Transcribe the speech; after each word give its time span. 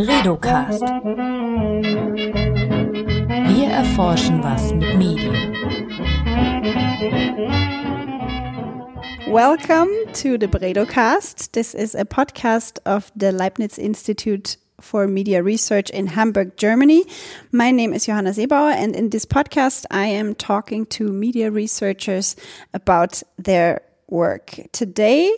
Bredocast. 0.00 0.80
Wir 3.48 3.68
erforschen 3.68 4.42
was 4.42 4.72
mit 4.72 4.96
Medien. 4.96 5.54
Welcome 9.28 9.90
to 10.14 10.38
the 10.38 10.48
Bredocast. 10.48 11.52
This 11.52 11.74
is 11.74 11.94
a 11.94 12.06
podcast 12.06 12.78
of 12.86 13.12
the 13.14 13.30
Leibniz 13.30 13.76
Institute 13.76 14.56
for 14.80 15.06
Media 15.06 15.42
Research 15.42 15.90
in 15.90 16.06
Hamburg, 16.06 16.56
Germany. 16.56 17.04
My 17.52 17.70
name 17.70 17.92
is 17.92 18.06
Johanna 18.06 18.30
Seebauer, 18.30 18.72
and 18.72 18.96
in 18.96 19.10
this 19.10 19.26
podcast, 19.26 19.84
I 19.90 20.06
am 20.06 20.34
talking 20.34 20.86
to 20.96 21.12
media 21.12 21.50
researchers 21.50 22.36
about 22.72 23.22
their 23.36 23.82
work. 24.08 24.58
Today, 24.72 25.30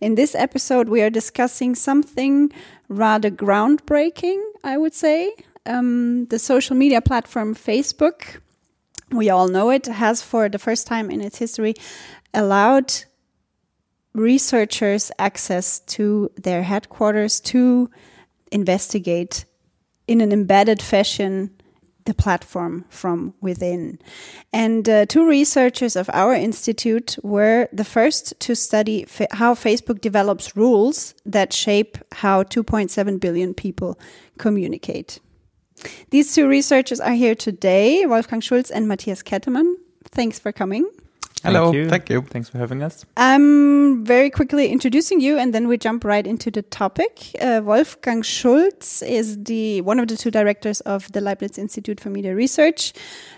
in 0.00 0.16
this 0.16 0.34
episode, 0.34 0.88
we 0.88 1.00
are 1.00 1.10
discussing 1.10 1.76
something 1.76 2.52
rather 2.90 3.30
groundbreaking, 3.30 4.42
I 4.62 4.76
would 4.76 4.92
say. 4.92 5.32
Um, 5.64 6.26
the 6.26 6.38
social 6.38 6.76
media 6.76 7.00
platform 7.00 7.54
Facebook, 7.54 8.40
we 9.10 9.30
all 9.30 9.48
know 9.48 9.70
it, 9.70 9.86
has 9.86 10.20
for 10.20 10.48
the 10.48 10.58
first 10.58 10.86
time 10.86 11.10
in 11.10 11.22
its 11.22 11.38
history 11.38 11.74
allowed 12.34 12.92
researchers 14.12 15.12
access 15.18 15.80
to 15.80 16.30
their 16.36 16.62
headquarters 16.62 17.40
to 17.40 17.88
investigate 18.50 19.44
in 20.08 20.20
an 20.20 20.32
embedded 20.32 20.82
fashion 20.82 21.50
the 22.10 22.22
platform 22.22 22.84
from 22.88 23.32
within. 23.40 23.96
And 24.52 24.88
uh, 24.88 25.06
two 25.06 25.24
researchers 25.24 25.94
of 25.94 26.10
our 26.12 26.34
institute 26.34 27.16
were 27.22 27.68
the 27.72 27.84
first 27.84 28.34
to 28.40 28.56
study 28.56 29.06
how 29.30 29.54
Facebook 29.54 30.00
develops 30.00 30.56
rules 30.56 31.14
that 31.24 31.52
shape 31.52 31.98
how 32.10 32.42
2.7 32.42 33.20
billion 33.20 33.54
people 33.54 33.96
communicate. 34.38 35.20
These 36.10 36.34
two 36.34 36.48
researchers 36.48 36.98
are 36.98 37.14
here 37.14 37.36
today, 37.36 38.04
Wolfgang 38.06 38.40
Schulz 38.40 38.72
and 38.72 38.88
Matthias 38.88 39.22
Kettemann. 39.22 39.74
Thanks 40.10 40.40
for 40.40 40.50
coming. 40.50 40.90
Hello, 41.42 41.64
thank 41.64 41.74
you. 41.74 41.88
thank 41.88 42.10
you. 42.10 42.22
Thanks 42.22 42.48
for 42.50 42.58
having 42.58 42.82
us. 42.82 43.06
I'm 43.16 44.04
very 44.04 44.28
quickly 44.28 44.68
introducing 44.68 45.20
you, 45.20 45.38
and 45.38 45.54
then 45.54 45.68
we 45.68 45.78
jump 45.78 46.04
right 46.04 46.26
into 46.26 46.50
the 46.50 46.62
topic. 46.62 47.34
Uh, 47.40 47.62
Wolfgang 47.64 48.22
Schulz 48.22 49.02
is 49.02 49.42
the 49.44 49.80
one 49.80 49.98
of 49.98 50.08
the 50.08 50.16
two 50.16 50.30
directors 50.30 50.80
of 50.82 51.10
the 51.12 51.20
Leibniz 51.20 51.56
Institute 51.56 51.98
for 51.98 52.10
Media 52.10 52.34
Research. 52.34 52.92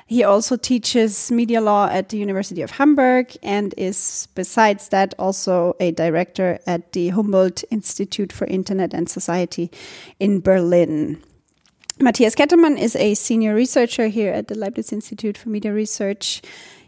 He 0.06 0.24
also 0.24 0.56
teaches 0.56 1.30
media 1.30 1.60
law 1.60 1.88
at 1.88 2.08
the 2.08 2.18
University 2.18 2.60
of 2.60 2.72
Hamburg 2.72 3.36
and 3.42 3.72
is, 3.76 4.28
besides 4.34 4.88
that, 4.88 5.14
also 5.18 5.76
a 5.78 5.92
director 5.92 6.58
at 6.66 6.92
the 6.92 7.10
Humboldt 7.10 7.64
Institute 7.70 8.32
for 8.32 8.46
Internet 8.46 8.92
and 8.92 9.08
Society 9.08 9.70
in 10.18 10.40
Berlin. 10.40 11.22
Matthias 12.00 12.34
Kettemann 12.34 12.78
is 12.78 12.96
a 12.96 13.14
senior 13.14 13.54
researcher 13.54 14.08
here 14.08 14.32
at 14.32 14.48
the 14.48 14.56
Leibniz 14.56 14.92
Institute 14.92 15.38
for 15.38 15.50
Media 15.50 15.72
Research. 15.72 16.42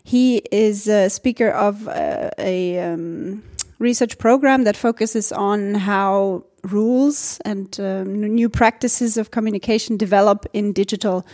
He 0.05 0.42
is 0.52 0.86
a 0.86 1.08
speaker 1.08 1.48
of 1.48 1.88
uh, 1.88 2.30
a 2.38 2.78
um, 2.78 3.42
research 3.78 4.19
program 4.19 4.64
that 4.64 4.77
focuses 4.77 5.33
on 5.33 5.74
how 5.74 6.44
rules 6.62 7.41
and 7.44 7.78
um, 7.80 8.34
new 8.34 8.48
practices 8.48 9.16
of 9.16 9.30
communication 9.30 9.96
develop 9.96 10.46
in 10.52 10.72
digital 10.72 11.27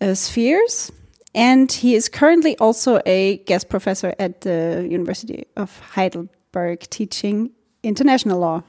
uh, 0.00 0.14
spheres. 0.14 0.90
And 1.34 1.70
he 1.70 1.94
is 1.94 2.08
currently 2.08 2.58
also 2.58 3.00
a 3.06 3.38
guest 3.46 3.68
professor 3.68 4.14
at 4.18 4.42
the 4.42 4.86
University 4.90 5.46
of 5.56 5.78
Heidelberg 5.80 6.80
teaching 6.90 7.50
international 7.82 8.38
law. 8.40 8.62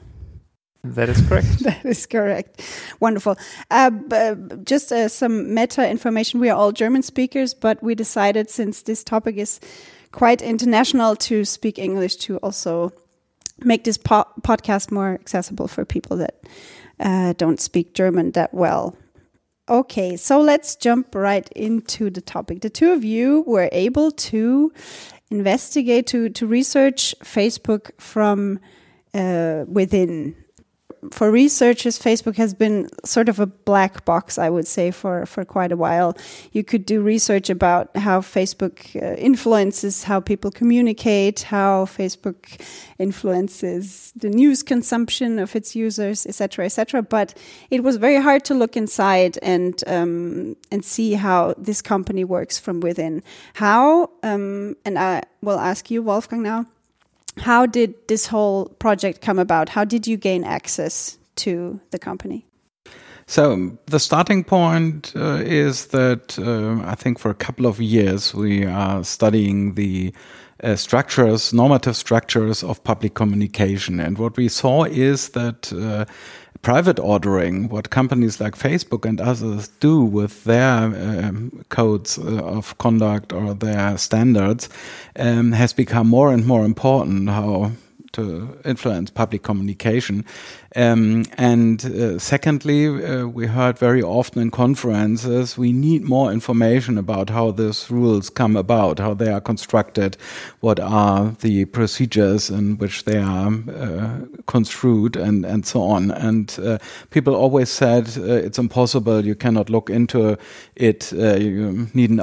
That 0.83 1.07
is 1.07 1.21
correct. 1.27 1.59
that 1.63 1.85
is 1.85 2.05
correct. 2.05 2.61
Wonderful. 2.99 3.37
Uh, 3.71 3.91
just 4.63 4.91
uh, 4.91 5.07
some 5.07 5.53
meta 5.53 5.89
information. 5.89 6.41
We 6.41 6.49
are 6.49 6.57
all 6.57 6.73
German 6.73 7.03
speakers, 7.03 7.53
but 7.53 7.81
we 7.81 7.95
decided 7.95 8.49
since 8.49 8.81
this 8.81 9.03
topic 9.03 9.37
is 9.37 9.61
quite 10.11 10.41
international 10.41 11.15
to 11.15 11.45
speak 11.45 11.79
English 11.79 12.17
to 12.17 12.37
also 12.37 12.91
make 13.59 13.85
this 13.85 13.97
po 13.97 14.25
podcast 14.41 14.91
more 14.91 15.13
accessible 15.13 15.67
for 15.67 15.85
people 15.85 16.17
that 16.17 16.35
uh, 16.99 17.33
don't 17.37 17.61
speak 17.61 17.93
German 17.93 18.31
that 18.31 18.53
well. 18.53 18.95
Okay, 19.69 20.17
so 20.17 20.41
let's 20.41 20.75
jump 20.75 21.15
right 21.15 21.47
into 21.55 22.09
the 22.09 22.19
topic. 22.19 22.59
The 22.59 22.69
two 22.69 22.91
of 22.91 23.05
you 23.05 23.45
were 23.47 23.69
able 23.71 24.11
to 24.11 24.73
investigate, 25.31 26.07
to, 26.07 26.27
to 26.29 26.45
research 26.45 27.15
Facebook 27.23 27.91
from 27.97 28.59
uh, 29.13 29.63
within 29.67 30.35
for 31.11 31.31
researchers, 31.31 31.99
Facebook 31.99 32.35
has 32.37 32.53
been 32.53 32.89
sort 33.03 33.29
of 33.29 33.39
a 33.39 33.45
black 33.45 34.05
box, 34.05 34.37
I 34.37 34.49
would 34.49 34.67
say, 34.67 34.91
for, 34.91 35.25
for 35.25 35.45
quite 35.45 35.71
a 35.71 35.77
while. 35.77 36.17
You 36.51 36.63
could 36.63 36.85
do 36.85 37.01
research 37.01 37.49
about 37.49 37.95
how 37.97 38.21
Facebook 38.21 38.95
uh, 38.95 39.15
influences 39.15 40.03
how 40.03 40.19
people 40.19 40.51
communicate, 40.51 41.41
how 41.41 41.85
Facebook 41.85 42.59
influences 42.99 44.11
the 44.15 44.29
news 44.29 44.63
consumption 44.63 45.39
of 45.39 45.55
its 45.55 45.75
users, 45.75 46.25
etc., 46.25 46.65
etc. 46.65 47.01
But 47.01 47.37
it 47.69 47.83
was 47.83 47.97
very 47.97 48.21
hard 48.21 48.45
to 48.45 48.53
look 48.53 48.77
inside 48.77 49.37
and 49.41 49.83
um, 49.87 50.55
and 50.71 50.83
see 50.83 51.13
how 51.13 51.53
this 51.57 51.81
company 51.81 52.23
works 52.23 52.59
from 52.59 52.79
within. 52.79 53.23
How 53.53 54.09
um, 54.23 54.75
and 54.85 54.97
I 54.97 55.23
will 55.41 55.59
ask 55.59 55.91
you, 55.91 56.01
Wolfgang, 56.01 56.43
now 56.43 56.65
how 57.37 57.65
did 57.65 57.93
this 58.07 58.27
whole 58.27 58.65
project 58.79 59.21
come 59.21 59.39
about? 59.39 59.69
How 59.69 59.83
did 59.83 60.07
you 60.07 60.17
gain 60.17 60.43
access 60.43 61.17
to 61.37 61.79
the 61.91 61.99
company? 61.99 62.45
So 63.25 63.77
the 63.85 63.99
starting 63.99 64.43
point 64.43 65.13
uh, 65.15 65.41
is 65.43 65.87
that 65.87 66.37
uh, 66.37 66.85
I 66.85 66.95
think 66.95 67.19
for 67.19 67.31
a 67.31 67.35
couple 67.35 67.65
of 67.65 67.79
years 67.79 68.33
we 68.33 68.65
are 68.65 69.03
studying 69.03 69.75
the 69.75 70.13
uh, 70.63 70.75
structures, 70.75 71.53
normative 71.53 71.95
structures 71.95 72.63
of 72.63 72.83
public 72.83 73.13
communication, 73.13 73.99
and 73.99 74.17
what 74.17 74.37
we 74.37 74.47
saw 74.47 74.83
is 74.85 75.29
that 75.29 75.71
uh, 75.73 76.05
private 76.61 76.97
ordering, 76.99 77.67
what 77.69 77.89
companies 77.89 78.39
like 78.39 78.55
Facebook 78.55 79.05
and 79.05 79.19
others 79.19 79.67
do 79.79 80.01
with 80.01 80.43
their 80.45 80.77
um, 80.85 81.63
codes 81.69 82.17
uh, 82.17 82.41
of 82.43 82.77
conduct 82.77 83.33
or 83.33 83.53
their 83.53 83.97
standards, 83.97 84.69
um, 85.17 85.51
has 85.51 85.73
become 85.73 86.07
more 86.07 86.33
and 86.33 86.45
more 86.45 86.65
important. 86.65 87.29
How 87.29 87.71
to 88.13 88.57
influence 88.63 89.09
public 89.09 89.43
communication. 89.43 90.25
Um, 90.75 91.25
and 91.37 91.85
uh, 91.85 92.17
secondly, 92.17 92.87
uh, 92.87 93.27
we 93.27 93.45
heard 93.45 93.77
very 93.77 94.01
often 94.01 94.41
in 94.41 94.49
conferences, 94.49 95.55
we 95.55 95.71
need 95.71 96.03
more 96.03 96.31
information 96.31 96.97
about 96.97 97.29
how 97.29 97.51
these 97.51 97.91
rules 97.91 98.29
come 98.29 98.55
about, 98.55 98.97
how 98.97 99.13
they 99.13 99.31
are 99.31 99.41
constructed, 99.41 100.17
what 100.61 100.79
are 100.79 101.35
the 101.41 101.65
procedures 101.65 102.49
in 102.49 102.77
which 102.77 103.03
they 103.03 103.19
are 103.19 103.51
uh, 103.69 104.19
construed, 104.47 105.15
and, 105.15 105.45
and 105.45 105.65
so 105.65 105.81
on. 105.81 106.09
And 106.11 106.57
uh, 106.63 106.79
people 107.11 107.35
always 107.35 107.69
said 107.69 108.07
uh, 108.17 108.23
it's 108.23 108.57
impossible, 108.57 109.23
you 109.23 109.35
cannot 109.35 109.69
look 109.69 109.91
into 109.91 110.37
it, 110.75 111.13
uh, 111.13 111.35
you 111.35 111.87
needn't 111.93 112.21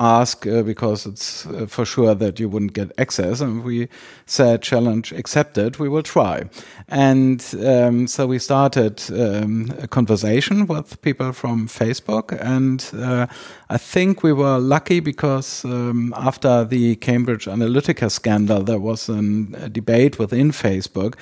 ask 0.00 0.44
because 0.44 1.06
it's 1.06 1.46
for 1.68 1.84
sure 1.84 2.16
that 2.16 2.40
you 2.40 2.48
wouldn't 2.48 2.72
get 2.72 2.90
access. 2.98 3.40
And 3.40 3.62
we 3.62 3.88
said, 4.26 4.62
challenge 4.62 5.12
accepted, 5.32 5.78
we 5.78 5.88
will 5.88 6.02
try. 6.02 6.44
And 6.88 7.42
um, 7.64 8.06
so 8.06 8.26
we 8.26 8.38
started 8.38 9.02
um, 9.10 9.72
a 9.78 9.88
conversation 9.88 10.66
with 10.66 11.00
people 11.00 11.32
from 11.32 11.68
Facebook. 11.68 12.38
And 12.38 12.84
uh, 12.94 13.26
I 13.70 13.78
think 13.78 14.22
we 14.22 14.34
were 14.34 14.58
lucky 14.58 15.00
because 15.00 15.64
um, 15.64 16.12
after 16.18 16.66
the 16.66 16.96
Cambridge 16.96 17.46
Analytica 17.46 18.10
scandal, 18.10 18.62
there 18.62 18.78
was 18.78 19.08
an, 19.08 19.54
a 19.58 19.70
debate 19.70 20.18
within 20.18 20.52
Facebook. 20.52 21.14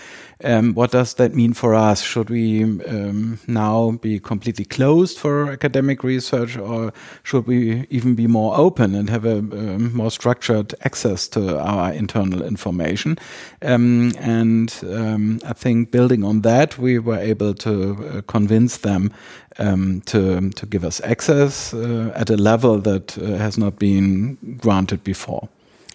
Um, 0.42 0.74
what 0.74 0.90
does 0.90 1.14
that 1.14 1.34
mean 1.34 1.52
for 1.52 1.74
us? 1.74 2.02
Should 2.02 2.30
we 2.30 2.64
um, 2.64 3.38
now 3.46 3.92
be 4.00 4.18
completely 4.18 4.64
closed 4.64 5.18
for 5.18 5.50
academic 5.50 6.02
research, 6.02 6.56
or 6.56 6.92
should 7.22 7.46
we 7.46 7.86
even 7.90 8.14
be 8.14 8.26
more 8.26 8.56
open 8.56 8.94
and 8.94 9.10
have 9.10 9.24
a, 9.24 9.38
a 9.38 9.78
more 9.78 10.10
structured 10.10 10.74
access 10.82 11.28
to 11.28 11.58
our 11.58 11.92
internal 11.92 12.42
information? 12.42 13.18
Um, 13.62 14.12
and 14.18 14.74
um, 14.90 15.40
I 15.46 15.52
think 15.52 15.90
building 15.90 16.24
on 16.24 16.40
that, 16.42 16.78
we 16.78 16.98
were 16.98 17.18
able 17.18 17.54
to 17.54 17.92
uh, 18.08 18.20
convince 18.22 18.78
them 18.78 19.12
um, 19.58 20.00
to 20.06 20.50
to 20.50 20.66
give 20.66 20.84
us 20.84 21.00
access 21.02 21.74
uh, 21.74 22.12
at 22.14 22.30
a 22.30 22.36
level 22.36 22.78
that 22.80 23.18
uh, 23.18 23.36
has 23.36 23.58
not 23.58 23.78
been 23.78 24.38
granted 24.58 25.04
before. 25.04 25.48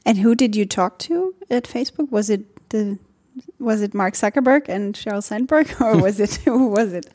And 0.05 0.19
who 0.19 0.35
did 0.35 0.55
you 0.55 0.65
talk 0.65 0.99
to 0.99 1.33
at 1.49 1.63
Facebook? 1.63 2.11
Was 2.11 2.29
it 2.29 2.69
the 2.69 2.99
was 3.59 3.81
it 3.81 3.93
Mark 3.93 4.13
Zuckerberg 4.13 4.69
and 4.69 4.95
Sheryl 4.95 5.23
Sandberg, 5.23 5.73
or 5.81 5.97
was 5.97 6.19
it 6.19 6.35
who 6.45 6.67
was 6.67 6.93
it? 6.93 7.07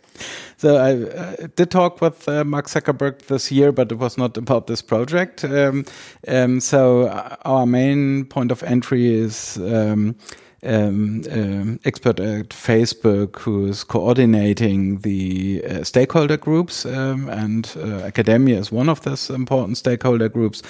So 0.56 0.76
I 0.76 0.92
uh, 0.92 1.48
did 1.56 1.70
talk 1.70 2.00
with 2.00 2.28
uh, 2.28 2.44
Mark 2.44 2.66
Zuckerberg 2.66 3.26
this 3.26 3.50
year, 3.50 3.72
but 3.72 3.90
it 3.90 3.98
was 3.98 4.18
not 4.18 4.36
about 4.36 4.66
this 4.66 4.82
project. 4.82 5.44
Um, 5.44 5.84
um, 6.28 6.60
so 6.60 7.06
uh, 7.06 7.36
our 7.44 7.66
main 7.66 8.26
point 8.26 8.50
of 8.50 8.62
entry 8.62 9.14
is. 9.14 9.56
Um, 9.58 10.16
um, 10.62 11.22
um, 11.30 11.80
expert 11.84 12.20
at 12.20 12.50
Facebook 12.50 13.38
who 13.38 13.66
is 13.66 13.84
coordinating 13.84 14.98
the 14.98 15.62
uh, 15.64 15.84
stakeholder 15.84 16.36
groups, 16.36 16.84
um, 16.84 17.28
and 17.28 17.72
uh, 17.76 18.04
academia 18.04 18.58
is 18.58 18.70
one 18.70 18.88
of 18.88 19.00
those 19.02 19.30
important 19.30 19.78
stakeholder 19.78 20.28
groups. 20.28 20.62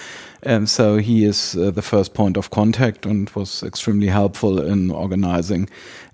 And 0.42 0.68
so 0.68 0.96
he 0.96 1.24
is 1.24 1.56
uh, 1.56 1.70
the 1.70 1.82
first 1.82 2.14
point 2.14 2.36
of 2.36 2.50
contact 2.50 3.04
and 3.06 3.28
was 3.30 3.62
extremely 3.62 4.06
helpful 4.06 4.60
in 4.60 4.90
organizing 4.90 5.68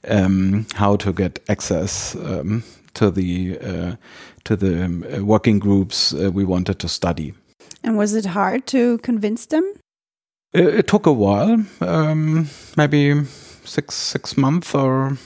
um, 0.08 0.67
how 0.75 0.96
to 0.96 1.12
get 1.12 1.38
access 1.49 2.14
um, 2.17 2.64
to 2.94 3.11
the 3.11 3.58
uh, 3.61 3.96
to 4.44 4.56
the 4.56 4.84
um, 4.84 5.05
working 5.26 5.58
groups 5.58 6.14
uh, 6.14 6.31
we 6.32 6.44
wanted 6.44 6.78
to 6.78 6.88
study. 6.88 7.34
And 7.82 7.96
was 7.96 8.14
it 8.14 8.26
hard 8.26 8.67
to 8.69 8.99
convince 8.99 9.46
them? 9.46 9.64
It, 10.52 10.67
it 10.67 10.87
took 10.87 11.06
a 11.06 11.12
while, 11.12 11.64
um, 11.81 12.49
maybe 12.76 13.26
six 13.66 13.94
six 13.94 14.36
months 14.36 14.74
or 14.74 15.18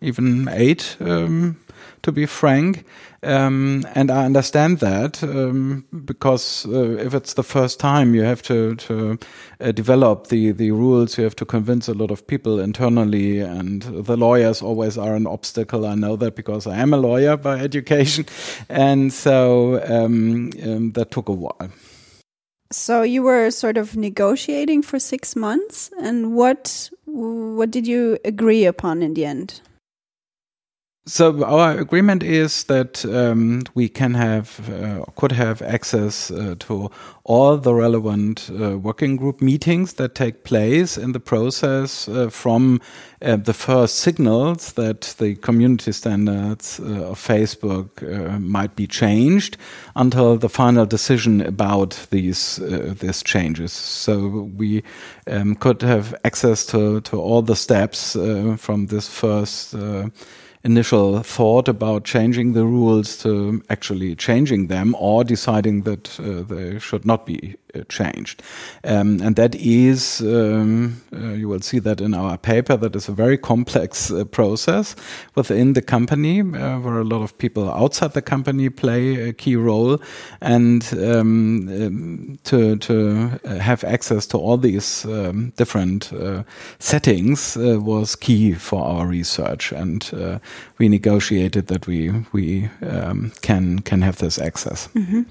even 0.00 0.48
eight, 0.48 0.96
um, 1.00 1.56
to 2.02 2.12
be 2.12 2.26
frank. 2.26 2.84
Um, 3.24 3.86
and 3.94 4.10
I 4.10 4.24
understand 4.24 4.80
that 4.80 5.22
um, 5.22 5.84
because 6.04 6.66
uh, 6.66 6.96
if 6.98 7.14
it's 7.14 7.34
the 7.34 7.44
first 7.44 7.78
time, 7.78 8.16
you 8.16 8.22
have 8.22 8.42
to 8.42 8.74
to 8.74 9.18
uh, 9.60 9.70
develop 9.70 10.26
the 10.26 10.50
the 10.50 10.72
rules. 10.72 11.16
You 11.16 11.24
have 11.24 11.36
to 11.36 11.44
convince 11.44 11.86
a 11.86 11.94
lot 11.94 12.10
of 12.10 12.26
people 12.26 12.58
internally, 12.58 13.38
and 13.38 13.82
the 13.82 14.16
lawyers 14.16 14.60
always 14.60 14.98
are 14.98 15.14
an 15.14 15.28
obstacle. 15.28 15.86
I 15.86 15.94
know 15.94 16.16
that 16.16 16.34
because 16.34 16.66
I 16.66 16.78
am 16.78 16.92
a 16.92 16.96
lawyer 16.96 17.36
by 17.36 17.60
education, 17.68 18.26
and 18.68 19.12
so 19.12 19.80
um, 19.84 20.50
um 20.64 20.92
that 20.92 21.12
took 21.12 21.28
a 21.28 21.32
while. 21.32 21.70
So 22.72 23.02
you 23.02 23.22
were 23.22 23.50
sort 23.50 23.76
of 23.76 23.96
negotiating 23.96 24.82
for 24.82 24.98
six 24.98 25.36
months, 25.36 25.90
and 26.00 26.34
what 26.34 26.90
what 27.04 27.70
did 27.70 27.86
you 27.86 28.18
agree 28.24 28.64
upon 28.64 29.02
in 29.02 29.14
the 29.14 29.26
end? 29.26 29.60
So 31.04 31.44
our 31.44 31.76
agreement 31.80 32.22
is 32.22 32.62
that 32.64 33.04
um, 33.06 33.64
we 33.74 33.88
can 33.88 34.14
have, 34.14 34.70
uh, 34.70 35.04
could 35.16 35.32
have 35.32 35.60
access 35.60 36.30
uh, 36.30 36.54
to 36.60 36.92
all 37.24 37.56
the 37.56 37.74
relevant 37.74 38.48
uh, 38.52 38.78
working 38.78 39.16
group 39.16 39.42
meetings 39.42 39.94
that 39.94 40.14
take 40.14 40.44
place 40.44 40.96
in 40.96 41.10
the 41.10 41.18
process 41.18 42.08
uh, 42.08 42.30
from 42.30 42.80
uh, 43.20 43.34
the 43.34 43.52
first 43.52 43.96
signals 43.96 44.74
that 44.74 45.16
the 45.18 45.34
community 45.34 45.90
standards 45.90 46.78
uh, 46.78 47.10
of 47.10 47.18
Facebook 47.18 48.40
might 48.40 48.76
be 48.76 48.86
changed 48.86 49.56
until 49.96 50.36
the 50.36 50.48
final 50.48 50.86
decision 50.86 51.40
about 51.40 52.06
these 52.10 52.60
these 53.00 53.24
changes. 53.24 53.72
So 53.72 54.48
we 54.56 54.84
um, 55.26 55.56
could 55.56 55.82
have 55.82 56.14
access 56.24 56.64
to 56.66 57.00
to 57.00 57.20
all 57.20 57.42
the 57.42 57.56
steps 57.56 58.12
from 58.56 58.86
this 58.86 59.08
first 59.08 59.74
initial 60.64 61.22
thought 61.22 61.68
about 61.68 62.04
changing 62.04 62.52
the 62.52 62.64
rules 62.64 63.16
to 63.18 63.62
actually 63.68 64.14
changing 64.14 64.68
them 64.68 64.94
or 64.98 65.24
deciding 65.24 65.82
that 65.82 66.20
uh, 66.20 66.42
they 66.42 66.78
should 66.78 67.04
not 67.04 67.26
be 67.26 67.56
uh, 67.74 67.80
changed. 67.88 68.42
Um, 68.84 69.20
and 69.22 69.34
that 69.36 69.54
is, 69.54 70.20
um, 70.20 71.02
uh, 71.12 71.32
you 71.32 71.48
will 71.48 71.60
see 71.60 71.78
that 71.78 72.00
in 72.00 72.14
our 72.14 72.36
paper, 72.36 72.76
that 72.76 72.94
is 72.94 73.08
a 73.08 73.12
very 73.12 73.38
complex 73.38 74.10
uh, 74.10 74.24
process 74.24 74.94
within 75.34 75.72
the 75.72 75.82
company 75.82 76.40
uh, 76.40 76.78
where 76.80 77.00
a 77.00 77.04
lot 77.04 77.22
of 77.22 77.36
people 77.38 77.72
outside 77.72 78.12
the 78.12 78.22
company 78.22 78.68
play 78.68 79.28
a 79.28 79.32
key 79.32 79.56
role. 79.56 79.98
And 80.42 80.86
um, 80.92 81.68
um 81.68 82.38
to, 82.44 82.76
to 82.76 83.40
have 83.46 83.84
access 83.84 84.26
to 84.26 84.38
all 84.38 84.58
these 84.58 85.04
um, 85.06 85.52
different 85.56 86.12
settings 86.78 87.56
was 87.56 88.16
key 88.16 88.52
for 88.52 88.84
our 88.84 89.06
research. 89.06 89.72
And 89.72 90.40
we 90.78 90.88
negotiated 90.88 91.66
that 91.66 91.86
we, 91.86 92.12
we 92.32 92.68
um, 92.82 93.32
can, 93.40 93.80
can 93.80 94.02
have 94.02 94.16
this 94.16 94.38
access. 94.38 94.88
Mm 94.94 95.04
-hmm. 95.04 95.24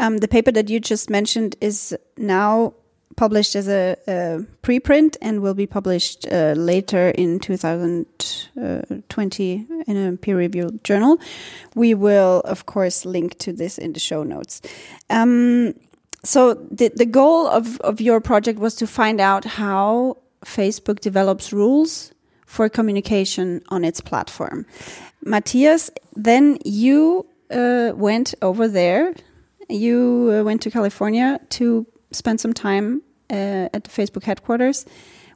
Um, 0.00 0.18
the 0.18 0.28
paper 0.28 0.52
that 0.52 0.70
you 0.70 0.78
just 0.80 1.10
mentioned 1.10 1.56
is 1.60 1.94
now 2.16 2.72
published 3.16 3.56
as 3.56 3.68
a, 3.68 3.96
a 4.06 4.46
preprint 4.62 5.16
and 5.20 5.42
will 5.42 5.54
be 5.54 5.66
published 5.66 6.24
uh, 6.30 6.54
later 6.56 7.08
in 7.10 7.40
2020 7.40 9.66
in 9.86 9.96
a 9.96 10.16
peer-reviewed 10.16 10.84
journal. 10.84 11.18
We 11.74 11.94
will, 11.94 12.42
of 12.44 12.66
course, 12.66 13.04
link 13.04 13.38
to 13.38 13.52
this 13.52 13.76
in 13.76 13.92
the 13.92 14.00
show 14.00 14.22
notes. 14.22 14.62
Um, 15.10 15.74
so 16.24 16.54
the 16.54 16.90
the 16.94 17.06
goal 17.06 17.46
of 17.46 17.78
of 17.80 18.00
your 18.00 18.20
project 18.20 18.58
was 18.58 18.74
to 18.76 18.86
find 18.86 19.20
out 19.20 19.44
how 19.44 20.16
Facebook 20.44 21.00
develops 21.00 21.52
rules 21.52 22.12
for 22.48 22.68
communication 22.68 23.62
on 23.68 23.84
its 23.84 24.00
platform. 24.00 24.66
Matthias, 25.22 25.90
then 26.16 26.58
you 26.64 27.26
uh, 27.50 27.92
went 27.94 28.34
over 28.42 28.66
there 28.66 29.14
you 29.68 30.32
uh, 30.32 30.44
went 30.44 30.62
to 30.62 30.70
California 30.70 31.40
to 31.50 31.86
spend 32.10 32.40
some 32.40 32.52
time 32.52 33.02
uh, 33.30 33.68
at 33.72 33.84
the 33.84 33.90
Facebook 33.90 34.24
headquarters. 34.24 34.86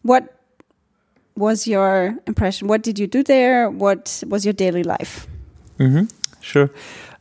What 0.03 0.39
was 1.37 1.67
your 1.67 2.19
impression? 2.27 2.69
What 2.69 2.83
did 2.83 2.99
you 2.99 3.07
do 3.07 3.23
there? 3.23 3.71
What 3.71 4.23
was 4.27 4.45
your 4.45 4.55
daily 4.55 4.83
life? 4.83 5.27
Mm 5.79 5.93
-hmm. 5.93 6.09
Sure. 6.41 6.71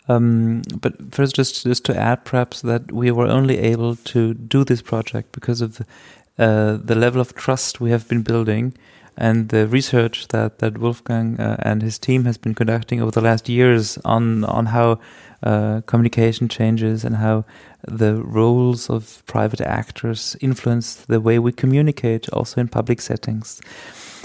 Um, 0.07 0.61
but 0.81 0.93
first, 1.11 1.37
just 1.37 1.65
just 1.65 1.83
to 1.83 1.93
add, 1.93 2.23
perhaps 2.23 2.61
that 2.61 2.81
we 2.91 3.11
were 3.11 3.31
only 3.31 3.73
able 3.73 3.95
to 4.03 4.33
do 4.47 4.63
this 4.63 4.81
project 4.81 5.31
because 5.31 5.65
of 5.65 5.71
the, 5.75 5.85
uh, 6.37 6.85
the 6.85 6.95
level 6.95 7.21
of 7.21 7.33
trust 7.33 7.79
we 7.79 7.89
have 7.89 8.03
been 8.07 8.23
building 8.23 8.73
and 9.21 9.49
the 9.49 9.67
research 9.67 10.27
that 10.29 10.57
that 10.59 10.79
Wolfgang 10.79 11.39
uh, 11.39 11.55
and 11.59 11.83
his 11.83 11.99
team 11.99 12.25
has 12.25 12.37
been 12.37 12.55
conducting 12.55 13.01
over 13.01 13.11
the 13.11 13.21
last 13.21 13.47
years 13.47 13.99
on 14.03 14.43
on 14.45 14.65
how 14.65 14.99
uh, 15.43 15.81
communication 15.85 16.49
changes 16.49 17.05
and 17.05 17.15
how 17.15 17.45
the 17.87 18.15
roles 18.15 18.89
of 18.89 19.23
private 19.25 19.61
actors 19.61 20.35
influence 20.41 20.95
the 21.07 21.19
way 21.19 21.39
we 21.39 21.51
communicate 21.51 22.29
also 22.29 22.61
in 22.61 22.67
public 22.67 23.01
settings. 23.01 23.61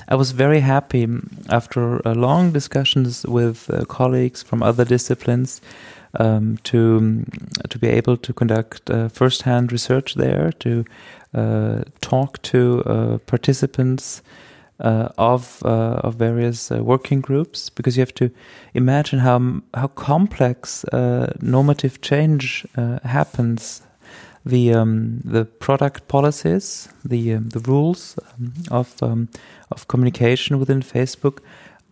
I 0.08 0.14
was 0.14 0.32
very 0.32 0.60
happy 0.60 1.06
after 1.50 2.06
uh, 2.06 2.14
long 2.14 2.52
discussions 2.52 3.26
with 3.26 3.68
uh, 3.70 3.84
colleagues 3.84 4.42
from 4.42 4.62
other 4.62 4.84
disciplines 4.84 5.60
um, 6.18 6.56
to 6.64 7.24
to 7.68 7.78
be 7.78 7.88
able 7.88 8.16
to 8.16 8.32
conduct 8.32 8.90
uh, 8.90 9.08
first-hand 9.08 9.72
research 9.72 10.14
there, 10.14 10.52
to 10.60 10.84
uh, 11.34 11.82
talk 12.00 12.40
to 12.42 12.82
uh, 12.86 13.18
participants 13.26 14.22
uh, 14.78 15.08
of 15.16 15.62
uh, 15.64 16.00
of 16.04 16.16
various 16.16 16.70
uh, 16.70 16.82
working 16.84 17.22
groups 17.22 17.70
because 17.70 17.96
you 17.96 18.02
have 18.02 18.12
to 18.12 18.30
imagine 18.74 19.20
how 19.20 19.62
how 19.72 19.86
complex 19.86 20.84
uh, 20.92 21.32
normative 21.40 22.02
change 22.02 22.66
happens. 23.02 23.80
The 24.44 24.74
um, 24.74 25.22
the 25.24 25.46
product 25.46 26.08
policies, 26.08 26.90
the 27.02 27.36
um, 27.36 27.48
the 27.48 27.60
rules 27.60 28.18
um, 28.18 28.52
of 28.70 29.02
um, 29.02 29.28
of 29.70 29.88
communication 29.88 30.58
within 30.58 30.82
Facebook 30.82 31.38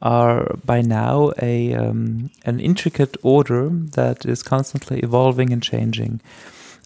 are 0.03 0.55
by 0.67 0.83
now 0.83 1.33
a 1.41 1.73
um, 1.75 2.31
an 2.45 2.61
intricate 2.61 3.17
order 3.23 3.71
that 3.95 4.27
is 4.27 4.43
constantly 4.43 5.01
evolving 5.01 5.55
and 5.55 5.63
changing. 5.63 6.21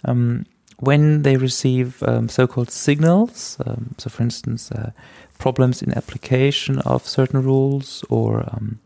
Um, 0.05 0.47
when 0.81 1.23
they 1.23 1.37
receive 1.37 2.05
so-called 2.29 2.71
signals, 2.71 3.59
so 3.97 4.11
for 4.11 4.23
instance 4.23 4.71
uh, 4.71 4.93
problems 5.39 5.83
in 5.83 5.97
application 5.97 6.79
of 6.81 7.07
certain 7.07 7.43
rules 7.43 8.05
or 8.09 8.41
um, 8.53 8.81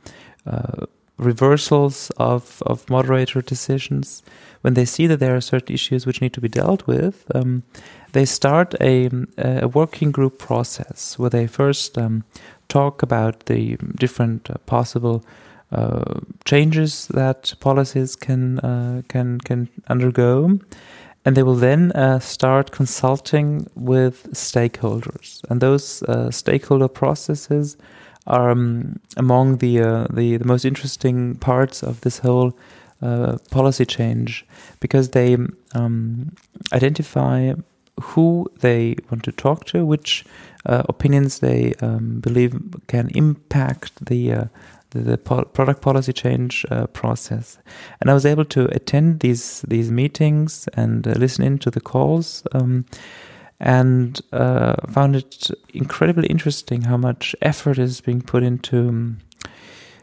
uh, 0.46 0.86
reversals 1.18 2.10
of, 2.16 2.62
of 2.66 2.88
moderator 2.90 3.42
decisions, 3.42 4.22
when 4.62 4.74
they 4.74 4.84
see 4.84 5.06
that 5.06 5.18
there 5.20 5.36
are 5.36 5.40
certain 5.40 5.74
issues 5.74 6.06
which 6.06 6.20
need 6.20 6.32
to 6.32 6.40
be 6.40 6.48
dealt 6.48 6.86
with, 6.86 7.24
um, 7.34 7.62
they 8.12 8.24
start 8.24 8.74
a, 8.80 9.08
a 9.38 9.68
working 9.68 10.10
group 10.10 10.38
process 10.38 11.18
where 11.18 11.30
they 11.30 11.46
first 11.46 11.96
um, 11.96 12.24
talk 12.68 13.02
about 13.02 13.46
the 13.46 13.76
different 13.96 14.50
uh, 14.50 14.54
possible 14.66 15.24
uh, 15.72 16.20
changes 16.44 17.06
that 17.08 17.54
policies 17.60 18.14
can 18.14 18.58
uh, 18.58 19.00
can 19.08 19.40
can 19.40 19.68
undergo, 19.88 20.58
and 21.24 21.36
they 21.36 21.42
will 21.42 21.54
then 21.54 21.92
uh, 21.92 22.18
start 22.18 22.72
consulting 22.72 23.68
with 23.74 24.32
stakeholders. 24.32 25.42
And 25.48 25.60
those 25.60 26.02
uh, 26.04 26.30
stakeholder 26.30 26.88
processes 26.88 27.76
are 28.26 28.50
um, 28.50 29.00
among 29.16 29.58
the, 29.58 29.80
uh, 29.80 30.06
the, 30.12 30.36
the 30.36 30.44
most 30.44 30.64
interesting 30.64 31.36
parts 31.36 31.82
of 31.82 32.00
this 32.00 32.18
whole 32.18 32.56
uh, 33.00 33.36
policy 33.50 33.84
change 33.84 34.46
because 34.80 35.10
they 35.10 35.36
um, 35.74 36.32
identify 36.72 37.52
who 38.00 38.50
they 38.60 38.96
want 39.10 39.22
to 39.24 39.32
talk 39.32 39.64
to, 39.66 39.84
which 39.84 40.24
uh, 40.66 40.82
opinions 40.88 41.40
they 41.40 41.74
um, 41.80 42.20
believe 42.20 42.58
can 42.86 43.08
impact 43.14 44.04
the 44.04 44.32
uh, 44.32 44.44
the, 44.92 45.00
the 45.00 45.18
po 45.18 45.44
product 45.44 45.82
policy 45.82 46.12
change 46.12 46.64
uh, 46.70 46.86
process. 46.86 47.58
And 48.00 48.10
I 48.10 48.14
was 48.14 48.26
able 48.26 48.44
to 48.46 48.66
attend 48.74 49.20
these 49.20 49.62
these 49.68 49.90
meetings 49.90 50.68
and 50.74 51.06
uh, 51.06 51.12
listen 51.12 51.44
in 51.44 51.58
to 51.58 51.70
the 51.70 51.80
calls. 51.80 52.46
Um, 52.52 52.84
and 53.62 54.20
uh, 54.32 54.74
found 54.90 55.14
it 55.14 55.48
incredibly 55.72 56.26
interesting 56.26 56.82
how 56.82 56.96
much 56.96 57.36
effort 57.42 57.78
is 57.78 58.00
being 58.00 58.20
put 58.20 58.42
into 58.42 58.88
um, 58.88 59.18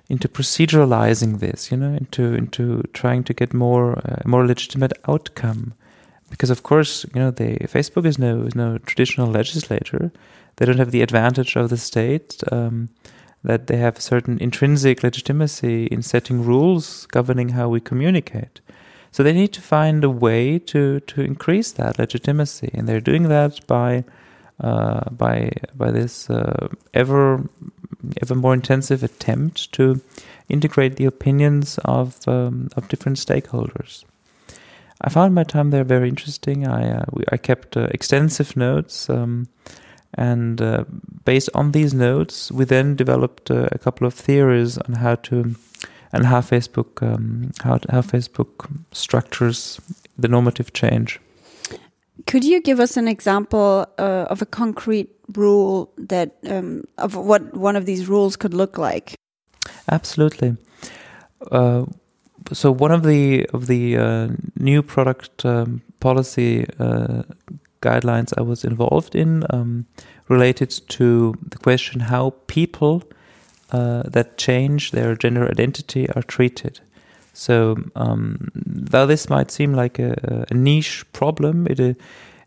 into 0.08 0.28
proceduralizing 0.28 1.40
this, 1.40 1.70
you 1.72 1.78
know, 1.78 1.94
into 1.94 2.34
into 2.34 2.84
trying 2.94 3.24
to 3.26 3.34
get 3.34 3.54
more 3.54 4.00
uh, 4.00 4.22
more 4.26 4.46
legitimate 4.46 4.94
outcome. 5.08 5.74
Because 6.30 6.50
of 6.50 6.64
course, 6.64 7.06
you 7.14 7.20
know, 7.20 7.32
the 7.32 7.58
Facebook 7.68 8.06
is 8.06 8.18
no 8.18 8.44
is 8.44 8.56
no 8.56 8.78
traditional 8.78 9.28
legislator. 9.28 10.12
They 10.56 10.66
don't 10.66 10.80
have 10.80 10.92
the 10.92 11.02
advantage 11.02 11.56
of 11.56 11.70
the 11.70 11.78
state. 11.78 12.42
Um, 12.52 12.90
that 13.44 13.68
they 13.68 13.78
have 13.78 14.02
certain 14.02 14.38
intrinsic 14.40 15.04
legitimacy 15.04 15.86
in 15.88 16.02
setting 16.02 16.44
rules 16.44 17.06
governing 17.08 17.50
how 17.50 17.70
we 17.70 17.80
communicate. 17.80 18.62
So 19.12 19.24
they 19.24 19.34
need 19.34 19.54
to 19.54 19.62
find 19.62 20.04
a 20.04 20.10
way 20.10 20.60
to 20.60 21.00
to 21.00 21.22
increase 21.22 21.72
that 21.74 21.98
legitimacy, 21.98 22.70
and 22.74 22.88
they're 22.88 23.02
doing 23.02 23.30
that 23.30 23.66
by 23.66 24.04
uh, 24.64 25.10
by 25.10 25.52
by 25.74 25.92
this 25.92 26.30
uh, 26.30 26.68
ever 26.94 27.50
ever 28.22 28.36
more 28.36 28.54
intensive 28.54 29.04
attempt 29.04 29.72
to 29.74 30.02
integrate 30.48 30.96
the 30.96 31.06
opinions 31.06 31.80
of 31.86 32.28
um, 32.28 32.70
of 32.76 32.88
different 32.88 33.18
stakeholders. 33.18 34.06
I 35.02 35.10
found 35.10 35.34
my 35.34 35.44
time 35.44 35.72
there 35.72 35.86
very 35.86 36.10
interesting. 36.10 36.68
I 36.68 37.00
uh, 37.00 37.06
we, 37.12 37.24
I 37.32 37.38
kept 37.38 37.78
uh, 37.78 37.88
extensive 37.92 38.56
notes. 38.56 39.10
Um, 39.10 39.48
and 40.14 40.62
uh, 40.62 40.86
based 41.24 41.50
on 41.54 41.72
these 41.72 41.94
notes, 41.94 42.52
we 42.52 42.66
then 42.66 42.96
developed 42.96 43.52
uh, 43.52 43.70
a 43.72 43.78
couple 43.78 44.08
of 44.08 44.14
theories 44.14 44.78
on 44.78 44.94
how 44.94 45.16
to 45.16 45.56
and 46.12 46.26
how 46.26 46.42
Facebook 46.42 47.02
um, 47.04 47.52
how 47.62 47.80
how 47.90 48.02
Facebook 48.02 48.70
structures 48.92 49.80
the 50.18 50.28
normative 50.28 50.74
change. 50.74 51.20
Could 52.26 52.44
you 52.44 52.62
give 52.62 52.80
us 52.80 52.98
an 52.98 53.08
example 53.08 53.86
uh, 53.98 54.26
of 54.30 54.42
a 54.42 54.46
concrete 54.46 55.10
rule 55.36 55.92
that 55.98 56.36
um, 56.50 56.84
of 56.98 57.16
what 57.16 57.56
one 57.56 57.76
of 57.76 57.86
these 57.86 58.08
rules 58.08 58.36
could 58.36 58.54
look 58.54 58.78
like? 58.78 59.16
Absolutely. 59.92 60.58
Uh, 61.52 61.86
so 62.52 62.72
one 62.72 62.92
of 62.92 63.04
the 63.04 63.46
of 63.54 63.68
the 63.68 63.98
uh, 63.98 64.28
new 64.58 64.82
product 64.82 65.46
um, 65.46 65.82
policy 66.00 66.66
uh, 66.80 67.24
guidelines 67.82 68.34
I 68.38 68.42
was 68.42 68.64
involved 68.64 69.16
in 69.16 69.44
um, 69.50 69.86
related 70.28 70.70
to 70.90 71.36
the 71.48 71.58
question 71.58 72.02
how 72.02 72.34
people 72.48 73.04
uh, 73.72 74.04
that 74.04 74.38
change 74.38 74.92
their 74.92 75.16
gender 75.16 75.48
identity 75.50 76.10
are 76.12 76.24
treated. 76.24 76.80
So, 77.34 77.78
um, 77.96 78.50
though 78.54 79.06
this 79.06 79.30
might 79.30 79.52
seem 79.52 79.74
like 79.74 80.00
a, 80.00 80.46
a 80.50 80.54
niche 80.54 81.06
problem, 81.14 81.68
it 81.68 81.80
uh, 81.80 81.94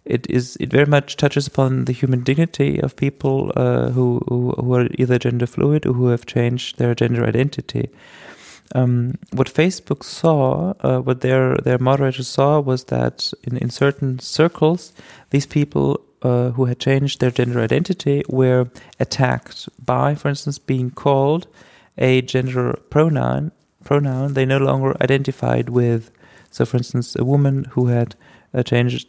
it 0.05 0.29
is 0.29 0.57
it 0.57 0.71
very 0.71 0.87
much 0.87 1.17
touches 1.17 1.47
upon 1.47 1.85
the 1.85 1.93
human 1.93 2.25
dignity 2.25 2.81
of 2.81 2.97
people 2.97 3.53
uh, 3.55 3.91
who, 3.91 4.21
who, 4.29 4.51
who 4.51 4.75
are 4.75 4.89
either 4.99 5.19
gender 5.19 5.47
fluid 5.47 5.87
or 5.87 5.93
who 5.93 6.09
have 6.09 6.27
changed 6.27 6.79
their 6.79 6.95
gender 6.95 7.25
identity. 7.25 7.89
Um, 8.75 9.19
what 9.33 9.49
Facebook 9.49 10.02
saw, 10.02 10.75
uh, 10.81 11.00
what 11.00 11.21
their 11.21 11.57
their 11.57 11.79
moderators 11.79 12.29
saw, 12.29 12.61
was 12.61 12.85
that 12.85 13.33
in, 13.45 13.57
in 13.57 13.71
certain 13.71 14.19
circles, 14.19 14.93
these 15.31 15.47
people 15.47 16.00
uh, 16.23 16.50
who 16.50 16.67
had 16.67 16.79
changed 16.79 17.21
their 17.21 17.31
gender 17.31 17.61
identity 17.61 18.23
were 18.29 18.71
attacked 18.99 19.69
by, 19.85 20.14
for 20.14 20.29
instance, 20.29 20.59
being 20.59 20.91
called 20.91 21.47
a 21.99 22.23
gender 22.23 22.79
pronoun. 22.91 23.52
Pronoun 23.85 24.35
they 24.35 24.47
no 24.47 24.59
longer 24.59 24.97
identified 25.02 25.69
with. 25.69 26.11
So, 26.50 26.64
for 26.64 26.76
instance, 26.76 27.17
a 27.17 27.25
woman 27.25 27.64
who 27.71 27.88
had 27.88 28.14
uh, 28.55 28.62
changed 28.62 29.09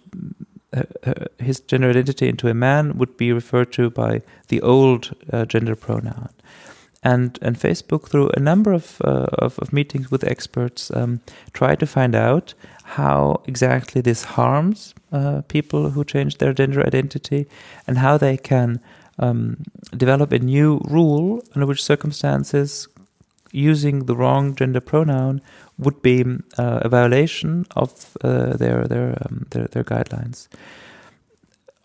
uh, 0.76 0.84
uh, 1.06 1.14
his 1.38 1.60
gender 1.60 1.90
identity 1.90 2.28
into 2.28 2.48
a 2.48 2.54
man 2.54 2.98
would 2.98 3.16
be 3.16 3.32
referred 3.32 3.72
to 3.74 3.90
by 3.92 4.22
the 4.48 4.62
old 4.62 5.16
uh, 5.32 5.46
gender 5.46 5.76
pronoun 5.76 6.30
and 7.04 7.38
and 7.42 7.60
Facebook 7.60 8.08
through 8.08 8.30
a 8.30 8.40
number 8.40 8.74
of 8.74 9.02
uh, 9.04 9.28
of, 9.40 9.60
of, 9.60 9.74
meetings 9.74 10.10
with 10.10 10.24
experts 10.24 10.92
um, 10.92 11.20
try 11.54 11.76
to 11.76 11.86
find 11.86 12.16
out 12.16 12.54
how 12.84 13.42
exactly 13.46 14.02
this 14.02 14.24
harms 14.24 14.94
uh, 15.12 15.42
people 15.48 15.90
who 15.92 16.04
change 16.04 16.38
their 16.38 16.54
gender 16.54 16.86
identity 16.86 17.46
and 17.88 17.98
how 17.98 18.18
they 18.18 18.38
can 18.38 18.80
um, 19.20 19.58
develop 19.96 20.32
a 20.32 20.40
new 20.40 20.82
rule 20.86 21.44
under 21.56 21.66
which 21.66 21.84
circumstances 21.84 22.88
using 23.52 24.06
the 24.06 24.16
wrong 24.16 24.56
gender 24.56 24.82
pronoun 24.82 25.42
would 25.78 26.02
be 26.02 26.26
uh, 26.58 26.80
a 26.82 26.90
violation 26.90 27.66
of 27.76 28.18
uh, 28.22 28.58
their 28.58 28.88
their, 28.88 29.18
um, 29.26 29.46
their 29.52 29.68
their 29.68 29.84
guidelines. 29.84 30.48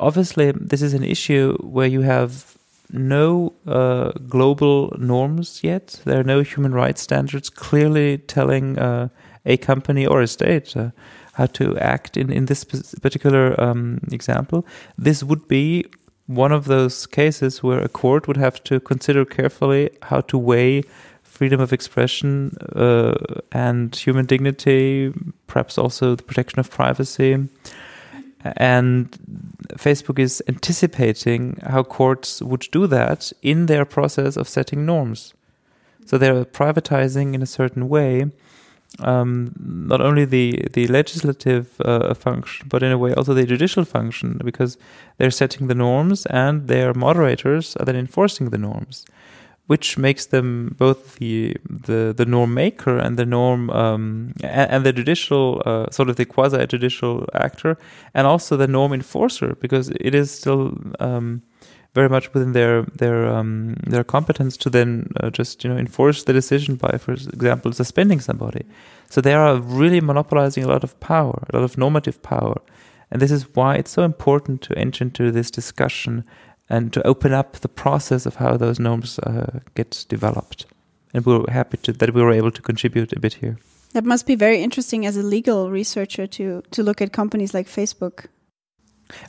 Obviously, 0.01 0.53
this 0.53 0.81
is 0.81 0.95
an 0.95 1.03
issue 1.03 1.57
where 1.59 1.89
you 1.89 2.03
have 2.03 2.58
no 2.91 3.53
uh, 3.67 4.13
global 4.29 4.95
norms 4.99 5.61
yet. 5.63 6.01
There 6.05 6.21
are 6.21 6.25
no 6.25 6.41
human 6.43 6.73
rights 6.73 7.03
standards 7.03 7.51
clearly 7.51 8.19
telling 8.19 8.79
uh, 8.79 9.09
a 9.45 9.57
company 9.57 10.07
or 10.07 10.23
a 10.23 10.27
state 10.27 10.77
uh, 10.77 10.91
how 11.35 11.47
to 11.47 11.79
act 11.79 12.17
in, 12.17 12.33
in 12.33 12.47
this 12.47 12.65
particular 12.65 13.59
um, 13.61 14.01
example. 14.11 14.67
This 14.97 15.23
would 15.23 15.47
be 15.49 15.87
one 16.27 16.53
of 16.53 16.67
those 16.67 17.07
cases 17.07 17.63
where 17.63 17.81
a 17.81 17.89
court 17.89 18.27
would 18.29 18.37
have 18.37 18.63
to 18.65 18.81
consider 18.81 19.25
carefully 19.25 19.91
how 20.03 20.21
to 20.23 20.37
weigh 20.37 20.83
freedom 21.23 21.61
of 21.61 21.73
expression 21.73 22.57
uh, 22.75 23.15
and 23.53 23.95
human 23.95 24.27
dignity, 24.27 25.13
perhaps 25.47 25.79
also 25.79 26.15
the 26.17 26.23
protection 26.23 26.59
of 26.59 26.71
privacy 26.71 27.49
and 28.57 29.11
Facebook 29.77 30.19
is 30.19 30.43
anticipating 30.49 31.59
how 31.67 31.83
courts 31.83 32.41
would 32.43 32.67
do 32.73 32.87
that 32.87 33.33
in 33.43 33.67
their 33.67 33.85
process 33.85 34.37
of 34.37 34.49
setting 34.49 34.87
norms. 34.87 35.35
So 36.07 36.19
they're 36.19 36.45
privatizing 36.45 37.35
in 37.35 37.43
a 37.43 37.47
certain 37.47 37.89
way 37.89 38.31
um, 39.01 39.53
not 39.59 40.01
only 40.01 40.25
the 40.25 40.65
the 40.73 40.87
legislative 40.87 41.81
uh, 41.81 42.15
function, 42.15 42.69
but 42.69 42.83
in 42.83 42.91
a 42.91 42.99
way 42.99 43.13
also 43.13 43.35
the 43.35 43.45
judicial 43.45 43.85
function, 43.85 44.41
because 44.45 44.79
they're 45.19 45.31
setting 45.31 45.69
the 45.69 45.75
norms 45.75 46.27
and 46.27 46.69
their 46.69 46.95
moderators 46.95 47.77
are 47.77 47.85
then 47.85 47.97
enforcing 47.97 48.51
the 48.51 48.59
norms 48.59 49.05
which 49.69 49.99
makes 49.99 50.27
them 50.27 50.75
both 50.79 51.17
the 51.17 51.57
the, 51.69 52.13
the 52.17 52.27
norm 52.27 52.55
maker 52.55 52.99
and 52.99 53.17
the 53.17 53.27
norm 53.27 53.71
um, 53.71 54.33
and, 54.43 54.71
and, 54.71 54.87
the 54.87 54.93
judicial 54.93 55.63
uh, 55.67 55.91
sort 55.91 56.09
of 56.09 56.17
the 56.17 56.25
quasi 56.25 56.67
judicial 56.67 57.27
actor, 57.35 57.77
and 58.15 58.27
also 58.27 58.57
the 58.57 58.67
norm 58.67 58.93
enforcer 58.93 59.55
because 59.61 59.91
it 60.01 60.15
is 60.15 60.31
still 60.31 60.77
um, 61.01 61.43
very 61.95 62.09
much 62.09 62.33
within 62.33 62.53
their 62.53 62.83
their 62.95 63.27
um, 63.27 63.77
their 63.87 64.05
competence 64.05 64.57
to 64.57 64.71
then 64.71 65.11
uh, 65.21 65.29
just 65.31 65.63
you 65.63 65.71
know 65.71 65.79
enforce 65.79 66.25
the 66.25 66.33
decision 66.33 66.77
by, 66.77 66.97
for 66.97 67.13
example, 67.13 67.73
suspending 67.73 68.21
somebody. 68.21 68.65
So 69.11 69.21
they 69.21 69.35
are 69.35 69.61
really 69.61 70.01
monopolizing 70.01 70.65
a 70.65 70.69
lot 70.69 70.85
of 70.85 70.99
power, 71.01 71.45
a 71.51 71.57
lot 71.57 71.65
of 71.65 71.77
normative 71.77 72.23
power. 72.23 72.59
And 73.11 73.23
this 73.23 73.31
is 73.31 73.55
why 73.55 73.77
it's 73.77 73.91
so 73.91 74.03
important 74.03 74.61
to 74.63 74.79
enter 74.79 75.03
into 75.05 75.31
this 75.31 75.51
discussion 75.51 76.25
and 76.69 76.93
to 76.93 77.07
open 77.07 77.33
up 77.33 77.59
the 77.61 77.69
process 77.69 78.27
of 78.27 78.37
how 78.37 78.57
those 78.57 78.79
norms 78.79 79.19
uh, 79.21 79.61
get 79.75 80.05
developed. 80.09 80.67
And 81.15 81.25
we 81.25 81.35
are 81.35 81.51
happy 81.51 81.79
to, 81.79 81.93
that 81.93 82.15
we 82.15 82.23
were 82.23 82.33
able 82.33 82.51
to 82.51 82.63
contribute 82.63 83.13
a 83.13 83.21
bit 83.21 83.35
here. 83.35 83.59
That 83.93 84.05
must 84.05 84.27
be 84.27 84.35
very 84.35 84.63
interesting 84.63 85.07
as 85.07 85.17
a 85.17 85.23
legal 85.23 85.71
researcher 85.71 86.27
to 86.27 86.63
to 86.71 86.83
look 86.83 87.01
at 87.01 87.13
companies 87.13 87.55
like 87.55 87.67
Facebook. 87.67 88.27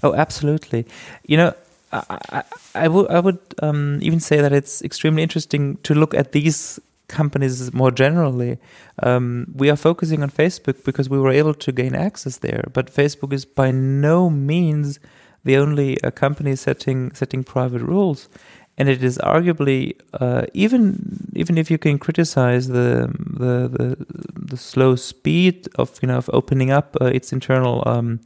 Oh, 0.03 0.13
absolutely. 0.13 0.86
You 1.25 1.38
know, 1.38 1.53
I, 1.93 2.19
I, 2.31 2.43
I 2.75 2.88
would 2.89 3.10
I 3.10 3.19
would 3.22 3.39
um, 3.62 4.00
even 4.01 4.19
say 4.19 4.41
that 4.41 4.51
it's 4.51 4.81
extremely 4.81 5.24
interesting 5.24 5.77
to 5.84 5.96
look 5.96 6.13
at 6.13 6.34
these 6.34 6.79
companies 7.08 7.74
more 7.74 7.91
generally. 7.91 8.58
Um, 9.01 9.48
we 9.55 9.69
are 9.69 9.77
focusing 9.77 10.24
on 10.24 10.29
Facebook 10.29 10.84
because 10.84 11.10
we 11.10 11.19
were 11.19 11.31
able 11.31 11.53
to 11.53 11.72
gain 11.72 11.96
access 11.96 12.38
there, 12.38 12.69
but 12.74 12.93
Facebook 12.93 13.34
is 13.34 13.46
by 13.46 13.72
no 13.72 14.29
means 14.29 15.00
the 15.43 15.58
only 15.58 16.01
uh, 16.01 16.12
company 16.12 16.55
setting 16.55 17.13
setting 17.13 17.43
private 17.43 17.81
rules, 17.81 18.29
and 18.77 18.89
it 18.89 19.03
is 19.03 19.17
arguably 19.19 19.93
uh, 20.13 20.46
even 20.53 21.31
even 21.36 21.58
if 21.58 21.72
you 21.72 21.77
can 21.77 22.00
criticize 22.00 22.67
the 22.67 23.13
the 23.17 23.67
the, 23.67 24.05
the 24.34 24.58
slow 24.58 24.96
speed 24.96 25.67
of 25.75 26.00
you 26.01 26.08
know 26.08 26.17
of 26.17 26.29
opening 26.34 26.72
up 26.72 26.96
uh, 27.01 27.05
its 27.05 27.31
internal 27.31 27.84
um, 27.86 28.19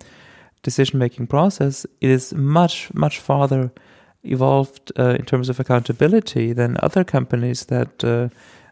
decision 0.64 1.00
making 1.00 1.28
process, 1.28 1.86
it 2.02 2.10
is 2.10 2.34
much 2.34 2.94
much 2.94 3.20
farther 3.20 3.72
evolved 4.24 4.92
uh, 4.98 5.16
in 5.20 5.26
terms 5.26 5.50
of 5.50 5.60
accountability 5.60 6.54
than 6.54 6.78
other 6.82 7.04
companies 7.04 7.66
that. 7.66 8.04
Uh, 8.04 8.30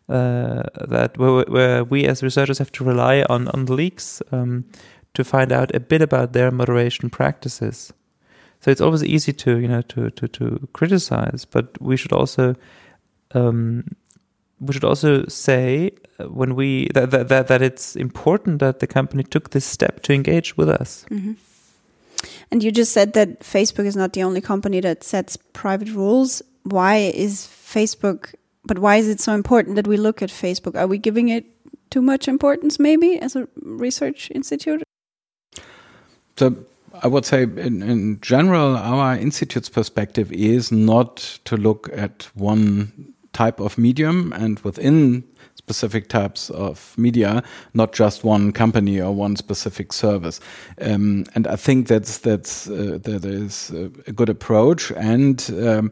uh, 0.10 0.64
that 0.90 1.18
where, 1.18 1.46
where, 1.46 1.84
we 1.86 2.04
as 2.06 2.22
researchers 2.22 2.58
have 2.58 2.72
to 2.72 2.84
rely 2.84 3.24
on 3.30 3.48
on 3.50 3.66
leaks 3.66 4.22
um, 4.34 4.66
to 5.14 5.24
find 5.24 5.54
out 5.54 5.74
a 5.74 5.80
bit 5.80 6.02
about 6.02 6.34
their 6.34 6.52
moderation 6.52 7.10
practices. 7.10 7.94
So 8.62 8.70
it's 8.70 8.82
always 8.82 9.04
easy 9.04 9.34
to 9.34 9.58
you 9.58 9.68
know 9.68 9.82
to 9.82 10.10
to 10.12 10.28
to 10.28 10.68
criticize, 10.74 11.46
but 11.46 11.82
we 11.82 11.98
should 11.98 12.14
also 12.14 12.56
um, 13.34 13.84
we 14.60 14.74
should 14.74 14.84
also 14.84 15.26
say 15.28 15.92
uh, 16.20 16.26
when 16.26 16.56
we 16.56 16.90
that, 16.94 17.12
that 17.12 17.48
that 17.48 17.62
it's 17.62 17.96
important 17.96 18.60
that 18.60 18.80
the 18.80 18.88
company 18.88 19.24
took 19.24 19.50
this 19.50 19.66
step 19.66 20.04
to 20.04 20.14
engage 20.14 20.58
with 20.58 20.70
us. 20.70 21.06
Mm 21.10 21.22
-hmm. 21.22 21.36
And 22.52 22.64
you 22.64 22.72
just 22.72 22.92
said 22.92 23.14
that 23.14 23.44
Facebook 23.44 23.86
is 23.86 23.96
not 23.96 24.14
the 24.14 24.24
only 24.24 24.42
company 24.42 24.82
that 24.82 25.04
sets 25.04 25.38
private 25.54 25.92
rules. 25.92 26.44
Why 26.64 27.12
is 27.16 27.48
Facebook, 27.48 28.34
but 28.64 28.78
why 28.78 29.00
is 29.00 29.08
it 29.08 29.22
so 29.22 29.34
important 29.34 29.76
that 29.76 29.88
we 29.88 29.98
look 29.98 30.22
at 30.22 30.32
Facebook? 30.32 30.76
Are 30.76 30.88
we 30.88 31.00
giving 31.00 31.30
it 31.30 31.46
too 31.90 32.02
much 32.02 32.28
importance, 32.28 32.84
maybe, 32.84 33.20
as 33.26 33.36
a 33.36 33.48
research 33.80 34.30
institute? 34.32 34.84
So 36.38 36.56
I 37.04 37.08
would 37.08 37.26
say, 37.26 37.44
in, 37.44 37.82
in 37.82 38.20
general, 38.22 38.76
our 38.76 39.16
institute's 39.16 39.70
perspective 39.70 40.32
is 40.32 40.72
not 40.72 41.40
to 41.46 41.58
look 41.58 41.90
at 41.94 42.30
one 42.36 43.14
type 43.34 43.60
of 43.60 43.78
medium 43.78 44.34
and 44.34 44.60
within 44.60 45.24
specific 45.56 46.10
types 46.10 46.50
of 46.50 46.94
media, 46.98 47.44
not 47.74 47.94
just 47.94 48.24
one 48.24 48.52
company 48.52 49.00
or 49.00 49.14
one 49.14 49.36
specific 49.36 49.94
service. 49.94 50.40
Um, 50.82 51.26
and 51.36 51.48
I 51.48 51.56
think 51.56 51.88
that's 51.88 52.18
that's 52.20 52.68
uh, 52.68 53.00
that 53.04 53.24
is 53.26 53.72
a 54.08 54.12
good 54.12 54.30
approach. 54.30 54.92
And 54.92 55.50
um, 55.66 55.92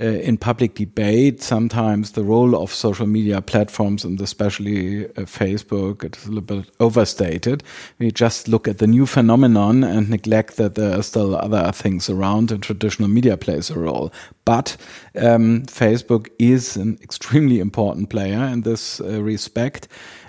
uh, 0.00 0.04
in 0.04 0.38
public 0.38 0.74
debate, 0.74 1.42
sometimes 1.42 2.12
the 2.12 2.24
role 2.24 2.56
of 2.60 2.72
social 2.72 3.06
media 3.06 3.42
platforms, 3.42 4.04
and 4.04 4.20
especially 4.20 5.06
uh, 5.06 5.26
Facebook, 5.26 6.04
is 6.16 6.24
a 6.24 6.28
little 6.28 6.62
bit 6.62 6.70
overstated. 6.80 7.62
We 7.98 8.10
just 8.10 8.48
look 8.48 8.66
at 8.66 8.78
the 8.78 8.86
new 8.86 9.06
phenomenon 9.06 9.84
and 9.84 10.08
neglect 10.08 10.56
that 10.56 10.74
there 10.74 10.98
are 10.98 11.02
still 11.02 11.36
other 11.36 11.70
things 11.72 12.08
around, 12.08 12.50
and 12.50 12.62
traditional 12.62 13.08
media 13.08 13.36
plays 13.36 13.70
a 13.70 13.78
role. 13.78 14.12
But 14.44 14.76
um, 15.16 15.62
Facebook 15.66 16.28
is 16.38 16.76
an 16.76 16.98
extremely 17.02 17.60
important 17.60 18.08
player 18.08 18.44
in 18.44 18.62
this 18.62 19.00
uh, 19.00 19.22
respect. 19.22 19.88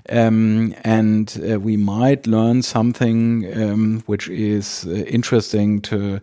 Um, 0.09 0.73
and 0.83 1.39
uh, 1.49 1.59
we 1.59 1.77
might 1.77 2.27
learn 2.27 2.63
something 2.63 3.45
um, 3.55 4.03
which 4.07 4.27
is 4.29 4.85
uh, 4.87 4.91
interesting 5.07 5.79
to 5.81 6.19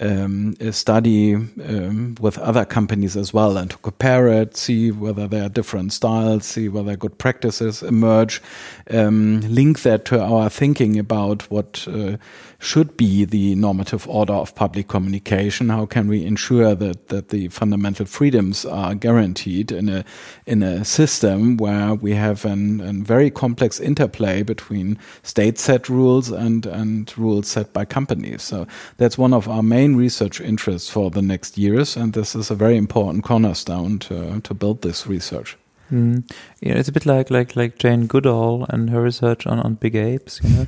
um, 0.00 0.54
study 0.72 1.34
um, 1.34 2.16
with 2.20 2.38
other 2.38 2.64
companies 2.64 3.16
as 3.16 3.32
well 3.32 3.56
and 3.56 3.70
to 3.70 3.78
compare 3.78 4.28
it, 4.28 4.56
see 4.56 4.90
whether 4.90 5.26
there 5.26 5.44
are 5.46 5.48
different 5.48 5.92
styles, 5.92 6.44
see 6.44 6.68
whether 6.68 6.96
good 6.96 7.16
practices 7.18 7.82
emerge, 7.82 8.42
um, 8.90 9.40
link 9.42 9.80
that 9.82 10.04
to 10.06 10.22
our 10.22 10.50
thinking 10.50 10.98
about 10.98 11.50
what 11.50 11.86
uh, 11.88 12.16
should 12.58 12.96
be 12.96 13.24
the 13.24 13.54
normative 13.54 14.08
order 14.08 14.32
of 14.32 14.54
public 14.54 14.88
communication. 14.88 15.68
How 15.68 15.86
can 15.86 16.08
we 16.08 16.24
ensure 16.24 16.74
that, 16.74 17.08
that 17.08 17.28
the 17.28 17.48
fundamental 17.48 18.06
freedoms 18.06 18.64
are 18.64 18.94
guaranteed 18.94 19.72
in 19.72 19.88
a 19.88 20.04
in 20.46 20.62
a 20.62 20.84
system 20.84 21.56
where 21.56 21.94
we 21.94 22.12
have 22.12 22.44
an, 22.44 22.80
an 22.80 23.04
very 23.04 23.30
complex 23.30 23.80
interplay 23.80 24.42
between 24.42 24.98
state 25.22 25.58
set 25.58 25.88
rules 25.88 26.30
and, 26.30 26.66
and 26.66 27.16
rules 27.18 27.48
set 27.48 27.72
by 27.72 27.84
companies. 27.84 28.42
So 28.42 28.66
that's 28.96 29.18
one 29.18 29.34
of 29.34 29.48
our 29.48 29.62
main 29.62 29.96
research 29.96 30.40
interests 30.40 30.88
for 30.88 31.10
the 31.10 31.22
next 31.22 31.58
years, 31.58 31.96
and 31.96 32.12
this 32.12 32.34
is 32.34 32.50
a 32.50 32.54
very 32.54 32.76
important 32.76 33.24
cornerstone 33.24 33.98
to, 34.00 34.40
to 34.40 34.54
build 34.54 34.82
this 34.82 35.06
research. 35.06 35.56
Mm. 35.90 36.28
Yeah, 36.60 36.74
it's 36.74 36.88
a 36.88 36.92
bit 36.92 37.06
like 37.06 37.30
like 37.30 37.54
like 37.54 37.78
Jane 37.78 38.06
Goodall 38.06 38.66
and 38.70 38.90
her 38.90 39.00
research 39.00 39.46
on, 39.46 39.60
on 39.60 39.74
big 39.74 39.94
apes. 39.94 40.40
You 40.42 40.50
know, 40.50 40.66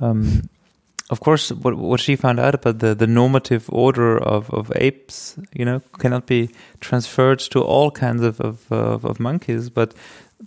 um, 0.00 0.50
of 1.10 1.20
course, 1.20 1.50
what 1.50 1.74
what 1.76 2.00
she 2.00 2.16
found 2.16 2.38
out 2.38 2.54
about 2.54 2.78
the, 2.78 2.94
the 2.94 3.06
normative 3.06 3.68
order 3.68 4.16
of, 4.16 4.48
of 4.50 4.72
apes, 4.76 5.36
you 5.52 5.64
know, 5.64 5.80
cannot 5.98 6.26
be 6.26 6.50
transferred 6.80 7.40
to 7.50 7.60
all 7.60 7.90
kinds 7.90 8.22
of 8.22 8.40
of, 8.40 8.70
of, 8.72 9.04
of 9.04 9.18
monkeys, 9.18 9.68
but 9.70 9.92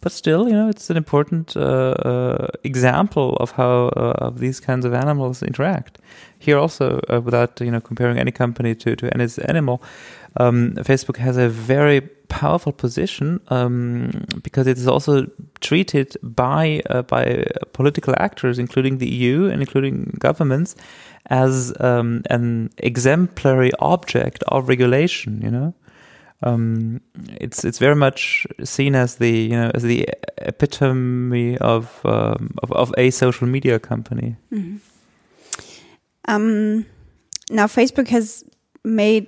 but 0.02 0.12
still, 0.12 0.48
you 0.48 0.54
know, 0.54 0.70
it's 0.70 0.90
an 0.90 0.98
important 0.98 1.56
uh, 1.56 1.60
uh, 1.60 2.48
example 2.64 3.36
of 3.40 3.52
how 3.52 3.90
uh, 3.90 4.14
of 4.18 4.40
these 4.40 4.60
kinds 4.60 4.86
of 4.86 4.94
animals 4.94 5.44
interact. 5.44 6.00
Here, 6.40 6.58
also, 6.58 7.00
uh, 7.10 7.22
without 7.22 7.60
you 7.62 7.70
know 7.70 7.82
comparing 7.82 8.18
any 8.18 8.32
company 8.32 8.74
to 8.76 8.96
to 8.96 9.14
any 9.14 9.28
animal, 9.46 9.84
um, 10.38 10.74
Facebook 10.78 11.18
has 11.18 11.38
a 11.38 11.50
very 11.50 12.02
powerful 12.34 12.72
position 12.72 13.40
um, 13.50 14.26
because 14.42 14.66
it 14.66 14.78
is 14.78 14.88
also 14.88 15.28
treated 15.62 16.18
by 16.24 16.82
uh, 16.90 17.04
by 17.04 17.46
political 17.74 18.14
actors, 18.18 18.58
including 18.58 18.98
the 18.98 19.08
EU 19.08 19.46
and 19.52 19.62
including 19.62 20.16
governments, 20.18 20.76
as 21.28 21.72
um, 21.80 22.24
an 22.32 22.72
exemplary 22.78 23.72
object 23.80 24.44
of 24.48 24.68
regulation. 24.68 25.42
You 25.44 25.52
know, 25.52 25.74
um, 26.42 27.02
it's 27.40 27.64
it's 27.64 27.78
very 27.78 27.96
much 27.96 28.48
seen 28.64 28.96
as 28.96 29.18
the 29.18 29.32
you 29.52 29.58
know 29.62 29.72
as 29.76 29.84
the 29.84 30.10
epitome 30.40 31.58
of 31.60 32.02
um, 32.04 32.56
of, 32.64 32.72
of, 32.72 32.94
a 32.98 33.12
social 33.12 33.48
media 33.48 33.80
company. 33.80 34.36
Mm 34.52 34.80
-hmm. 36.28 36.86
now, 37.50 37.68
Facebook 37.68 38.10
has 38.10 38.44
made 38.84 39.28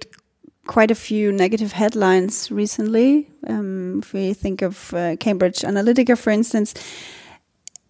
quite 0.68 0.92
a 0.92 0.96
few 0.96 1.32
negative 1.32 1.72
headlines 1.72 2.52
recently. 2.52 3.30
Um, 3.48 4.00
if 4.00 4.14
we 4.14 4.34
think 4.34 4.62
of 4.62 4.94
uh, 4.94 5.16
Cambridge 5.18 5.60
Analytica, 5.62 6.18
for 6.18 6.32
instance, 6.32 6.74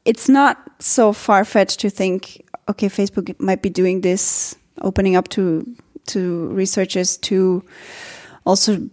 it's 0.03 0.29
not 0.29 0.57
so 0.79 1.13
far 1.13 1.45
fetched 1.45 1.79
to 1.81 1.89
think, 1.89 2.45
okay, 2.69 2.88
Facebook 2.88 3.38
might 3.39 3.61
be 3.61 3.69
doing 3.69 4.01
this, 4.01 4.55
opening 4.81 5.15
up 5.15 5.27
to 5.29 5.65
to 6.07 6.49
researchers 6.49 7.17
to 7.17 7.63
also 8.45 8.88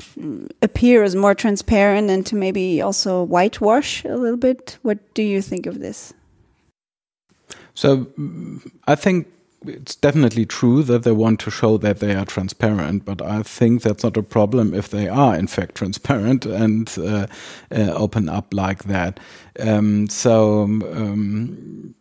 appear 0.62 1.02
as 1.02 1.14
more 1.14 1.34
transparent 1.34 2.08
and 2.08 2.24
to 2.26 2.34
maybe 2.34 2.80
also 2.80 3.22
whitewash 3.22 4.02
a 4.04 4.16
little 4.16 4.38
bit. 4.38 4.78
What 4.80 5.14
do 5.14 5.22
you 5.22 5.42
think 5.42 5.66
of 5.66 5.78
this? 5.78 6.14
So, 7.74 8.06
I 8.86 8.94
think 8.94 9.26
it's 9.66 9.94
definitely 9.94 10.46
true 10.46 10.82
that 10.84 11.02
they 11.02 11.12
want 11.12 11.40
to 11.40 11.50
show 11.50 11.76
that 11.78 12.00
they 12.00 12.14
are 12.14 12.24
transparent, 12.24 13.04
but 13.04 13.22
I 13.22 13.42
think 13.42 13.82
that's 13.82 14.04
not 14.04 14.16
a 14.16 14.22
problem 14.22 14.74
if 14.74 14.90
they 14.90 15.08
are 15.08 15.34
in 15.36 15.46
fact 15.46 15.74
transparent 15.74 16.46
and 16.46 16.92
uh, 16.98 17.26
uh, 17.70 17.92
open 17.94 18.28
up 18.28 18.52
like 18.52 18.84
that. 18.84 19.20
Um, 19.58 20.08
so 20.08 20.62
um, 20.64 21.94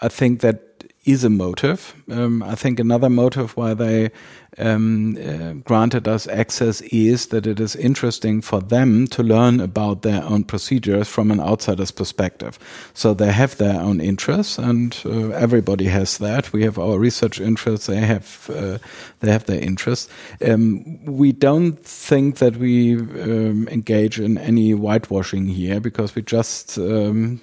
I 0.00 0.08
think 0.08 0.40
that 0.40 0.73
is 1.04 1.24
a 1.24 1.30
motive. 1.30 1.94
Um, 2.10 2.42
I 2.42 2.54
think 2.54 2.80
another 2.80 3.10
motive 3.10 3.56
why 3.56 3.74
they 3.74 4.10
um, 4.58 5.16
uh, 5.16 5.52
granted 5.64 6.08
us 6.08 6.26
access 6.28 6.80
is 6.82 7.26
that 7.26 7.46
it 7.46 7.60
is 7.60 7.76
interesting 7.76 8.40
for 8.40 8.60
them 8.60 9.06
to 9.08 9.22
learn 9.22 9.60
about 9.60 10.02
their 10.02 10.22
own 10.22 10.44
procedures 10.44 11.08
from 11.08 11.30
an 11.30 11.40
outsider's 11.40 11.90
perspective. 11.90 12.58
So 12.94 13.14
they 13.14 13.32
have 13.32 13.56
their 13.56 13.80
own 13.80 14.00
interests, 14.00 14.58
and 14.58 14.96
uh, 15.04 15.30
everybody 15.30 15.86
has 15.86 16.18
that. 16.18 16.52
We 16.52 16.62
have 16.64 16.78
our 16.78 16.98
research 16.98 17.40
interests; 17.40 17.86
they 17.86 18.00
have 18.00 18.50
uh, 18.54 18.78
they 19.20 19.30
have 19.30 19.46
their 19.46 19.60
interests. 19.60 20.08
Um, 20.46 21.04
we 21.04 21.32
don't 21.32 21.78
think 21.84 22.36
that 22.38 22.56
we 22.56 22.96
um, 22.96 23.68
engage 23.68 24.20
in 24.20 24.38
any 24.38 24.72
whitewashing 24.72 25.46
here 25.46 25.80
because 25.80 26.14
we 26.14 26.22
just 26.22 26.78
um, 26.78 27.40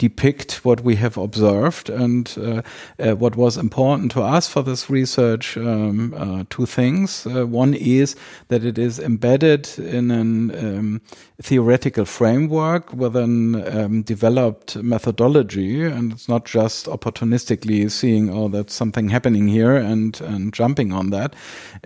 depict 0.00 0.64
what 0.64 0.80
we 0.80 0.96
have 0.96 1.18
observed. 1.18 1.90
And 1.90 2.34
uh, 2.38 2.62
uh, 2.98 3.14
what 3.16 3.36
was 3.36 3.58
important 3.58 4.10
to 4.12 4.22
us 4.22 4.48
for 4.48 4.62
this 4.62 4.88
research, 4.88 5.58
um, 5.58 6.14
uh, 6.16 6.44
two 6.48 6.66
things. 6.66 7.26
Uh, 7.26 7.46
one 7.46 7.74
is 7.74 8.16
that 8.48 8.64
it 8.64 8.78
is 8.78 8.98
embedded 8.98 9.68
in 9.78 10.10
a 10.10 10.20
um, 10.20 11.02
theoretical 11.42 12.06
framework 12.06 12.92
with 12.94 13.14
an 13.14 13.54
um, 13.76 14.02
developed 14.02 14.76
methodology, 14.76 15.84
and 15.84 16.12
it's 16.12 16.28
not 16.28 16.46
just 16.46 16.86
opportunistically 16.86 17.90
seeing, 17.90 18.30
oh, 18.30 18.48
that's 18.48 18.74
something 18.74 19.10
happening 19.10 19.48
here 19.48 19.76
and, 19.76 20.20
and 20.22 20.54
jumping 20.54 20.92
on 20.92 21.10
that. 21.10 21.34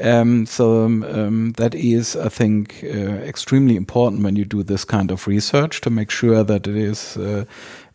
Um, 0.00 0.46
so 0.46 0.84
um, 0.84 1.52
that 1.56 1.74
is, 1.74 2.16
I 2.16 2.28
think, 2.28 2.84
uh, 2.84 3.22
extremely 3.26 3.74
important 3.74 4.22
when 4.22 4.36
you 4.36 4.44
do 4.44 4.62
this 4.62 4.84
kind 4.84 5.10
of 5.10 5.26
research 5.26 5.80
to 5.80 5.90
make 5.90 6.10
sure 6.10 6.44
that 6.44 6.66
it 6.66 6.76
is 6.76 7.16
uh, 7.16 7.44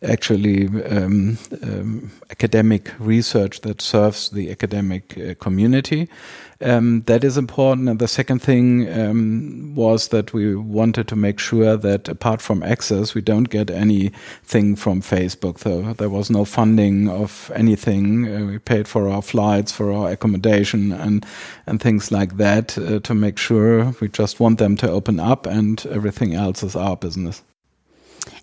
actually 0.02 0.66
um, 0.84 1.36
um, 1.62 2.10
academic 2.30 2.90
research 2.98 3.60
that 3.60 3.82
serves 3.82 4.30
the 4.30 4.50
academic 4.50 5.16
uh, 5.18 5.34
community. 5.34 6.08
Um, 6.62 7.02
that 7.06 7.24
is 7.24 7.38
important. 7.38 7.88
And 7.88 7.98
the 7.98 8.08
second 8.08 8.40
thing 8.40 8.88
um, 8.98 9.74
was 9.74 10.08
that 10.08 10.32
we 10.34 10.54
wanted 10.54 11.08
to 11.08 11.16
make 11.16 11.38
sure 11.38 11.76
that 11.76 12.08
apart 12.08 12.42
from 12.42 12.62
access, 12.62 13.14
we 13.14 13.22
don't 13.22 13.48
get 13.48 13.70
anything 13.70 14.76
from 14.76 15.00
Facebook. 15.00 15.58
So 15.58 15.94
there 15.94 16.10
was 16.10 16.30
no 16.30 16.44
funding 16.44 17.08
of 17.08 17.50
anything. 17.54 18.28
Uh, 18.28 18.46
we 18.46 18.58
paid 18.58 18.88
for 18.88 19.08
our 19.08 19.22
flights, 19.22 19.72
for 19.72 19.90
our 19.92 20.10
accommodation, 20.10 20.92
and 20.92 21.24
and 21.66 21.80
things 21.80 22.10
like 22.10 22.36
that 22.36 22.76
uh, 22.76 23.00
to 23.00 23.14
make 23.14 23.38
sure 23.38 23.94
we 24.00 24.08
just 24.08 24.40
want 24.40 24.58
them 24.58 24.76
to 24.76 24.90
open 24.90 25.18
up, 25.18 25.46
and 25.46 25.86
everything 25.86 26.34
else 26.34 26.62
is 26.62 26.76
our 26.76 26.96
business. 26.96 27.42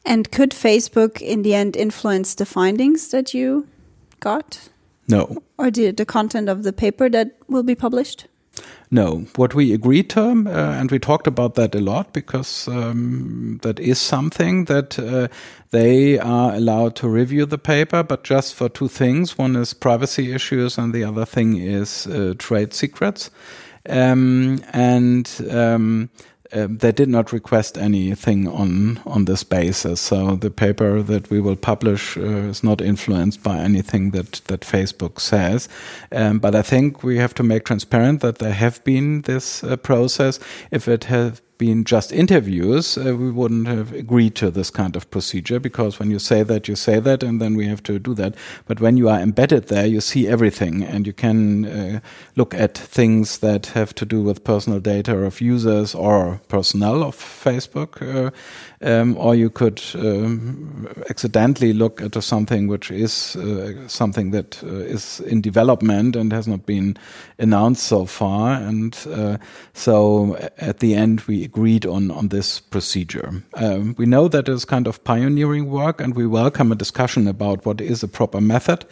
And 0.05 0.31
could 0.31 0.51
Facebook 0.51 1.21
in 1.21 1.43
the 1.43 1.53
end 1.53 1.75
influence 1.75 2.35
the 2.35 2.45
findings 2.45 3.09
that 3.09 3.33
you 3.33 3.67
got? 4.19 4.69
No. 5.07 5.41
Or 5.57 5.71
the, 5.71 5.91
the 5.91 6.05
content 6.05 6.49
of 6.49 6.63
the 6.63 6.73
paper 6.73 7.09
that 7.09 7.37
will 7.47 7.63
be 7.63 7.75
published? 7.75 8.27
no. 8.89 9.25
What 9.35 9.53
we 9.53 9.73
agreed 9.73 10.09
to, 10.11 10.21
uh, 10.21 10.77
and 10.79 10.89
we 10.91 10.99
talked 10.99 11.27
about 11.27 11.55
that 11.55 11.75
a 11.75 11.81
lot 11.81 12.13
because 12.13 12.67
um, 12.67 13.59
that 13.61 13.79
is 13.79 13.99
something 13.99 14.65
that 14.65 14.97
uh, 14.97 15.27
they 15.71 16.17
are 16.19 16.53
allowed 16.53 16.95
to 16.97 17.09
review 17.09 17.45
the 17.45 17.57
paper, 17.57 18.03
but 18.03 18.23
just 18.23 18.55
for 18.55 18.69
two 18.69 18.87
things. 18.87 19.37
One 19.37 19.55
is 19.55 19.73
privacy 19.73 20.31
issues, 20.31 20.77
and 20.77 20.93
the 20.93 21.03
other 21.03 21.25
thing 21.25 21.57
is 21.57 22.07
uh, 22.07 22.33
trade 22.37 22.73
secrets. 22.73 23.29
Um, 23.89 24.61
and 24.71 25.29
um, 25.49 26.09
uh, 26.53 26.67
they 26.69 26.91
did 26.91 27.09
not 27.09 27.31
request 27.31 27.77
anything 27.77 28.47
on 28.47 28.99
on 29.05 29.25
this 29.25 29.43
basis. 29.43 30.01
So 30.01 30.35
the 30.35 30.51
paper 30.51 31.01
that 31.03 31.29
we 31.29 31.39
will 31.39 31.55
publish 31.55 32.17
uh, 32.17 32.49
is 32.49 32.63
not 32.63 32.81
influenced 32.81 33.43
by 33.43 33.57
anything 33.57 34.11
that 34.11 34.41
that 34.47 34.61
Facebook 34.61 35.19
says. 35.19 35.69
Um, 36.11 36.39
but 36.39 36.55
I 36.55 36.61
think 36.61 37.03
we 37.03 37.17
have 37.17 37.33
to 37.35 37.43
make 37.43 37.65
transparent 37.65 38.21
that 38.21 38.37
there 38.37 38.53
have 38.53 38.83
been 38.83 39.21
this 39.21 39.63
uh, 39.63 39.77
process. 39.77 40.39
If 40.71 40.87
it 40.87 41.05
has 41.05 41.41
been 41.57 41.83
just 41.83 42.11
interviews, 42.11 42.97
uh, 42.97 43.15
we 43.15 43.31
wouldn't 43.31 43.67
have 43.67 43.93
agreed 43.93 44.35
to 44.35 44.51
this 44.51 44.69
kind 44.69 44.95
of 44.95 45.09
procedure 45.09 45.59
because 45.59 45.99
when 45.99 46.11
you 46.11 46.19
say 46.19 46.43
that, 46.43 46.67
you 46.67 46.75
say 46.75 46.99
that, 46.99 47.23
and 47.23 47.41
then 47.41 47.55
we 47.55 47.67
have 47.67 47.83
to 47.83 47.99
do 47.99 48.13
that. 48.15 48.35
But 48.65 48.79
when 48.79 48.97
you 48.97 49.09
are 49.09 49.19
embedded 49.19 49.67
there, 49.67 49.85
you 49.85 50.01
see 50.01 50.27
everything 50.27 50.83
and 50.83 51.07
you 51.07 51.13
can 51.13 51.65
uh, 51.65 51.99
look 52.35 52.53
at 52.53 52.77
things 52.77 53.39
that 53.39 53.67
have 53.67 53.93
to 53.95 54.05
do 54.05 54.21
with 54.21 54.43
personal 54.43 54.79
data 54.79 55.17
of 55.17 55.41
users 55.41 55.95
or 55.95 56.39
personnel 56.47 57.03
of 57.03 57.15
Facebook. 57.15 58.01
Uh, 58.01 58.31
um, 58.81 59.17
or 59.17 59.35
you 59.35 59.49
could 59.49 59.81
um, 59.95 60.87
accidentally 61.09 61.73
look 61.73 62.01
at 62.01 62.21
something 62.23 62.67
which 62.67 62.91
is 62.91 63.35
uh, 63.35 63.87
something 63.87 64.31
that 64.31 64.61
uh, 64.63 64.67
is 64.67 65.19
in 65.21 65.41
development 65.41 66.15
and 66.15 66.31
has 66.31 66.47
not 66.47 66.65
been 66.65 66.97
announced 67.39 67.83
so 67.83 68.05
far. 68.05 68.53
And 68.53 68.97
uh, 69.09 69.37
so 69.73 70.35
at 70.57 70.79
the 70.79 70.93
end, 70.95 71.21
we 71.21 71.43
agreed 71.43 71.85
on, 71.85 72.11
on 72.11 72.27
this 72.27 72.59
procedure. 72.59 73.43
Um, 73.55 73.95
we 73.97 74.05
know 74.05 74.27
that 74.27 74.47
is 74.47 74.65
kind 74.65 74.87
of 74.87 75.03
pioneering 75.03 75.69
work, 75.69 76.01
and 76.01 76.15
we 76.15 76.27
welcome 76.27 76.71
a 76.71 76.75
discussion 76.75 77.27
about 77.27 77.65
what 77.65 77.81
is 77.81 78.03
a 78.03 78.07
proper 78.07 78.41
method 78.41 78.85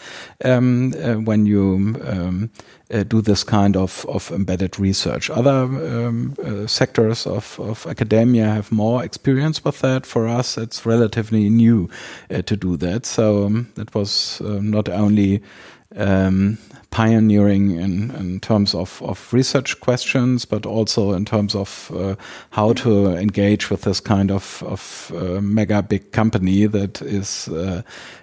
um, 0.43 0.93
uh, 1.03 1.15
when 1.15 1.45
you 1.45 1.95
um, 2.05 2.49
uh, 2.93 3.03
do 3.03 3.21
this 3.21 3.43
kind 3.43 3.75
of, 3.75 4.05
of 4.07 4.31
embedded 4.31 4.79
research. 4.79 5.29
Other 5.29 5.63
um, 5.63 6.35
uh, 6.43 6.67
sectors 6.67 7.25
of, 7.25 7.59
of 7.59 7.85
academia 7.87 8.45
have 8.45 8.71
more 8.71 9.03
experience 9.03 9.63
with 9.63 9.79
that. 9.79 10.05
For 10.05 10.27
us, 10.27 10.57
it's 10.57 10.85
relatively 10.85 11.49
new 11.49 11.89
uh, 12.29 12.41
to 12.43 12.55
do 12.55 12.77
that. 12.77 13.05
So 13.05 13.45
um, 13.45 13.71
it 13.77 13.93
was 13.95 14.41
uh, 14.41 14.59
not 14.61 14.87
only 14.89 15.41
um, 15.95 16.57
pioneering 16.91 17.71
in, 17.71 18.11
in 18.11 18.39
terms 18.39 18.75
of, 18.75 19.01
of 19.01 19.33
research 19.33 19.79
questions, 19.79 20.45
but 20.45 20.65
also 20.65 21.13
in 21.13 21.25
terms 21.25 21.55
of 21.55 21.91
uh, 21.95 22.15
how 22.51 22.73
to 22.73 23.07
engage 23.17 23.69
with 23.69 23.81
this 23.81 23.99
kind 23.99 24.31
of, 24.31 24.63
of 24.63 25.11
uh, 25.15 25.41
mega 25.41 25.81
big 25.81 26.11
company 26.11 26.67
that 26.67 27.01
is 27.01 27.47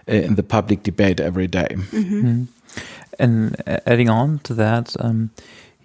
in 0.07 0.35
the 0.35 0.43
public 0.43 0.83
debate 0.85 1.21
every 1.21 1.49
day. 1.49 1.69
Mm 1.71 1.85
-hmm. 1.91 2.13
Mm 2.13 2.25
-hmm. 2.25 2.62
And 3.19 3.57
adding 3.67 4.09
on 4.09 4.39
to 4.41 4.55
that, 4.55 4.97
um, 5.01 5.31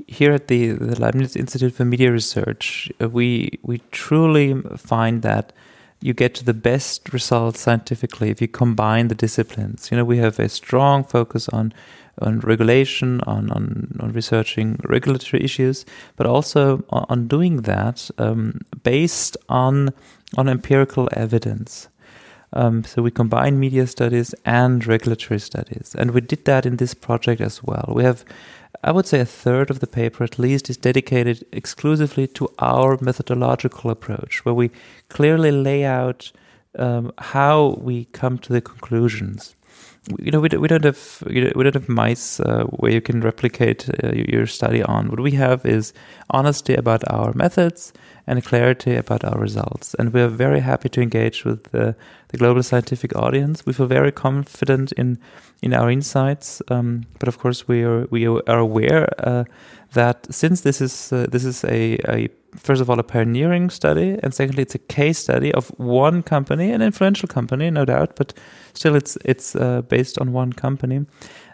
here 0.08 0.32
at 0.32 0.48
the, 0.48 0.72
the 0.72 1.00
Leibniz 1.00 1.36
Institute 1.36 1.74
for 1.74 1.86
Media 1.86 2.12
Research, 2.12 2.92
uh, 3.02 3.10
we 3.10 3.60
we 3.64 3.82
truly 3.92 4.62
find 4.78 5.22
that 5.24 5.54
you 6.02 6.14
get 6.14 6.36
to 6.36 6.46
the 6.46 6.54
best 6.54 7.12
results 7.12 7.62
scientifically 7.62 8.30
if 8.30 8.42
you 8.42 8.48
combine 8.48 9.08
the 9.08 9.16
disciplines. 9.16 9.90
You 9.92 9.98
know, 9.98 10.06
we 10.06 10.18
have 10.18 10.40
a 10.40 10.50
strong 10.50 11.04
focus 11.04 11.50
on 11.50 11.74
on 12.20 12.40
regulation, 12.40 13.22
on 13.22 13.52
on, 13.52 13.98
on 14.00 14.14
researching 14.14 14.80
regulatory 14.84 15.44
issues, 15.44 15.86
but 16.16 16.28
also 16.28 16.84
on, 16.90 17.06
on 17.10 17.28
doing 17.28 17.64
that 17.64 18.10
um, 18.18 18.62
based 18.84 19.38
on 19.50 19.90
on 20.38 20.48
empirical 20.48 21.10
evidence. 21.14 21.90
Um, 22.54 22.84
so 22.84 23.02
we 23.02 23.12
combine 23.12 23.60
media 23.60 23.88
studies 23.88 24.34
and 24.46 24.86
regulatory 24.88 25.40
studies. 25.40 25.96
And 25.98 26.12
we 26.12 26.22
did 26.22 26.46
that 26.46 26.66
in 26.66 26.78
this 26.78 26.94
project 26.94 27.42
as 27.42 27.62
well. 27.62 27.92
We 27.94 28.04
have, 28.04 28.24
I 28.84 28.92
would 28.92 29.06
say, 29.06 29.20
a 29.20 29.26
third 29.26 29.70
of 29.70 29.82
the 29.82 29.88
paper 29.88 30.24
at 30.24 30.40
least 30.40 30.70
is 30.70 30.78
dedicated 30.78 31.46
exclusively 31.52 32.26
to 32.28 32.48
our 32.60 32.98
methodological 33.02 33.92
approach, 33.92 34.46
where 34.46 34.56
we 34.56 34.72
clearly 35.10 35.52
lay 35.52 35.84
out 35.84 36.32
um, 36.80 37.12
how 37.18 37.76
we 37.80 38.06
come 38.06 38.38
to 38.40 38.54
the 38.54 38.62
conclusions. 38.62 39.57
You 40.20 40.32
know, 40.32 40.40
we, 40.40 40.50
we 40.58 40.68
don't 40.68 40.86
have 40.86 41.24
we 41.26 41.42
don't 41.42 41.74
have 41.74 41.90
mice 41.90 42.40
uh, 42.40 42.64
where 42.66 42.92
you 42.92 43.02
can 43.02 43.22
replicate 43.22 43.90
uh, 44.04 44.12
your 44.14 44.48
study 44.48 44.82
on. 44.82 45.10
What 45.10 45.20
we 45.20 45.32
have 45.32 45.66
is 45.66 45.94
honesty 46.30 46.76
about 46.76 47.04
our 47.12 47.34
methods 47.34 47.94
and 48.26 48.44
clarity 48.44 48.96
about 48.96 49.24
our 49.24 49.40
results. 49.40 49.96
And 49.96 50.14
we're 50.14 50.28
very 50.28 50.60
happy 50.60 50.90
to 50.90 51.02
engage 51.02 51.46
with 51.46 51.64
the, 51.72 51.96
the 52.30 52.38
global 52.38 52.64
scientific 52.64 53.16
audience. 53.16 53.66
We 53.66 53.74
feel 53.74 53.88
very 53.88 54.12
confident 54.12 54.92
in 54.94 55.18
in 55.62 55.74
our 55.74 55.90
insights, 55.90 56.62
um, 56.70 57.06
but 57.20 57.28
of 57.28 57.40
course 57.40 57.68
we 57.68 57.84
are 57.84 58.06
we 58.12 58.28
are 58.28 58.60
aware 58.60 59.08
uh, 59.20 59.44
that 59.94 60.28
since 60.30 60.62
this 60.62 60.82
is 60.82 61.12
uh, 61.12 61.26
this 61.32 61.46
is 61.46 61.64
a, 61.64 61.98
a 62.08 62.30
first 62.56 62.82
of 62.82 62.90
all 62.90 63.00
a 63.00 63.04
pioneering 63.04 63.70
study, 63.70 64.18
and 64.22 64.34
secondly 64.34 64.64
it's 64.64 64.76
a 64.76 64.80
case 64.80 65.20
study 65.20 65.54
of 65.54 65.70
one 65.78 66.22
company, 66.22 66.72
an 66.72 66.82
influential 66.82 67.28
company, 67.28 67.72
no 67.72 67.86
doubt, 67.86 68.16
but 68.16 68.34
still 68.78 68.96
it's 68.96 69.18
it's 69.26 69.56
uh, 69.56 69.82
based 69.82 70.20
on 70.22 70.34
one 70.34 70.54
company. 70.54 71.06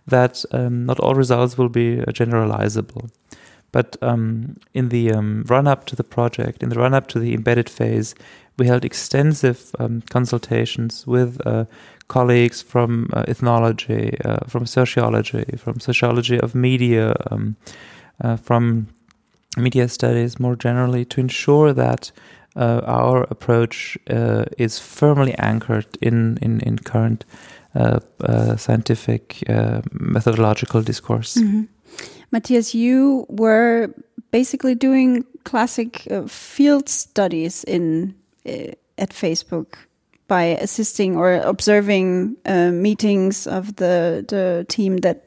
That 0.05 0.45
um, 0.51 0.85
not 0.85 0.99
all 0.99 1.15
results 1.15 1.57
will 1.57 1.69
be 1.69 2.01
uh, 2.01 2.05
generalizable. 2.11 3.09
But 3.71 3.97
um, 4.01 4.57
in 4.73 4.89
the 4.89 5.11
um, 5.11 5.45
run 5.47 5.67
up 5.67 5.85
to 5.87 5.95
the 5.95 6.03
project, 6.03 6.61
in 6.61 6.69
the 6.69 6.75
run 6.75 6.93
up 6.93 7.07
to 7.07 7.19
the 7.19 7.33
embedded 7.33 7.69
phase, 7.69 8.13
we 8.57 8.67
held 8.67 8.85
extensive 8.85 9.71
um, 9.79 10.03
consultations 10.09 11.07
with 11.07 11.41
uh, 11.45 11.65
colleagues 12.07 12.61
from 12.61 13.09
uh, 13.13 13.23
ethnology, 13.27 14.15
uh, 14.23 14.45
from 14.47 14.65
sociology, 14.65 15.45
from 15.57 15.79
sociology 15.79 16.39
of 16.39 16.53
media, 16.53 17.15
um, 17.31 17.55
uh, 18.21 18.37
from 18.37 18.87
media 19.57 19.87
studies 19.87 20.39
more 20.39 20.55
generally, 20.55 21.05
to 21.05 21.19
ensure 21.19 21.73
that 21.73 22.11
uh, 22.55 22.81
our 22.85 23.23
approach 23.29 23.97
uh, 24.09 24.45
is 24.57 24.79
firmly 24.79 25.33
anchored 25.37 25.87
in 26.01 26.37
in, 26.41 26.59
in 26.61 26.77
current 26.77 27.25
scientific 28.57 29.43
methodological 29.91 30.83
discourse. 30.83 31.39
Mm 31.39 31.47
-hmm. 31.47 31.67
Matthias, 32.31 32.73
you 32.73 33.25
were 33.29 33.89
basically 34.31 34.75
doing 34.75 35.25
classic 35.43 36.07
uh, 36.11 36.27
field 36.27 36.89
studies 36.89 37.63
in 37.63 38.13
uh, 38.45 38.71
at 38.97 39.13
Facebook 39.13 39.77
by 40.27 40.57
assisting 40.61 41.17
or 41.17 41.33
observing 41.33 42.35
uh, 42.45 42.71
meetings 42.71 43.47
of 43.47 43.75
the 43.75 44.25
the 44.27 44.65
team 44.67 44.97
that 44.97 45.17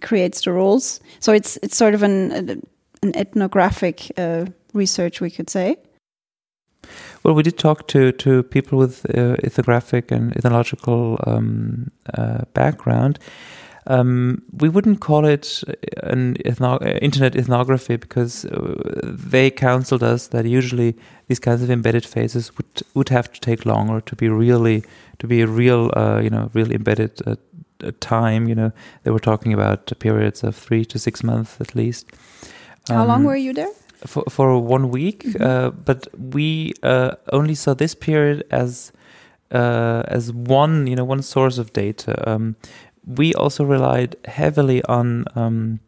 creates 0.00 0.40
the 0.42 0.52
rules. 0.52 1.00
So 1.20 1.32
it's 1.32 1.58
it's 1.62 1.76
sort 1.76 1.94
of 1.94 2.02
an 2.02 2.62
an 3.02 3.14
ethnographic 3.14 4.10
uh, 4.16 4.46
research, 4.72 5.20
we 5.20 5.30
could 5.30 5.50
say. 5.50 5.76
Well, 7.24 7.34
we 7.34 7.42
did 7.42 7.58
talk 7.58 7.88
to 7.88 8.12
to 8.12 8.42
people 8.42 8.78
with 8.78 9.06
uh, 9.16 9.36
ethnographic 9.42 10.12
and 10.12 10.36
ethnological 10.36 11.18
um, 11.26 11.90
uh, 12.18 12.44
background 12.52 13.18
um, 13.86 14.42
we 14.52 14.68
wouldn't 14.68 15.00
call 15.00 15.26
it 15.26 15.62
an 16.02 16.36
ethno 16.44 16.80
internet 17.02 17.36
ethnography 17.36 17.96
because 17.96 18.44
uh, 18.46 19.00
they 19.02 19.50
counseled 19.50 20.02
us 20.02 20.28
that 20.28 20.46
usually 20.46 20.96
these 21.28 21.38
kinds 21.38 21.62
of 21.62 21.70
embedded 21.70 22.06
phases 22.06 22.56
would 22.56 22.82
would 22.94 23.08
have 23.10 23.30
to 23.32 23.40
take 23.40 23.66
longer 23.66 24.00
to 24.00 24.16
be 24.16 24.28
really 24.28 24.82
to 25.18 25.26
be 25.26 25.42
a 25.42 25.46
real 25.46 25.90
uh, 25.96 26.20
you 26.22 26.30
know 26.30 26.50
real 26.54 26.72
embedded 26.72 27.20
uh, 27.26 27.36
time. 28.00 28.48
You 28.48 28.54
know, 28.54 28.72
they 29.02 29.10
were 29.10 29.20
talking 29.20 29.52
about 29.52 29.92
periods 29.98 30.42
of 30.42 30.56
three 30.56 30.84
to 30.86 30.98
six 30.98 31.22
months 31.22 31.60
at 31.60 31.74
least. 31.74 32.06
Um, 32.88 32.96
How 32.96 33.04
long 33.04 33.20
um, 33.20 33.24
were 33.24 33.36
you 33.36 33.52
there? 33.52 33.72
For 34.06 34.24
for 34.30 34.60
one 34.60 34.90
week, 34.90 35.24
mm 35.24 35.32
-hmm. 35.32 35.72
but 35.84 36.08
we 36.34 36.72
uh, 36.82 37.10
only 37.32 37.54
saw 37.54 37.74
this 37.74 37.94
period 37.94 38.44
as. 38.50 38.92
Uh, 39.50 40.02
as 40.08 40.32
one, 40.32 40.90
you 40.90 40.96
know, 40.96 41.10
one 41.10 41.22
source 41.22 41.60
of 41.60 41.72
data. 41.72 42.12
Um, 42.26 42.56
we 43.06 43.34
also 43.34 43.64
relied 43.64 44.16
heavily 44.24 44.82
on 44.88 45.24
um, 45.36 45.78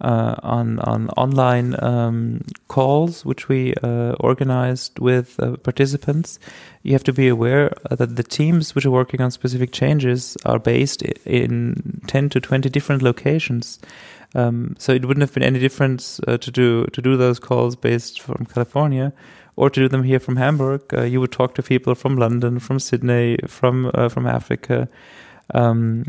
uh, 0.00 0.34
on 0.42 0.78
on 0.80 1.08
online 1.10 1.76
um, 1.82 2.40
calls, 2.68 3.24
which 3.24 3.48
we 3.48 3.74
uh, 3.82 4.12
organized 4.20 4.98
with 4.98 5.38
uh, 5.40 5.56
participants. 5.58 6.38
You 6.82 6.92
have 6.92 7.04
to 7.04 7.12
be 7.12 7.28
aware 7.28 7.72
that 7.90 8.16
the 8.16 8.22
teams 8.22 8.74
which 8.74 8.84
are 8.84 8.90
working 8.90 9.20
on 9.20 9.30
specific 9.30 9.72
changes 9.72 10.36
are 10.44 10.58
based 10.58 11.02
in 11.02 12.02
ten 12.06 12.28
to 12.30 12.40
twenty 12.40 12.68
different 12.68 13.02
locations. 13.02 13.78
Um, 14.34 14.74
so 14.78 14.92
it 14.92 15.04
wouldn't 15.04 15.22
have 15.22 15.32
been 15.32 15.42
any 15.42 15.58
difference 15.58 16.20
uh, 16.26 16.38
to 16.38 16.50
do 16.50 16.86
to 16.86 17.02
do 17.02 17.16
those 17.16 17.38
calls 17.38 17.76
based 17.76 18.20
from 18.20 18.46
California, 18.46 19.12
or 19.56 19.70
to 19.70 19.80
do 19.80 19.88
them 19.88 20.02
here 20.02 20.20
from 20.20 20.36
Hamburg. 20.36 20.82
Uh, 20.92 21.02
you 21.02 21.20
would 21.20 21.32
talk 21.32 21.54
to 21.54 21.62
people 21.62 21.94
from 21.94 22.16
London, 22.16 22.58
from 22.58 22.78
Sydney, 22.78 23.38
from 23.46 23.90
uh, 23.94 24.08
from 24.08 24.26
Africa. 24.26 24.88
Um, 25.54 26.04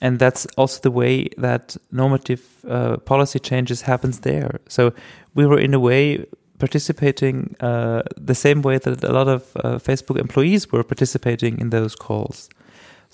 and 0.00 0.18
that's 0.18 0.46
also 0.56 0.80
the 0.80 0.90
way 0.90 1.28
that 1.38 1.76
normative 1.90 2.42
uh, 2.68 2.96
policy 2.98 3.38
changes 3.38 3.82
happens 3.82 4.20
there. 4.20 4.60
So 4.68 4.92
we 5.34 5.46
were 5.46 5.58
in 5.58 5.72
a 5.72 5.80
way 5.80 6.26
participating 6.58 7.56
uh, 7.60 8.02
the 8.16 8.34
same 8.34 8.62
way 8.62 8.78
that 8.78 9.02
a 9.02 9.12
lot 9.12 9.28
of 9.28 9.56
uh, 9.56 9.78
Facebook 9.78 10.18
employees 10.18 10.70
were 10.70 10.84
participating 10.84 11.58
in 11.58 11.70
those 11.70 11.94
calls. 11.94 12.48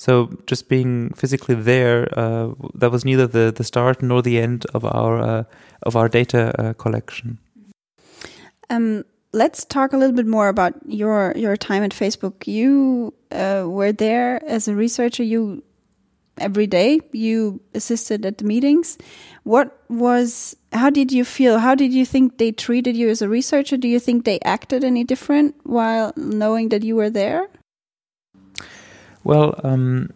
So 0.01 0.31
just 0.47 0.71
being 0.71 1.11
physically 1.11 1.55
there, 1.55 2.09
uh, 2.19 2.55
that 2.73 2.91
was 2.91 3.05
neither 3.05 3.27
the, 3.27 3.53
the 3.55 3.65
start 3.65 4.01
nor 4.01 4.23
the 4.23 4.39
end 4.39 4.65
of 4.73 4.83
our 4.83 5.21
uh, 5.21 5.45
of 5.83 5.95
our 5.95 6.09
data 6.09 6.55
uh, 6.59 6.73
collection. 6.73 7.37
Um, 8.71 9.05
let's 9.35 9.67
talk 9.67 9.93
a 9.93 9.99
little 9.99 10.17
bit 10.17 10.27
more 10.27 10.49
about 10.49 10.73
your 10.87 11.35
your 11.37 11.55
time 11.55 11.83
at 11.83 11.91
Facebook. 11.91 12.47
You 12.47 13.13
uh, 13.31 13.65
were 13.67 13.93
there 13.93 14.43
as 14.47 14.69
a 14.69 14.75
researcher. 14.75 15.23
You 15.23 15.63
every 16.39 16.67
day 16.67 17.01
you 17.13 17.61
assisted 17.75 18.25
at 18.25 18.39
the 18.39 18.45
meetings. 18.45 18.97
What 19.43 19.85
was 19.91 20.57
how 20.73 20.89
did 20.89 21.13
you 21.13 21.27
feel? 21.27 21.59
How 21.59 21.75
did 21.75 21.93
you 21.93 22.07
think 22.07 22.39
they 22.39 22.53
treated 22.53 22.97
you 22.97 23.11
as 23.11 23.21
a 23.21 23.29
researcher? 23.29 23.77
Do 23.77 23.87
you 23.87 24.01
think 24.01 24.25
they 24.25 24.41
acted 24.47 24.83
any 24.83 25.05
different 25.05 25.57
while 25.65 26.15
knowing 26.17 26.71
that 26.71 26.85
you 26.85 26.97
were 26.97 27.11
there? 27.11 27.51
Well, 29.25 29.59
um, 29.63 30.13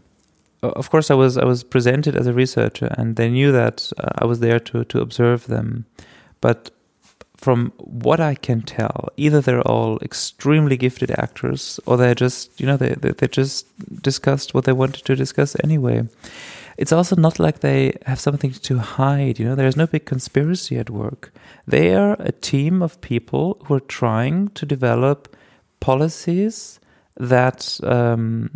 of 0.62 0.90
course, 0.90 1.11
I 1.11 1.14
was 1.14 1.37
I 1.37 1.45
was 1.45 1.62
presented 1.64 2.17
as 2.17 2.27
a 2.27 2.33
researcher, 2.33 2.95
and 2.99 3.17
they 3.17 3.29
knew 3.29 3.53
that 3.53 3.93
uh, 3.99 4.09
I 4.19 4.25
was 4.25 4.40
there 4.40 4.61
to 4.61 4.85
to 4.85 5.01
observe 5.01 5.47
them. 5.47 5.85
But 6.40 6.71
from 7.37 7.73
what 7.77 8.21
I 8.21 8.35
can 8.35 8.62
tell, 8.62 9.11
either 9.17 9.40
they're 9.40 9.69
all 9.69 9.99
extremely 10.01 10.77
gifted 10.77 11.11
actors, 11.11 11.79
or 11.87 11.97
they're 11.97 12.14
just 12.14 12.59
you 12.61 12.67
know 12.67 12.77
they 12.77 12.95
they, 12.95 13.11
they 13.11 13.29
just 13.29 13.67
discussed 14.03 14.55
what 14.55 14.64
they 14.64 14.73
wanted 14.73 15.05
to 15.05 15.17
discuss 15.17 15.57
anyway. 15.62 16.09
It's 16.77 16.93
also 16.93 17.14
not 17.14 17.38
like 17.38 17.61
they 17.61 17.97
have 18.07 18.19
something 18.19 18.51
to 18.51 18.79
hide. 18.79 19.38
You 19.38 19.47
know, 19.47 19.55
there's 19.55 19.77
no 19.77 19.87
big 19.87 20.07
conspiracy 20.07 20.77
at 20.77 20.90
work. 20.90 21.33
They 21.69 21.95
are 21.95 22.17
a 22.19 22.33
team 22.33 22.83
of 22.83 23.01
people 23.01 23.59
who 23.64 23.75
are 23.75 23.81
trying 23.81 24.49
to 24.49 24.67
develop 24.67 25.37
policies 25.79 26.81
that 27.16 27.79
um, 27.83 28.50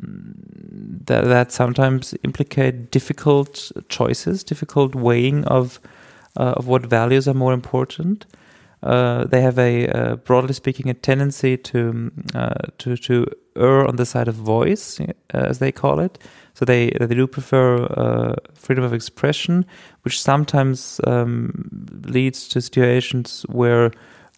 that, 1.06 1.24
that 1.24 1.52
sometimes 1.52 2.14
implicate 2.24 2.90
difficult 2.90 3.70
choices, 3.88 4.42
difficult 4.44 4.94
weighing 4.94 5.44
of 5.44 5.80
uh, 6.36 6.54
of 6.56 6.66
what 6.66 6.86
values 6.86 7.28
are 7.28 7.34
more 7.34 7.52
important. 7.52 8.26
Uh, 8.82 9.24
they 9.24 9.40
have 9.40 9.58
a, 9.58 9.88
uh, 9.88 10.16
broadly 10.16 10.54
speaking, 10.54 10.88
a 10.88 10.94
tendency 10.94 11.56
to 11.56 12.12
uh, 12.34 12.54
to 12.78 12.96
to 12.96 13.26
err 13.56 13.86
on 13.86 13.96
the 13.96 14.06
side 14.06 14.28
of 14.28 14.36
voice, 14.36 15.00
uh, 15.00 15.12
as 15.32 15.58
they 15.58 15.72
call 15.72 15.98
it. 15.98 16.18
So 16.54 16.64
they 16.64 16.90
they 16.90 17.14
do 17.14 17.26
prefer 17.26 17.84
uh, 17.84 18.34
freedom 18.54 18.84
of 18.84 18.92
expression, 18.92 19.64
which 20.02 20.20
sometimes 20.20 21.00
um, 21.06 21.68
leads 22.04 22.48
to 22.48 22.60
situations 22.60 23.44
where 23.48 23.90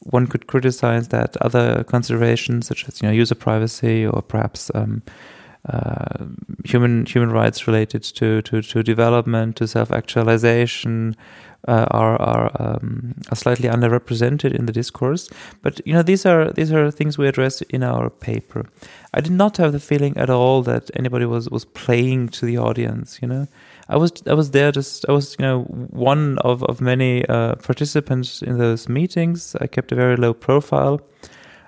one 0.04 0.26
could 0.26 0.46
criticize 0.46 1.08
that 1.08 1.36
other 1.38 1.84
considerations, 1.84 2.66
such 2.66 2.88
as 2.88 3.00
you 3.02 3.08
know 3.08 3.14
user 3.14 3.34
privacy 3.34 4.06
or 4.06 4.22
perhaps 4.22 4.70
um, 4.74 5.02
uh, 5.68 6.24
human 6.64 7.04
human 7.06 7.30
rights 7.30 7.66
related 7.66 8.02
to 8.02 8.42
to, 8.42 8.62
to 8.62 8.82
development, 8.82 9.56
to 9.56 9.68
self 9.68 9.92
actualization, 9.92 11.16
uh, 11.68 11.87
are 11.90 12.20
are, 12.20 12.51
um, 12.59 13.14
are 13.31 13.37
slightly 13.37 13.68
underrepresented 13.68 14.55
in 14.55 14.66
the 14.66 14.73
discourse. 14.73 15.29
But 15.62 15.81
you 15.87 15.92
know 15.92 16.03
these 16.03 16.27
are 16.27 16.53
these 16.53 16.73
are 16.73 16.90
things 16.90 17.18
we 17.18 17.29
address 17.29 17.62
in 17.62 17.83
our 17.83 18.11
paper. 18.11 18.66
I 19.12 19.20
did 19.20 19.33
not 19.33 19.57
have 19.57 19.73
the 19.73 19.81
feeling 19.81 20.16
at 20.16 20.31
all 20.31 20.62
that 20.62 20.90
anybody 20.94 21.27
was 21.27 21.49
was 21.51 21.64
playing 21.64 22.29
to 22.31 22.46
the 22.46 22.59
audience. 22.59 23.18
You 23.23 23.29
know. 23.29 23.49
I 23.90 23.96
was 23.96 24.12
I 24.25 24.35
was 24.35 24.53
there 24.53 24.70
just 24.70 25.05
I 25.09 25.12
was 25.12 25.35
you 25.38 25.44
know 25.44 25.62
one 25.90 26.38
of 26.38 26.62
of 26.62 26.81
many 26.81 27.27
uh, 27.27 27.57
participants 27.57 28.40
in 28.40 28.57
those 28.57 28.88
meetings. 28.88 29.57
I 29.61 29.66
kept 29.66 29.90
a 29.90 29.96
very 29.96 30.16
low 30.16 30.33
profile. 30.33 31.01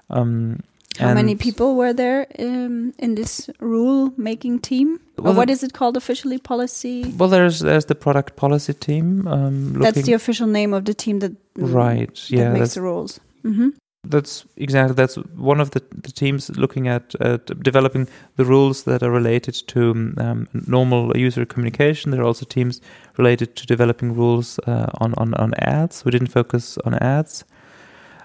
Um, 0.08 0.60
How 0.98 1.14
many 1.14 1.34
people 1.34 1.74
were 1.74 1.92
there 1.92 2.26
um, 2.38 2.92
in 2.98 3.14
this 3.14 3.48
rule 3.60 4.12
making 4.16 4.60
team? 4.60 5.00
Well, 5.16 5.32
or 5.32 5.36
what 5.36 5.50
is 5.50 5.62
it 5.62 5.72
called 5.72 5.96
officially? 5.96 6.38
Policy. 6.38 7.14
Well, 7.16 7.28
there's 7.28 7.60
there's 7.60 7.86
the 7.86 7.94
product 7.94 8.36
policy 8.36 8.74
team. 8.74 9.26
Um, 9.26 9.72
that's 9.74 10.02
the 10.02 10.12
official 10.12 10.46
name 10.46 10.74
of 10.74 10.84
the 10.84 10.94
team 10.94 11.20
that 11.20 11.32
right. 11.56 12.14
That 12.14 12.30
yeah, 12.30 12.52
makes 12.52 12.74
the 12.74 12.82
rules. 12.82 13.20
Mm 13.42 13.54
-hmm. 13.54 13.72
That's 14.10 14.44
exactly 14.56 14.94
that's 14.96 15.18
one 15.38 15.62
of 15.62 15.70
the, 15.70 15.80
the 16.02 16.12
teams 16.12 16.50
looking 16.56 16.88
at 16.88 17.14
developing 17.62 18.08
the 18.36 18.44
rules 18.44 18.82
that 18.82 19.02
are 19.02 19.12
related 19.12 19.66
to 19.66 19.80
um, 20.18 20.46
normal 20.66 21.16
user 21.26 21.46
communication. 21.46 22.10
There 22.10 22.20
are 22.20 22.26
also 22.26 22.44
teams 22.44 22.80
related 23.16 23.54
to 23.54 23.64
developing 23.66 24.16
rules 24.16 24.58
uh, 24.66 24.86
on, 25.00 25.14
on 25.14 25.34
on 25.34 25.54
ads. 25.54 26.04
We 26.04 26.10
didn't 26.10 26.32
focus 26.32 26.78
on 26.84 26.94
ads. 26.94 27.44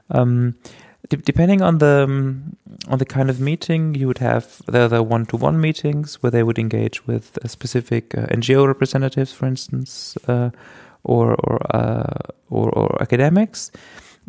Um, 0.09 0.53
de 1.09 1.17
depending 1.17 1.61
on 1.61 1.77
the 1.79 2.03
um, 2.03 2.57
on 2.87 2.97
the 2.99 3.05
kind 3.05 3.29
of 3.29 3.39
meeting, 3.39 3.95
you 3.95 4.07
would 4.07 4.19
have 4.19 4.61
there 4.67 4.87
the 4.87 5.03
one 5.03 5.25
to 5.27 5.37
one 5.37 5.59
meetings 5.59 6.21
where 6.21 6.31
they 6.31 6.43
would 6.43 6.59
engage 6.59 7.05
with 7.07 7.37
specific 7.45 8.17
uh, 8.17 8.27
NGO 8.27 8.67
representatives, 8.67 9.31
for 9.31 9.45
instance, 9.45 10.17
uh, 10.27 10.49
or 11.03 11.35
or, 11.35 11.75
uh, 11.75 12.19
or 12.49 12.69
or 12.69 13.01
academics 13.01 13.71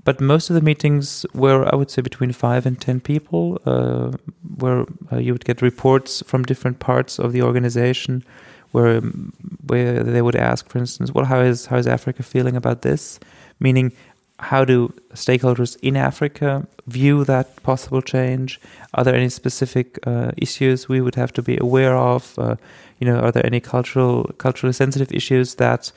but 0.05 0.21
most 0.21 0.49
of 0.49 0.55
the 0.55 0.63
meetings 0.63 1.27
were, 1.35 1.69
I 1.73 1.77
would 1.77 1.91
say, 1.91 2.03
between 2.03 2.33
five 2.33 2.67
and 2.67 2.81
ten 2.81 3.01
people, 3.01 3.61
uh, 3.67 4.13
where 4.57 4.87
uh, 5.13 5.19
you 5.19 5.33
would 5.33 5.45
get 5.45 5.61
reports 5.61 6.23
from 6.27 6.45
different 6.45 6.79
parts 6.79 7.19
of 7.19 7.33
the 7.33 7.43
organization, 7.43 8.25
where 8.73 9.01
where 9.01 10.03
they 10.03 10.23
would 10.23 10.37
ask, 10.37 10.69
for 10.69 10.79
instance, 10.79 11.13
well, 11.13 11.25
how 11.25 11.41
is 11.41 11.67
how 11.67 11.77
is 11.77 11.87
Africa 11.87 12.23
feeling 12.23 12.57
about 12.57 12.83
this? 12.83 13.19
Meaning, 13.61 13.93
how 14.41 14.65
do 14.65 14.93
stakeholders 15.15 15.77
in 15.83 15.97
Africa 15.97 16.67
view 16.87 17.25
that 17.25 17.63
possible 17.63 18.01
change? 18.01 18.61
Are 18.95 19.05
there 19.05 19.15
any 19.15 19.29
specific 19.29 19.99
uh, 20.07 20.31
issues 20.37 20.89
we 20.89 21.01
would 21.01 21.17
have 21.17 21.33
to 21.35 21.43
be 21.43 21.59
aware 21.61 21.97
of? 21.97 22.39
Uh, 22.39 22.57
you 22.99 23.07
know, 23.07 23.19
are 23.19 23.33
there 23.33 23.45
any 23.45 23.61
cultural 23.61 24.25
culturally 24.39 24.73
sensitive 24.73 25.13
issues 25.13 25.57
that 25.57 25.93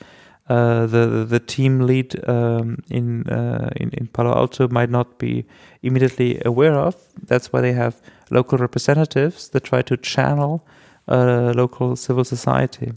uh, 0.48 0.86
the 0.86 1.24
the 1.28 1.38
team 1.38 1.80
lead 1.86 2.16
um, 2.28 2.82
in, 2.90 3.28
uh, 3.28 3.70
in 3.76 3.90
in 3.90 4.08
Palo 4.08 4.34
Alto 4.34 4.66
might 4.68 4.90
not 4.90 5.18
be 5.18 5.44
immediately 5.82 6.42
aware 6.44 6.74
of. 6.74 6.96
That's 7.26 7.52
why 7.52 7.60
they 7.60 7.72
have 7.72 8.00
local 8.30 8.58
representatives 8.58 9.48
that 9.50 9.62
try 9.62 9.82
to 9.82 9.96
channel 9.96 10.66
uh, 11.06 11.52
local 11.54 11.94
civil 11.94 12.24
society. 12.24 12.92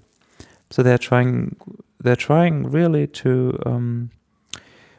So 0.71 0.81
they're 0.81 0.97
trying 0.97 1.55
they're 1.99 2.15
trying 2.15 2.71
really 2.71 3.07
to. 3.07 3.59
Um, 3.65 4.09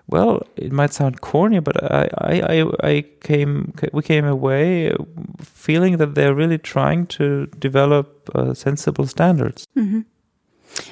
well, 0.09 0.43
it 0.57 0.73
might 0.73 0.93
sound 0.93 1.21
corny, 1.21 1.59
but 1.61 1.83
I, 1.83 2.09
I, 2.19 2.65
I 2.83 3.05
came, 3.21 3.75
we 3.93 4.03
came 4.03 4.25
away 4.25 4.95
feeling 5.41 5.97
that 5.97 6.15
they're 6.15 6.35
really 6.35 6.59
trying 6.59 7.07
to 7.09 7.47
develop 7.59 8.31
uh, 8.35 8.55
sensible 8.55 9.07
standards. 9.07 9.67
Mm 9.75 9.89
-hmm. 9.89 10.05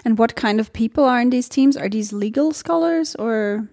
And 0.04 0.18
what 0.18 0.34
kind 0.34 0.60
of 0.60 0.72
people 0.72 1.04
are 1.04 1.20
in 1.20 1.30
these 1.30 1.48
teams? 1.48 1.76
Are 1.76 1.88
these 1.88 2.16
legal 2.16 2.52
scholars 2.52 3.16
or 3.16 3.68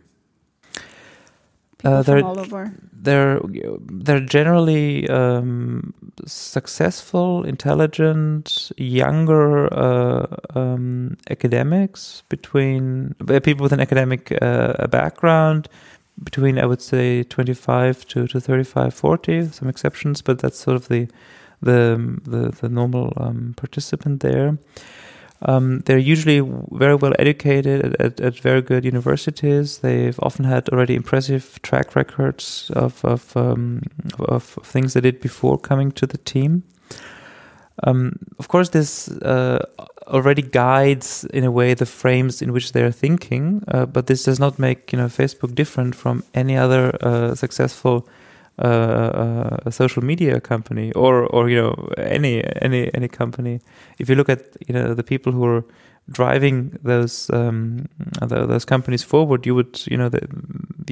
uh, 1.84 2.04
from 2.04 2.24
all 2.24 2.39
over? 2.39 2.74
They're 2.94 3.39
they're 3.82 4.20
generally 4.20 5.10
um, 5.10 5.94
successful, 6.26 7.44
intelligent, 7.44 8.72
younger 8.78 9.74
uh, 9.74 10.28
um, 10.56 11.17
academics 11.30 12.24
between 12.30 13.15
uh, 13.28 13.39
people 13.39 13.63
with 13.63 13.74
an 13.74 13.80
academic 13.80 14.32
uh, 14.41 14.88
background 14.88 15.67
between 16.24 16.60
I 16.60 16.65
would 16.65 16.82
say 16.82 17.24
25 17.24 18.06
to, 18.10 18.28
to 18.28 18.39
35 18.39 18.94
40 18.94 19.48
some 19.48 19.70
exceptions 19.70 20.22
but 20.22 20.39
that's 20.39 20.60
sort 20.60 20.76
of 20.76 20.88
the 20.88 21.08
the 21.62 22.20
the, 22.24 22.52
the 22.52 22.70
normal 22.70 23.13
um, 23.17 23.54
participant 23.58 24.20
there 24.22 24.58
um, 25.43 25.80
they're 25.86 25.97
usually 25.97 26.39
very 26.71 26.95
well 26.95 27.13
educated 27.17 27.86
at, 27.86 28.01
at, 28.01 28.19
at, 28.19 28.39
very 28.39 28.62
good 28.62 28.86
universities. 28.86 29.80
They've 29.80 30.19
often 30.19 30.45
had 30.45 30.69
already 30.69 30.95
impressive 30.95 31.60
track 31.63 31.95
records 31.95 32.71
of 32.75 33.04
of, 33.04 33.36
um, 33.36 33.82
of, 34.19 34.43
things 34.63 34.93
they 34.93 35.01
did 35.01 35.19
before 35.19 35.58
coming 35.58 35.91
to 35.93 36.06
the 36.06 36.19
team. 36.19 36.63
Um, 37.84 38.19
of 38.38 38.49
course, 38.49 38.69
this 38.69 39.08
uh, 39.10 39.65
already 40.06 40.43
guides, 40.43 41.25
in 41.34 41.43
a 41.43 41.51
way, 41.51 41.73
the 41.73 41.88
frames 41.88 42.41
in 42.41 42.54
which 42.54 42.73
they 42.73 42.84
are 42.84 42.91
thinking. 42.91 43.63
Uh, 43.67 43.88
but 43.88 44.06
this 44.06 44.23
does 44.25 44.39
not 44.39 44.60
make 44.60 44.91
you 44.91 44.99
know 44.99 45.08
Facebook 45.08 45.56
different 45.56 45.95
from 45.95 46.23
any 46.36 46.56
other 46.56 46.95
uh, 47.01 47.34
successful 47.34 48.08
uh, 48.65 49.58
a 49.65 49.71
social 49.71 50.04
media 50.06 50.39
company 50.39 50.91
or 50.93 51.26
or 51.36 51.50
you 51.50 51.62
know 51.62 51.74
any 51.97 52.43
any 52.62 52.89
any 52.93 53.08
company 53.08 53.60
if 54.00 54.10
you 54.10 54.15
look 54.15 54.30
at 54.30 54.39
you 54.67 54.74
know 54.74 54.93
the 54.95 55.04
people 55.04 55.32
who 55.34 55.43
are 55.45 55.63
driving 56.12 56.71
those 56.84 57.30
um, 57.34 57.86
those 58.28 58.65
companies 58.65 59.04
forward 59.04 59.45
you 59.45 59.56
would 59.56 59.82
you 59.91 59.97
know 59.97 60.10
the, 60.10 60.19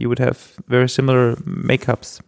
you 0.02 0.08
would 0.10 0.20
have 0.20 0.38
very 0.68 0.88
similar 0.90 1.36
makeups 1.46 2.20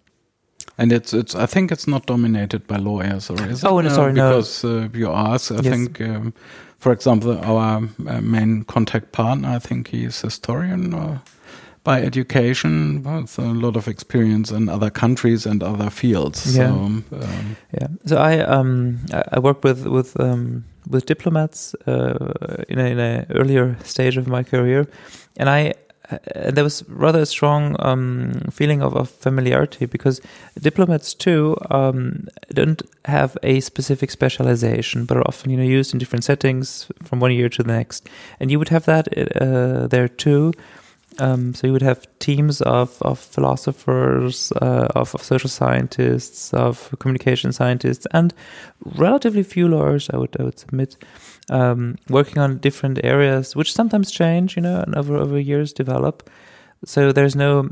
And 0.78 0.92
it's 0.92 1.14
it's. 1.14 1.36
I 1.36 1.46
think 1.48 1.72
it's 1.72 1.88
not 1.88 2.06
dominated 2.08 2.66
by 2.68 2.78
lawyers, 2.80 3.30
or 3.30 3.38
is 3.52 3.64
Oh, 3.64 3.80
it? 3.80 3.84
no, 3.84 3.90
sorry, 3.96 4.14
no. 4.14 4.30
because 4.30 4.68
uh, 4.68 4.88
you 5.00 5.12
asked. 5.12 5.52
I 5.52 5.62
Yes. 5.62 5.74
think, 5.76 6.02
um, 6.02 6.34
for 6.80 6.92
example, 6.94 7.38
our 7.44 7.84
uh, 8.08 8.22
main 8.22 8.64
contact 8.64 9.12
partner. 9.12 9.56
I 9.58 9.60
think 9.60 9.88
he's 9.90 10.22
historian 10.22 10.94
or 10.94 11.22
by 11.84 12.02
education, 12.02 13.04
with 13.04 13.40
a 13.40 13.42
lot 13.42 13.76
of 13.76 13.88
experience 13.88 14.52
in 14.52 14.70
other 14.70 14.90
countries 14.90 15.46
and 15.46 15.64
other 15.64 15.90
fields. 15.90 16.56
Yeah. 16.56 16.68
So, 16.68 16.74
um, 16.74 17.06
Yeah. 17.74 17.88
So 18.06 18.18
I 18.18 18.40
um 18.40 19.00
I, 19.32 19.40
worked 19.40 19.64
with 19.64 19.88
with 19.88 20.20
um 20.20 20.64
with 20.90 21.06
diplomats 21.06 21.76
uh, 21.88 22.64
in 22.70 22.80
a, 22.80 22.86
in 22.86 23.00
a 23.00 23.26
earlier 23.30 23.78
stage 23.84 24.18
of 24.18 24.28
my 24.28 24.44
career, 24.44 24.88
and 25.38 25.50
I 25.50 25.74
uh, 26.12 26.52
there 26.52 26.64
was 26.64 26.84
rather 26.90 27.22
a 27.22 27.26
strong 27.26 27.76
um, 27.80 28.34
feeling 28.52 28.82
of, 28.82 28.96
of 28.96 29.10
familiarity 29.10 29.86
because 29.86 30.22
diplomats 30.60 31.14
too 31.14 31.56
um, 31.70 32.28
don't 32.54 32.82
have 33.06 33.38
a 33.44 33.60
specific 33.60 34.12
specialization, 34.12 35.06
but 35.06 35.18
are 35.18 35.28
often 35.28 35.52
you 35.52 35.58
know 35.58 35.64
used 35.64 35.94
in 35.94 36.00
different 36.00 36.24
settings 36.24 36.88
from 37.04 37.20
one 37.20 37.32
year 37.32 37.50
to 37.50 37.64
the 37.64 37.72
next, 37.72 38.10
and 38.40 38.52
you 38.52 38.60
would 38.60 38.70
have 38.70 38.86
that 38.86 39.08
uh, 39.42 39.88
there 39.88 40.08
too. 40.08 40.54
Um, 41.22 41.54
so 41.54 41.68
you 41.68 41.74
would 41.74 41.84
have 41.84 42.08
teams 42.18 42.62
of, 42.62 43.00
of 43.04 43.20
philosophers, 43.20 44.52
uh, 44.54 44.88
of, 44.96 45.14
of 45.14 45.22
social 45.22 45.52
scientists, 45.52 46.52
of 46.52 46.96
communication 46.98 47.54
scientists, 47.54 48.08
and 48.12 48.34
relatively 48.84 49.44
few 49.44 49.68
lawyers, 49.68 50.10
I 50.12 50.18
would 50.18 50.36
I 50.40 50.44
would 50.44 50.58
submit, 50.58 50.98
um, 51.52 51.98
working 52.10 52.40
on 52.40 52.58
different 52.58 53.00
areas, 53.04 53.56
which 53.56 53.72
sometimes 53.72 54.10
change, 54.10 54.56
you 54.56 54.64
know, 54.64 54.82
and 54.82 54.96
over 54.96 55.16
over 55.16 55.40
years 55.40 55.74
develop. 55.74 56.28
So 56.86 57.12
there's 57.12 57.36
no 57.36 57.70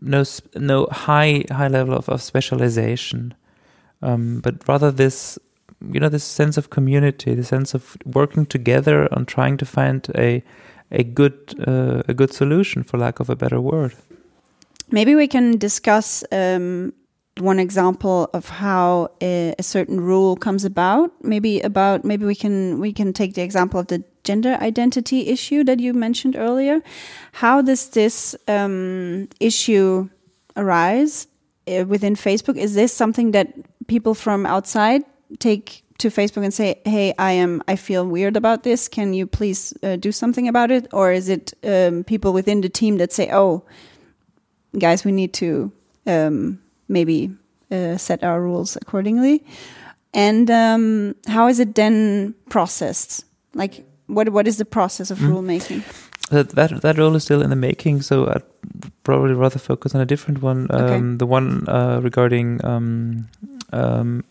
no 0.00 0.24
no 0.56 0.88
high 0.90 1.44
high 1.52 1.68
level 1.68 1.94
of, 1.94 2.08
of 2.08 2.20
specialization, 2.20 3.34
um, 4.02 4.40
but 4.40 4.66
rather 4.66 4.90
this 4.90 5.38
you 5.92 6.00
know 6.00 6.08
this 6.08 6.24
sense 6.24 6.58
of 6.58 6.70
community, 6.70 7.36
the 7.36 7.44
sense 7.44 7.74
of 7.74 7.96
working 8.04 8.44
together 8.44 9.08
on 9.14 9.24
trying 9.24 9.56
to 9.58 9.64
find 9.64 10.04
a 10.16 10.42
a 10.92 11.02
good 11.02 11.54
uh, 11.66 12.02
a 12.08 12.14
good 12.14 12.32
solution, 12.32 12.82
for 12.84 12.98
lack 12.98 13.20
of 13.20 13.30
a 13.30 13.36
better 13.36 13.60
word. 13.60 13.94
Maybe 14.90 15.14
we 15.14 15.26
can 15.26 15.56
discuss 15.58 16.22
um, 16.30 16.92
one 17.38 17.58
example 17.58 18.28
of 18.34 18.48
how 18.48 19.10
a, 19.22 19.54
a 19.58 19.62
certain 19.62 20.00
rule 20.00 20.36
comes 20.36 20.64
about. 20.64 21.10
Maybe 21.24 21.60
about 21.60 22.04
maybe 22.04 22.24
we 22.26 22.34
can 22.34 22.78
we 22.78 22.92
can 22.92 23.12
take 23.12 23.34
the 23.34 23.42
example 23.42 23.80
of 23.80 23.86
the 23.86 24.04
gender 24.24 24.58
identity 24.60 25.28
issue 25.28 25.64
that 25.64 25.80
you 25.80 25.94
mentioned 25.94 26.36
earlier. 26.36 26.82
How 27.32 27.62
does 27.62 27.88
this 27.90 28.36
um, 28.46 29.28
issue 29.40 30.08
arise 30.56 31.26
uh, 31.66 31.84
within 31.86 32.14
Facebook? 32.14 32.56
Is 32.56 32.74
this 32.74 32.92
something 32.92 33.32
that 33.32 33.48
people 33.86 34.14
from 34.14 34.46
outside 34.46 35.02
take 35.38 35.81
to 36.02 36.10
Facebook 36.10 36.44
and 36.44 36.54
say, 36.54 36.74
"Hey, 36.84 37.14
I 37.18 37.32
am 37.32 37.62
I 37.72 37.76
feel 37.76 38.04
weird 38.06 38.36
about 38.36 38.62
this. 38.62 38.88
Can 38.88 39.14
you 39.14 39.26
please 39.26 39.74
uh, 39.82 39.96
do 39.96 40.12
something 40.12 40.48
about 40.48 40.70
it?" 40.70 40.86
Or 40.92 41.12
is 41.12 41.28
it 41.28 41.52
um, 41.64 42.04
people 42.04 42.32
within 42.32 42.60
the 42.62 42.68
team 42.68 42.98
that 42.98 43.12
say, 43.12 43.28
"Oh, 43.32 43.62
guys, 44.78 45.04
we 45.04 45.12
need 45.12 45.32
to 45.32 45.70
um, 46.06 46.58
maybe 46.88 47.30
uh, 47.70 47.96
set 47.96 48.22
our 48.22 48.40
rules 48.42 48.76
accordingly. 48.76 49.42
And 50.14 50.50
um, 50.50 51.14
how 51.26 51.48
is 51.48 51.58
it 51.58 51.74
then 51.74 52.34
processed? 52.48 53.24
Like, 53.54 53.84
what 54.06 54.28
what 54.28 54.46
is 54.46 54.56
the 54.56 54.64
process 54.64 55.10
of 55.10 55.18
Mm. 55.18 55.30
rulemaking? 55.32 55.82
That, 56.30 56.48
that 56.50 56.80
that 56.82 56.98
role 56.98 57.16
is 57.16 57.24
still 57.24 57.42
in 57.42 57.50
the 57.50 57.56
making, 57.56 58.02
so 58.02 58.26
I'd 58.26 58.42
probably 59.04 59.34
rather 59.34 59.58
focus 59.58 59.94
on 59.94 60.00
a 60.00 60.06
different 60.06 60.42
one. 60.42 60.66
Okay. 60.70 60.94
Um, 60.96 61.18
the 61.18 61.26
one 61.26 61.64
uh, 61.68 62.00
regarding 62.02 62.60
um, 62.64 63.28
um, 63.72 64.24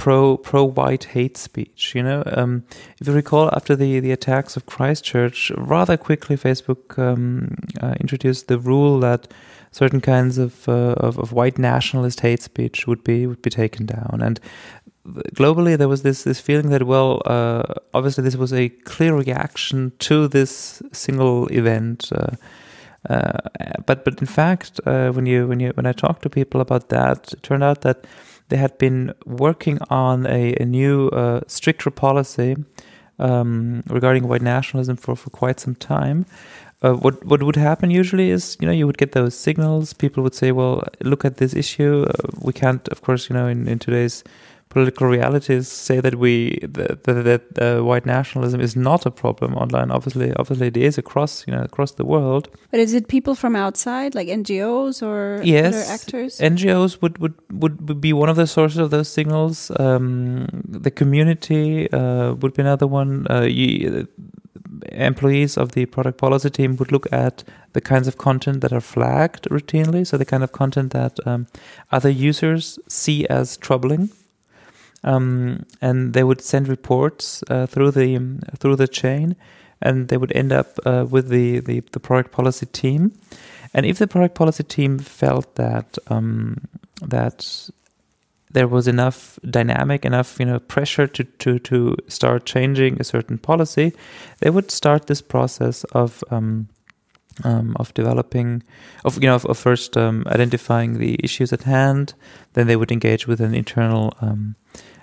pro 0.00 0.38
pro 0.38 0.64
white 0.64 1.04
hate 1.04 1.36
speech. 1.36 1.92
You 1.94 2.02
know, 2.02 2.22
um, 2.26 2.64
if 3.00 3.06
you 3.06 3.12
recall, 3.12 3.50
after 3.52 3.76
the 3.76 4.00
the 4.00 4.12
attacks 4.12 4.56
of 4.56 4.64
Christchurch, 4.64 5.52
rather 5.56 5.96
quickly 5.96 6.36
Facebook 6.36 6.98
um, 6.98 7.56
uh, 7.82 7.94
introduced 8.00 8.48
the 8.48 8.58
rule 8.58 8.98
that 9.00 9.28
certain 9.72 10.00
kinds 10.00 10.38
of, 10.38 10.68
uh, 10.68 10.94
of 11.06 11.18
of 11.18 11.32
white 11.32 11.58
nationalist 11.58 12.20
hate 12.20 12.42
speech 12.42 12.86
would 12.86 13.04
be 13.04 13.26
would 13.26 13.42
be 13.42 13.50
taken 13.50 13.86
down 13.86 14.20
and 14.22 14.40
globally 15.34 15.76
there 15.76 15.88
was 15.88 16.02
this 16.02 16.24
this 16.24 16.40
feeling 16.40 16.70
that 16.70 16.82
well 16.82 17.22
uh, 17.26 17.62
obviously 17.94 18.24
this 18.24 18.36
was 18.36 18.52
a 18.52 18.68
clear 18.84 19.14
reaction 19.14 19.92
to 19.98 20.28
this 20.28 20.82
single 20.92 21.46
event 21.48 22.10
uh, 22.12 22.34
uh, 23.08 23.38
but 23.86 24.04
but 24.04 24.20
in 24.20 24.26
fact 24.26 24.80
uh, 24.86 25.10
when 25.12 25.26
you 25.26 25.46
when 25.46 25.60
you 25.60 25.70
when 25.74 25.86
I 25.86 25.92
talked 25.92 26.22
to 26.22 26.30
people 26.30 26.60
about 26.60 26.88
that 26.88 27.32
it 27.32 27.42
turned 27.42 27.64
out 27.64 27.80
that 27.82 28.06
they 28.50 28.56
had 28.56 28.76
been 28.78 29.14
working 29.24 29.78
on 29.88 30.26
a, 30.26 30.54
a 30.60 30.64
new 30.64 31.08
uh, 31.08 31.40
stricter 31.46 31.90
policy 31.90 32.56
um, 33.18 33.82
regarding 33.86 34.28
white 34.28 34.42
nationalism 34.42 34.96
for, 34.96 35.16
for 35.16 35.30
quite 35.30 35.58
some 35.60 35.74
time. 35.74 36.26
Uh, 36.82 36.94
what 36.94 37.22
what 37.26 37.42
would 37.42 37.56
happen 37.56 37.90
usually 37.90 38.30
is 38.30 38.56
you 38.58 38.66
know 38.66 38.72
you 38.72 38.86
would 38.86 38.96
get 38.96 39.12
those 39.12 39.34
signals. 39.34 39.92
People 39.92 40.22
would 40.22 40.34
say 40.34 40.50
well 40.50 40.82
look 41.02 41.24
at 41.24 41.36
this 41.36 41.54
issue. 41.54 42.06
Uh, 42.08 42.28
we 42.40 42.52
can't 42.52 42.88
of 42.88 43.02
course 43.02 43.28
you 43.28 43.34
know 43.34 43.46
in, 43.46 43.68
in 43.68 43.78
today's 43.78 44.24
political 44.70 45.06
realities 45.08 45.68
say 45.68 46.00
that 46.00 46.14
we 46.14 46.58
that, 46.62 47.04
that, 47.04 47.24
that 47.30 47.42
uh, 47.58 47.84
white 47.84 48.06
nationalism 48.06 48.60
is 48.60 48.74
not 48.76 49.04
a 49.04 49.10
problem 49.10 49.54
online 49.54 49.90
obviously 49.90 50.32
obviously 50.34 50.68
it 50.68 50.76
is 50.76 50.96
across 50.96 51.32
you 51.46 51.52
know 51.54 51.62
across 51.62 51.92
the 52.00 52.04
world 52.04 52.48
But 52.70 52.80
is 52.80 52.94
it 52.94 53.08
people 53.08 53.34
from 53.34 53.56
outside, 53.56 54.14
like 54.14 54.28
NGOs 54.28 55.02
or 55.02 55.40
Yes. 55.42 55.74
other 55.74 55.84
actors? 55.96 56.38
NGOs 56.38 57.02
would, 57.02 57.18
would, 57.18 57.34
would 57.50 58.00
be 58.00 58.12
one 58.12 58.28
of 58.28 58.36
the 58.36 58.46
sources 58.46 58.78
of 58.78 58.90
those 58.90 59.08
signals. 59.08 59.72
Um, 59.80 60.46
the 60.84 60.90
community 60.90 61.90
uh, 61.92 62.34
would 62.40 62.54
be 62.54 62.62
another 62.62 62.86
one. 62.86 63.26
Uh, 63.28 63.42
you, 63.42 64.06
employees 64.92 65.56
of 65.58 65.72
the 65.72 65.86
product 65.86 66.18
policy 66.18 66.50
team 66.50 66.76
would 66.76 66.92
look 66.92 67.06
at 67.12 67.44
the 67.72 67.80
kinds 67.80 68.06
of 68.08 68.16
content 68.18 68.60
that 68.60 68.72
are 68.72 68.80
flagged 68.80 69.44
routinely. 69.50 70.06
So 70.06 70.16
the 70.16 70.24
kind 70.24 70.44
of 70.44 70.52
content 70.52 70.92
that 70.92 71.18
um, 71.26 71.46
other 71.90 72.10
users 72.10 72.78
see 72.88 73.26
as 73.28 73.56
troubling. 73.56 74.10
Um, 75.02 75.64
and 75.80 76.12
they 76.12 76.24
would 76.24 76.42
send 76.42 76.68
reports 76.68 77.42
uh, 77.48 77.66
through 77.66 77.92
the 77.92 78.38
through 78.58 78.76
the 78.76 78.88
chain, 78.88 79.34
and 79.80 80.08
they 80.08 80.16
would 80.16 80.32
end 80.32 80.52
up 80.52 80.78
uh, 80.84 81.06
with 81.08 81.28
the, 81.28 81.60
the 81.60 81.80
the 81.92 82.00
product 82.00 82.32
policy 82.32 82.66
team. 82.66 83.12
And 83.72 83.86
if 83.86 83.98
the 83.98 84.06
product 84.06 84.34
policy 84.34 84.64
team 84.64 84.98
felt 84.98 85.54
that 85.54 85.96
um, 86.08 86.68
that 87.00 87.70
there 88.50 88.66
was 88.68 88.88
enough 88.88 89.38
dynamic, 89.48 90.04
enough 90.04 90.38
you 90.38 90.46
know 90.46 90.58
pressure 90.58 91.06
to, 91.06 91.24
to 91.24 91.58
to 91.60 91.96
start 92.08 92.44
changing 92.44 93.00
a 93.00 93.04
certain 93.04 93.38
policy, 93.38 93.92
they 94.40 94.50
would 94.50 94.70
start 94.70 95.06
this 95.06 95.22
process 95.22 95.84
of 95.84 96.22
um, 96.30 96.68
um, 97.44 97.76
of 97.78 97.92
developing, 97.94 98.62
of 99.04 99.22
you 99.22 99.28
know, 99.28 99.34
of, 99.34 99.46
of 99.46 99.58
first 99.58 99.96
um, 99.96 100.24
identifying 100.26 100.98
the 100.98 101.18
issues 101.22 101.52
at 101.52 101.62
hand. 101.62 102.14
Then 102.52 102.66
they 102.66 102.76
would 102.76 102.92
engage 102.92 103.26
with 103.26 103.40
an 103.40 103.54
internal 103.54 104.14
um, 104.20 104.56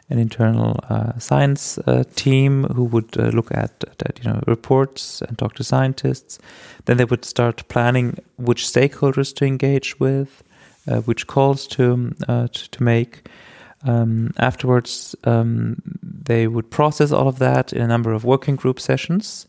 an 0.10 0.20
internal 0.20 0.80
uh, 0.90 1.18
science 1.20 1.78
uh, 1.80 2.04
team 2.16 2.64
who 2.66 2.86
would 2.86 3.18
uh, 3.18 3.28
look 3.28 3.52
at, 3.52 3.84
at 4.06 4.20
you 4.24 4.30
know 4.30 4.42
reports 4.48 5.22
and 5.22 5.38
talk 5.38 5.54
to 5.56 5.64
scientists. 5.64 6.40
Then 6.86 6.98
they 6.98 7.06
would 7.06 7.26
start 7.26 7.68
planning 7.68 8.18
which 8.38 8.64
stakeholders 8.64 9.36
to 9.36 9.46
engage 9.46 10.00
with, 10.00 10.44
uh, 10.88 11.02
which 11.02 11.28
calls 11.28 11.68
to 11.68 12.14
uh, 12.28 12.48
to, 12.48 12.72
to 12.72 12.84
make. 12.84 13.28
Um, 13.84 14.34
afterwards, 14.38 15.16
um, 15.24 15.82
they 16.02 16.48
would 16.48 16.72
process 16.72 17.12
all 17.12 17.28
of 17.28 17.38
that 17.40 17.72
in 17.74 17.82
a 17.82 17.88
number 17.88 18.12
of 18.12 18.24
working 18.24 18.56
group 18.56 18.80
sessions, 18.80 19.46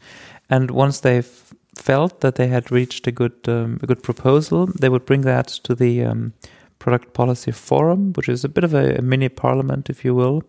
and 0.50 0.70
once 0.70 1.00
they've 1.00 1.54
felt 1.78 2.20
that 2.20 2.34
they 2.34 2.48
had 2.48 2.70
reached 2.70 3.06
a 3.06 3.12
good 3.12 3.48
um, 3.48 3.78
a 3.82 3.86
good 3.86 4.02
proposal, 4.02 4.66
they 4.66 4.88
would 4.88 5.06
bring 5.06 5.22
that 5.22 5.48
to 5.64 5.74
the 5.74 6.04
um, 6.04 6.32
product 6.78 7.12
policy 7.12 7.52
forum, 7.52 8.12
which 8.14 8.28
is 8.28 8.44
a 8.44 8.48
bit 8.48 8.64
of 8.64 8.74
a, 8.74 8.96
a 8.98 9.02
mini 9.02 9.28
parliament, 9.28 9.90
if 9.90 10.04
you 10.04 10.14
will, 10.14 10.42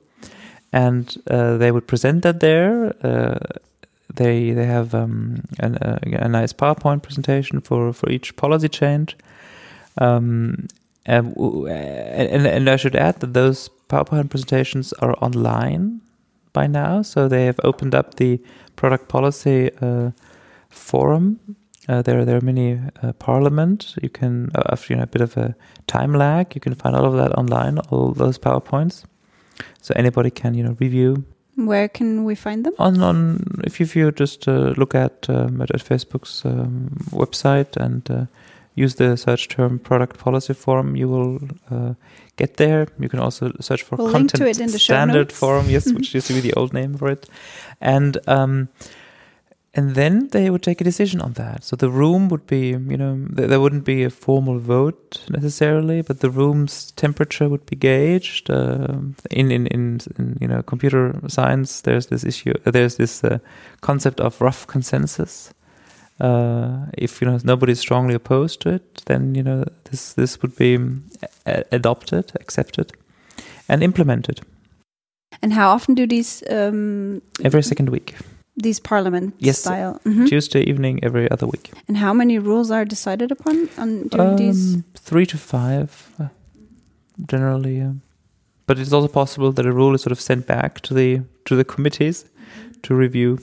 and 0.71 1.17
uh, 1.29 1.57
they 1.57 1.71
would 1.71 1.87
present 1.87 2.23
that 2.23 2.39
there. 2.39 2.93
Uh, 3.03 3.39
they 4.15 4.53
they 4.53 4.65
have 4.65 4.93
um, 4.93 5.43
an, 5.59 5.77
a, 5.81 5.99
a 6.25 6.27
nice 6.27 6.53
PowerPoint 6.53 7.01
presentation 7.01 7.61
for 7.61 7.93
for 7.93 8.09
each 8.09 8.35
policy 8.35 8.69
change. 8.69 9.15
Um, 9.97 10.67
and, 11.05 11.35
and 11.37 12.47
and 12.47 12.69
I 12.69 12.75
should 12.77 12.95
add 12.95 13.19
that 13.19 13.33
those 13.33 13.69
PowerPoint 13.87 14.29
presentations 14.29 14.93
are 14.93 15.15
online 15.21 16.01
by 16.53 16.67
now, 16.67 17.01
so 17.03 17.27
they 17.27 17.45
have 17.45 17.59
opened 17.63 17.95
up 17.95 18.15
the 18.15 18.39
product 18.75 19.07
policy 19.07 19.71
uh, 19.81 20.11
forum. 20.69 21.39
Uh, 21.87 22.01
there, 22.03 22.23
there 22.23 22.37
are 22.37 22.41
many 22.41 22.79
uh, 23.01 23.13
parliament. 23.13 23.95
You 24.01 24.09
can, 24.09 24.51
uh, 24.53 24.61
after 24.71 24.93
you 24.93 24.97
know, 24.97 25.03
a 25.03 25.07
bit 25.07 25.21
of 25.21 25.35
a 25.37 25.55
time 25.87 26.13
lag, 26.13 26.53
you 26.53 26.61
can 26.61 26.75
find 26.75 26.95
all 26.95 27.05
of 27.05 27.15
that 27.15 27.35
online, 27.37 27.79
all 27.89 28.11
those 28.11 28.37
powerpoints. 28.37 29.05
So 29.81 29.93
anybody 29.95 30.29
can, 30.29 30.53
you 30.53 30.63
know, 30.63 30.75
review 30.79 31.25
Where 31.55 31.89
can 31.89 32.23
we 32.23 32.35
find 32.35 32.65
them? 32.65 32.73
on 32.77 33.01
on 33.01 33.43
if 33.63 33.79
you, 33.79 33.83
if 33.85 33.95
you 33.95 34.11
just 34.11 34.47
uh, 34.47 34.73
look 34.77 34.95
at 34.95 35.29
um, 35.29 35.61
at, 35.61 35.71
at 35.71 35.81
Facebook's 35.81 36.45
um, 36.45 36.89
website 37.11 37.75
and 37.75 38.09
uh, 38.09 38.25
use 38.75 38.95
the 38.95 39.17
search 39.17 39.47
term 39.49 39.79
product 39.79 40.17
policy 40.17 40.53
forum, 40.53 40.95
you 40.95 41.09
will 41.09 41.39
uh, 41.69 41.93
get 42.37 42.57
there. 42.57 42.87
You 42.99 43.09
can 43.09 43.19
also 43.19 43.51
search 43.59 43.83
for 43.83 43.97
We'll 43.97 44.07
link 44.07 44.31
to 44.31 44.37
content 44.37 44.57
it 44.57 44.61
in 44.61 44.71
the 44.71 44.79
show 44.79 44.93
standard 44.93 45.31
forum, 45.31 45.69
yes, 45.69 45.91
which 45.91 46.13
used 46.17 46.27
to 46.27 46.33
be 46.33 46.39
the 46.39 46.53
old 46.53 46.73
name 46.73 46.97
for 46.97 47.09
it, 47.09 47.27
and 47.81 48.17
um, 48.27 48.69
and 49.73 49.95
then 49.95 50.29
they 50.29 50.49
would 50.49 50.63
take 50.63 50.81
a 50.81 50.83
decision 50.83 51.21
on 51.21 51.33
that. 51.33 51.63
So 51.63 51.75
the 51.75 51.89
room 51.89 52.29
would 52.29 52.47
be, 52.47 52.69
you 52.69 52.97
know, 52.97 53.27
th- 53.35 53.49
there 53.49 53.59
wouldn't 53.59 53.85
be 53.85 54.03
a 54.03 54.09
formal 54.09 54.59
vote 54.59 55.23
necessarily, 55.29 56.01
but 56.01 56.19
the 56.19 56.29
room's 56.29 56.91
temperature 56.91 57.47
would 57.47 57.65
be 57.65 57.75
gauged. 57.75 58.49
Um 58.49 59.15
in, 59.31 59.51
in 59.51 59.67
in 59.67 59.99
in 60.17 60.37
you 60.41 60.47
know 60.47 60.63
computer 60.63 61.13
science, 61.27 61.81
there's 61.81 62.07
this 62.07 62.23
issue, 62.23 62.53
uh, 62.65 62.71
there's 62.71 62.95
this 62.95 63.23
uh, 63.23 63.37
concept 63.81 64.19
of 64.19 64.41
rough 64.41 64.65
consensus. 64.67 65.53
Uh, 66.19 66.85
if 66.97 67.21
you 67.21 67.27
know 67.29 67.39
nobody's 67.43 67.79
strongly 67.79 68.15
opposed 68.15 68.59
to 68.61 68.69
it, 68.69 69.03
then 69.05 69.35
you 69.35 69.43
know 69.43 69.63
this 69.91 70.13
this 70.13 70.41
would 70.41 70.55
be 70.55 70.75
um, 70.75 71.03
a- 71.45 71.63
adopted, 71.71 72.31
accepted, 72.41 72.91
and 73.67 73.83
implemented 73.83 74.41
And 75.41 75.53
how 75.53 75.69
often 75.69 75.95
do 75.95 76.07
these 76.07 76.43
um, 76.49 77.21
every 77.43 77.63
second 77.63 77.89
week. 77.89 78.15
These 78.63 78.79
parliament 78.79 79.33
Yes. 79.39 79.59
style? 79.59 79.99
Mhm. 80.05 80.27
Tuesday 80.27 80.61
evening, 80.69 80.99
every 81.03 81.29
other 81.31 81.47
week. 81.47 81.71
And 81.87 81.97
how 81.97 82.13
many 82.13 82.39
rules 82.39 82.71
are 82.71 82.85
decided 82.85 83.31
upon 83.31 83.69
on 83.77 84.07
during 84.09 84.35
these? 84.35 84.75
Um, 84.75 84.83
three 84.95 85.25
to 85.25 85.37
five, 85.37 85.89
uh, 86.19 86.27
generally. 87.27 87.77
Yeah. 87.77 87.93
But 88.67 88.77
it's 88.79 88.93
also 88.93 89.07
possible 89.07 89.51
that 89.53 89.65
a 89.65 89.71
rule 89.71 89.95
is 89.95 90.01
sort 90.01 90.11
of 90.11 90.21
sent 90.21 90.45
back 90.45 90.81
to 90.81 90.93
the 90.93 91.21
to 91.45 91.55
the 91.55 91.63
committees 91.63 92.25
to 92.83 92.95
review. 92.95 93.37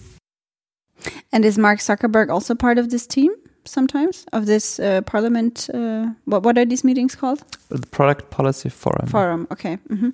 And 1.32 1.44
is 1.44 1.58
Mark 1.58 1.80
Zuckerberg 1.80 2.30
also 2.30 2.54
part 2.54 2.78
of 2.78 2.88
this 2.90 3.06
team? 3.06 3.32
Sometimes 3.64 4.24
of 4.32 4.46
this 4.46 4.78
uh, 4.78 5.00
parliament. 5.06 5.68
Uh, 5.74 6.06
what 6.24 6.42
what 6.44 6.56
are 6.58 6.64
these 6.64 6.84
meetings 6.86 7.16
called? 7.16 7.42
The 7.68 7.86
product 7.90 8.30
policy 8.30 8.68
forum. 8.70 9.08
Forum. 9.08 9.46
Okay. 9.50 9.78
hmm 9.88 10.10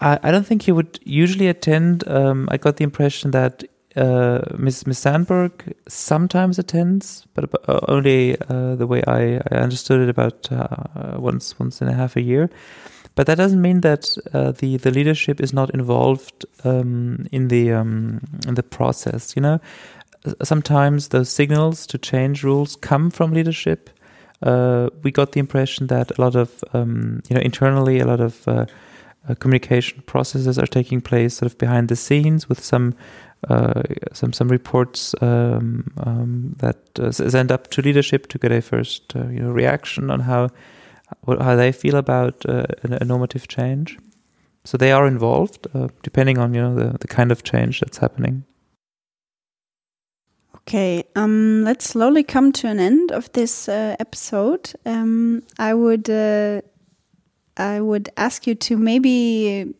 I, 0.00 0.18
I 0.24 0.30
don't 0.32 0.44
think 0.46 0.62
he 0.62 0.72
would 0.72 0.98
usually 1.04 1.46
attend. 1.48 2.02
Um, 2.08 2.48
I 2.50 2.56
got 2.58 2.76
the 2.76 2.84
impression 2.84 3.30
that 3.30 3.62
uh, 3.96 4.40
Ms. 4.58 4.86
Ms. 4.86 4.98
Sandberg 4.98 5.74
sometimes 5.86 6.58
attends, 6.58 7.26
but 7.34 7.48
uh, 7.68 7.80
only 7.88 8.36
uh, 8.48 8.74
the 8.74 8.86
way 8.86 9.02
I, 9.06 9.36
I 9.50 9.56
understood 9.56 10.00
it 10.00 10.08
about 10.08 10.50
uh, 10.50 11.16
once 11.18 11.58
once 11.58 11.80
in 11.80 11.88
a 11.88 11.92
half 11.94 12.16
a 12.16 12.22
year. 12.22 12.50
But 13.14 13.26
that 13.26 13.38
doesn't 13.38 13.62
mean 13.62 13.80
that 13.82 14.16
uh, 14.32 14.52
the 14.52 14.76
the 14.78 14.90
leadership 14.90 15.40
is 15.40 15.52
not 15.52 15.70
involved 15.70 16.44
um, 16.64 17.26
in 17.30 17.48
the 17.48 17.72
um, 17.72 18.20
in 18.48 18.54
the 18.54 18.62
process. 18.62 19.36
You 19.36 19.42
know, 19.42 19.60
sometimes 20.42 21.08
those 21.08 21.30
signals 21.30 21.86
to 21.86 21.98
change 21.98 22.42
rules 22.42 22.76
come 22.76 23.10
from 23.10 23.32
leadership. 23.32 23.90
Uh, 24.42 24.90
we 25.02 25.12
got 25.12 25.32
the 25.32 25.40
impression 25.40 25.86
that 25.86 26.18
a 26.18 26.20
lot 26.20 26.34
of 26.34 26.64
um, 26.72 27.22
you 27.28 27.34
know 27.34 27.42
internally 27.42 28.00
a 28.00 28.06
lot 28.06 28.20
of 28.20 28.48
uh, 28.48 28.66
uh, 29.28 29.34
communication 29.36 30.02
processes 30.06 30.58
are 30.58 30.66
taking 30.66 31.00
place 31.00 31.34
sort 31.34 31.50
of 31.50 31.56
behind 31.58 31.88
the 31.88 31.96
scenes 31.96 32.48
with 32.48 32.62
some 32.62 32.94
uh, 33.48 33.82
some 34.12 34.32
some 34.32 34.48
reports 34.48 35.14
um, 35.20 35.92
um, 35.98 36.54
that 36.58 36.78
uh, 36.98 37.10
send 37.10 37.52
up 37.52 37.68
to 37.70 37.82
leadership 37.82 38.28
to 38.28 38.38
get 38.38 38.52
a 38.52 38.62
first 38.62 39.14
uh, 39.16 39.28
you 39.28 39.40
know 39.40 39.50
reaction 39.50 40.10
on 40.10 40.20
how 40.20 40.48
how 41.26 41.54
they 41.56 41.72
feel 41.72 41.96
about 41.96 42.44
uh, 42.48 42.64
a, 42.82 43.04
normative 43.04 43.46
change. 43.48 43.98
So 44.64 44.78
they 44.78 44.92
are 44.92 45.06
involved, 45.06 45.66
uh, 45.74 45.88
depending 46.02 46.38
on 46.38 46.54
you 46.54 46.62
know 46.62 46.74
the, 46.74 46.98
the 46.98 47.08
kind 47.08 47.30
of 47.30 47.42
change 47.42 47.80
that's 47.80 47.98
happening. 47.98 48.44
Okay, 50.56 51.04
um, 51.14 51.62
let's 51.64 51.90
slowly 51.90 52.22
come 52.22 52.50
to 52.52 52.68
an 52.68 52.80
end 52.80 53.12
of 53.12 53.30
this 53.32 53.68
uh, 53.68 53.96
episode. 54.00 54.72
Um, 54.86 55.42
I 55.58 55.74
would, 55.74 56.08
I 57.58 57.80
would 57.80 58.08
ask 58.16 58.46
you 58.46 58.54
to 58.54 58.78
maybe 58.78 59.74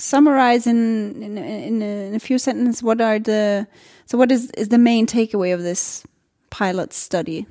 summarize 0.00 0.66
in 0.66 1.22
in, 1.22 1.38
in, 1.38 1.82
a, 1.82 2.06
in 2.08 2.14
a 2.14 2.20
few 2.20 2.38
sentences 2.38 2.82
what 2.82 3.00
are 3.00 3.18
the 3.18 3.66
so 4.06 4.18
what 4.18 4.32
is 4.32 4.50
is 4.52 4.68
the 4.68 4.78
main 4.78 5.06
takeaway 5.06 5.54
of 5.54 5.62
this 5.62 6.04
pilot 6.50 6.92
study? 6.92 7.46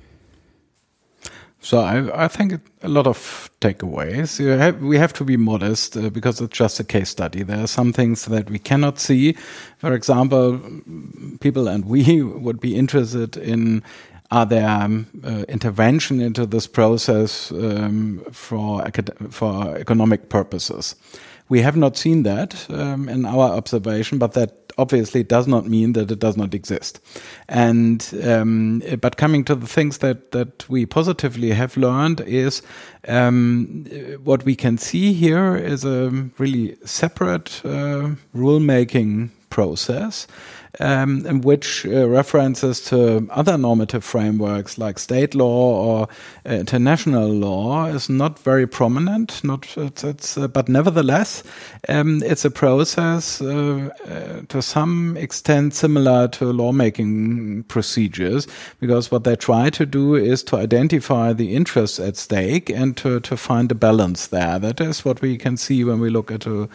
So 1.62 1.80
I, 1.80 2.26
I 2.26 2.28
think 2.30 2.62
a 2.84 2.88
lot 2.88 3.06
of 3.06 3.50
takeaways. 3.60 4.40
Have, 4.58 4.82
we 4.82 4.98
have 4.98 5.12
to 5.14 5.26
be 5.26 5.36
modest 5.36 5.98
uh, 5.98 6.10
because 6.10 6.40
it's 6.40 6.58
just 6.58 6.80
a 6.80 6.86
case 6.86 7.10
study. 7.10 7.44
There 7.44 7.62
are 7.62 7.68
some 7.68 7.92
things 7.92 8.26
that 8.26 8.50
we 8.50 8.60
cannot 8.60 8.98
see. 8.98 9.34
For 9.80 9.94
example, 9.94 10.62
people 11.42 11.68
and 11.68 11.86
we 11.86 12.22
would 12.46 12.62
be 12.62 12.76
interested 12.76 13.36
in 13.36 13.84
are 14.32 14.46
there 14.46 14.70
um, 14.70 15.08
uh, 15.24 15.44
intervention 15.50 16.22
into 16.22 16.46
this 16.46 16.68
process 16.68 17.52
um, 17.52 18.24
for 18.32 18.86
for 19.32 19.76
economic 19.76 20.30
purposes? 20.30 20.96
We 21.50 21.62
have 21.62 21.76
not 21.76 21.98
seen 21.98 22.24
that 22.24 22.66
um, 22.70 23.10
in 23.10 23.26
our 23.26 23.50
observation, 23.52 24.20
but 24.20 24.34
that 24.34 24.60
obviously 24.78 25.24
does 25.24 25.48
not 25.48 25.68
mean 25.68 25.94
that 25.94 26.10
it 26.10 26.20
does 26.20 26.38
not 26.38 26.54
exist. 26.54 27.00
And 27.50 28.08
um, 28.24 28.82
but 29.02 29.18
coming 29.18 29.44
to 29.46 29.56
the 29.56 29.68
things 29.68 29.98
that 30.00 30.32
that 30.32 30.68
we 30.70 30.86
positively 30.86 31.52
have 31.52 31.76
learned 31.78 32.22
is 32.22 32.62
um, 33.08 33.86
what 34.24 34.46
we 34.46 34.56
can 34.56 34.78
see 34.78 35.14
here 35.14 35.56
is 35.56 35.84
a 35.84 36.10
really 36.38 36.78
separate 36.86 37.62
uh, 37.66 38.16
rulemaking 38.36 39.30
process. 39.50 40.28
Um, 40.80 41.26
in 41.26 41.42
which 41.42 41.84
uh, 41.88 42.08
references 42.08 42.80
to 42.86 43.28
other 43.32 43.58
normative 43.58 44.04
frameworks 44.04 44.78
like 44.78 45.00
state 45.00 45.34
law 45.34 45.74
or 45.84 46.08
uh, 46.46 46.54
international 46.54 47.28
law 47.28 47.88
is 47.88 48.08
not 48.08 48.38
very 48.38 48.68
prominent. 48.68 49.44
Not 49.44 49.68
it's, 49.78 50.04
it's 50.04 50.38
uh, 50.38 50.48
but 50.48 50.70
nevertheless, 50.70 51.44
um, 51.90 52.22
it's 52.24 52.46
a 52.46 52.52
process 52.52 53.42
uh, 53.42 53.90
uh, 54.06 54.42
to 54.50 54.62
some 54.62 55.18
extent 55.18 55.74
similar 55.74 56.28
to 56.30 56.54
lawmaking 56.54 57.64
procedures 57.64 58.48
because 58.80 59.10
what 59.10 59.24
they 59.24 59.36
try 59.36 59.72
to 59.72 59.88
do 59.88 60.14
is 60.14 60.44
to 60.44 60.56
identify 60.56 61.34
the 61.34 61.56
interests 61.56 62.00
at 62.00 62.16
stake 62.16 62.70
and 62.70 62.96
to 62.98 63.20
to 63.22 63.36
find 63.36 63.72
a 63.72 63.76
balance 63.76 64.28
there. 64.28 64.60
That 64.60 64.80
is 64.80 65.04
what 65.04 65.20
we 65.22 65.36
can 65.36 65.58
see 65.58 65.84
when 65.84 66.00
we 66.00 66.12
look 66.12 66.32
at 66.32 66.46
a 66.46 66.70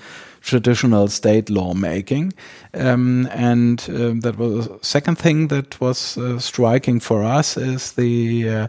traditional 0.45 1.09
state 1.09 1.51
lawmaking. 1.51 2.32
Um, 2.74 3.28
and 3.32 3.84
um, 3.88 4.20
that 4.20 4.36
was 4.36 4.68
the 4.68 4.78
second 4.82 5.18
thing 5.18 5.49
that 5.49 5.80
was 5.80 6.18
uh, 6.18 6.38
striking 6.38 7.01
for 7.01 7.22
us 7.22 7.57
is 7.57 7.92
the 7.92 8.49
uh, 8.49 8.68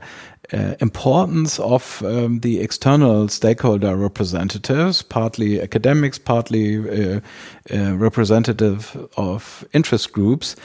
uh, 0.53 0.75
importance 0.79 1.59
of 1.59 2.01
um, 2.05 2.39
the 2.39 2.61
external 2.61 3.27
stakeholder 3.27 3.95
representatives, 3.95 5.01
partly 5.01 5.61
academics, 5.61 6.17
partly 6.17 6.77
uh, 6.77 7.19
uh, 7.73 7.97
representative 7.97 8.95
of 9.17 9.65
interest 9.73 10.13
groups, 10.13 10.55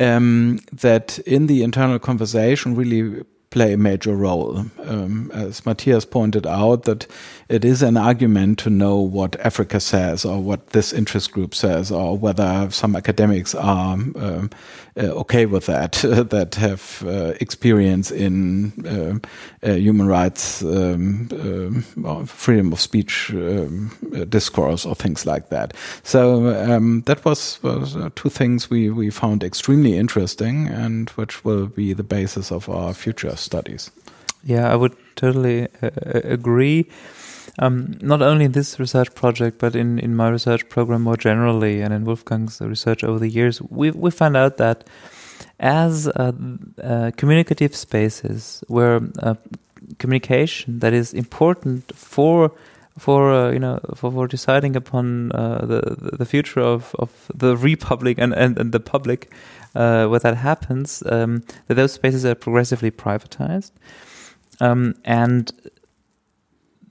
um, 0.00 0.58
that 0.72 1.18
in 1.20 1.46
the 1.46 1.62
internal 1.62 1.98
conversation 1.98 2.74
really 2.74 3.22
play 3.56 3.72
a 3.72 3.78
major 3.78 4.14
role. 4.14 4.66
Um, 4.84 5.30
as 5.32 5.64
Matthias 5.64 6.04
pointed 6.04 6.46
out, 6.46 6.82
that 6.82 7.06
it 7.48 7.64
is 7.64 7.80
an 7.82 7.96
argument 7.96 8.58
to 8.58 8.68
know 8.68 8.98
what 8.98 9.34
Africa 9.40 9.80
says 9.80 10.26
or 10.26 10.42
what 10.42 10.66
this 10.68 10.92
interest 10.92 11.32
group 11.32 11.54
says 11.54 11.90
or 11.90 12.18
whether 12.18 12.68
some 12.70 12.94
academics 12.94 13.54
are 13.54 13.94
um, 13.94 14.50
okay 14.96 15.46
with 15.46 15.66
that, 15.66 15.92
that 16.30 16.54
have 16.54 17.04
uh, 17.06 17.34
experience 17.40 18.10
in 18.10 19.20
uh, 19.62 19.72
human 19.72 20.06
rights, 20.06 20.62
um, 20.62 21.28
freedom 22.26 22.72
of 22.72 22.80
speech 22.80 23.30
um, 23.32 23.90
discourse 24.28 24.86
or 24.86 24.94
things 24.94 25.26
like 25.26 25.50
that. 25.50 25.74
So 26.02 26.48
um, 26.70 27.02
that 27.02 27.24
was, 27.24 27.62
was 27.62 27.96
uh, 27.96 28.10
two 28.14 28.30
things 28.30 28.70
we, 28.70 28.90
we 28.90 29.10
found 29.10 29.44
extremely 29.44 29.96
interesting 29.96 30.68
and 30.68 31.10
which 31.10 31.44
will 31.44 31.66
be 31.66 31.92
the 31.92 32.04
basis 32.04 32.50
of 32.50 32.68
our 32.68 32.94
future 32.94 33.36
studies. 33.36 33.90
Yeah, 34.44 34.72
I 34.72 34.76
would 34.76 34.96
totally 35.16 35.68
uh, 35.82 35.90
agree. 36.24 36.88
Um, 37.58 37.96
not 38.02 38.20
only 38.20 38.44
in 38.44 38.52
this 38.52 38.78
research 38.78 39.14
project, 39.14 39.58
but 39.58 39.74
in, 39.74 39.98
in 39.98 40.14
my 40.14 40.28
research 40.28 40.68
program 40.68 41.02
more 41.02 41.16
generally, 41.16 41.80
and 41.80 41.94
in 41.94 42.04
Wolfgang's 42.04 42.60
research 42.60 43.02
over 43.02 43.18
the 43.18 43.30
years, 43.30 43.62
we 43.62 43.90
we 43.90 44.10
found 44.10 44.36
out 44.36 44.58
that 44.58 44.84
as 45.58 46.06
uh, 46.06 46.32
uh, 46.82 47.10
communicative 47.16 47.74
spaces 47.74 48.62
where 48.68 49.00
uh, 49.20 49.34
communication 49.98 50.80
that 50.80 50.92
is 50.92 51.14
important 51.14 51.94
for 51.94 52.52
for 52.98 53.32
uh, 53.32 53.50
you 53.50 53.58
know 53.58 53.80
for, 53.94 54.10
for 54.10 54.26
deciding 54.26 54.76
upon 54.76 55.32
uh, 55.32 55.64
the 55.64 56.16
the 56.18 56.26
future 56.26 56.60
of, 56.60 56.94
of 56.98 57.30
the 57.34 57.56
republic 57.56 58.18
and, 58.18 58.34
and, 58.34 58.58
and 58.58 58.72
the 58.72 58.80
public 58.80 59.30
uh, 59.74 60.06
where 60.06 60.20
that 60.20 60.36
happens 60.36 61.02
um, 61.06 61.42
that 61.68 61.74
those 61.74 61.92
spaces 61.92 62.24
are 62.24 62.34
progressively 62.34 62.90
privatized. 62.90 63.70
Um, 64.58 64.94
and 65.04 65.52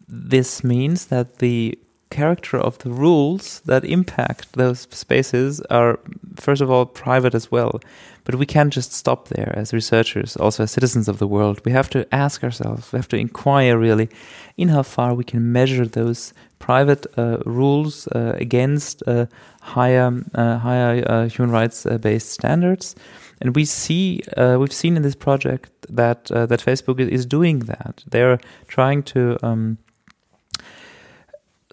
this 0.07 0.63
means 0.63 1.05
that 1.07 1.37
the 1.37 1.77
character 2.09 2.57
of 2.57 2.77
the 2.79 2.89
rules 2.89 3.61
that 3.65 3.83
impact 3.83 4.53
those 4.53 4.87
spaces 4.91 5.59
are, 5.69 5.99
first 6.37 6.61
of 6.61 6.69
all, 6.69 6.85
private 6.85 7.35
as 7.35 7.51
well. 7.51 7.79
But 8.23 8.35
we 8.35 8.45
can't 8.45 8.73
just 8.73 8.91
stop 8.93 9.27
there 9.27 9.53
as 9.55 9.73
researchers, 9.73 10.37
also 10.37 10.63
as 10.63 10.71
citizens 10.71 11.07
of 11.07 11.19
the 11.19 11.27
world. 11.27 11.61
We 11.65 11.71
have 11.71 11.89
to 11.89 12.07
ask 12.13 12.43
ourselves, 12.43 12.91
we 12.91 12.97
have 12.97 13.07
to 13.09 13.17
inquire 13.17 13.77
really 13.77 14.09
in 14.57 14.69
how 14.69 14.83
far 14.83 15.13
we 15.13 15.23
can 15.23 15.51
measure 15.51 15.85
those 15.85 16.33
private 16.59 17.05
uh, 17.17 17.37
rules 17.45 18.07
uh, 18.07 18.33
against 18.37 19.03
uh, 19.07 19.25
higher, 19.61 20.11
uh, 20.33 20.57
higher 20.57 21.03
uh, 21.05 21.27
human 21.27 21.51
rights 21.51 21.85
uh, 21.85 21.97
based 21.97 22.29
standards. 22.29 22.95
And 23.41 23.55
we 23.55 23.65
see, 23.65 24.21
we've 24.37 24.71
seen 24.71 24.95
in 24.95 25.03
this 25.03 25.15
project 25.15 25.69
that 25.89 26.25
that 26.25 26.61
Facebook 26.61 26.99
is 26.99 27.25
doing 27.25 27.59
that. 27.59 28.03
They're 28.09 28.39
trying 28.67 29.03
to 29.03 29.37
um, 29.43 29.77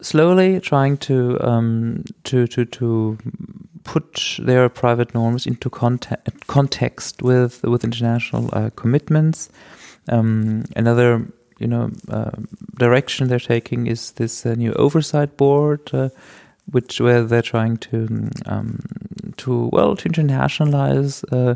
slowly 0.03 0.61
trying 0.61 0.99
to 0.99 1.41
um, 1.41 2.05
to 2.25 2.47
to 2.49 2.65
to 2.65 3.19
put 3.85 4.39
their 4.39 4.69
private 4.69 5.15
norms 5.15 5.47
into 5.47 5.71
context 5.71 6.47
context 6.47 7.23
with 7.23 7.63
with 7.63 7.85
international 7.85 8.51
uh, 8.53 8.71
commitments. 8.77 9.49
Um, 10.09 10.65
another 10.77 11.27
you 11.59 11.67
know 11.67 11.91
uh, 12.09 12.31
direction 12.79 13.29
they're 13.29 13.39
taking 13.39 13.87
is 13.87 14.13
this 14.13 14.45
uh, 14.45 14.55
new 14.55 14.73
oversight 14.75 15.37
board, 15.37 15.91
uh, 15.93 16.09
which 16.71 17.01
where 17.01 17.23
they're 17.25 17.43
trying 17.43 17.77
to 17.79 18.31
um, 18.47 18.81
to 19.39 19.69
well 19.73 19.97
to 19.97 20.09
internationalize 20.09 21.25
uh, 21.33 21.55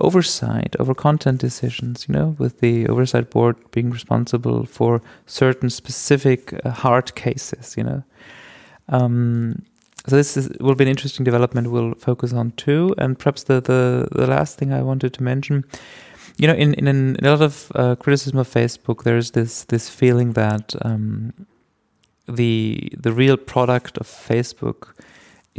oversight 0.00 0.76
over 0.78 0.94
content 0.94 1.40
decisions, 1.40 2.06
you 2.08 2.14
know, 2.14 2.36
with 2.38 2.60
the 2.60 2.86
oversight 2.88 3.30
board 3.30 3.56
being 3.70 3.90
responsible 3.90 4.66
for 4.66 5.00
certain 5.26 5.70
specific 5.70 6.54
uh, 6.64 6.70
hard 6.70 7.14
cases, 7.14 7.76
you 7.76 7.84
know. 7.84 8.02
Um, 8.88 9.62
so 10.06 10.16
this 10.16 10.36
is, 10.36 10.48
will 10.60 10.74
be 10.74 10.84
an 10.84 10.88
interesting 10.88 11.24
development 11.24 11.70
we'll 11.70 11.94
focus 11.94 12.32
on 12.32 12.52
too. 12.52 12.94
And 12.98 13.18
perhaps 13.18 13.44
the, 13.44 13.60
the, 13.60 14.08
the 14.12 14.26
last 14.26 14.58
thing 14.58 14.72
I 14.72 14.82
wanted 14.82 15.12
to 15.14 15.22
mention, 15.22 15.64
you 16.38 16.46
know, 16.46 16.54
in, 16.54 16.74
in, 16.74 16.88
in 16.88 17.16
a 17.24 17.30
lot 17.30 17.42
of 17.42 17.70
uh, 17.74 17.96
criticism 17.96 18.38
of 18.38 18.48
Facebook, 18.48 19.04
there's 19.04 19.32
this, 19.32 19.64
this 19.64 19.88
feeling 19.88 20.32
that 20.32 20.74
um, 20.82 21.46
the, 22.26 22.92
the 22.96 23.12
real 23.12 23.36
product 23.36 23.98
of 23.98 24.06
Facebook 24.06 24.94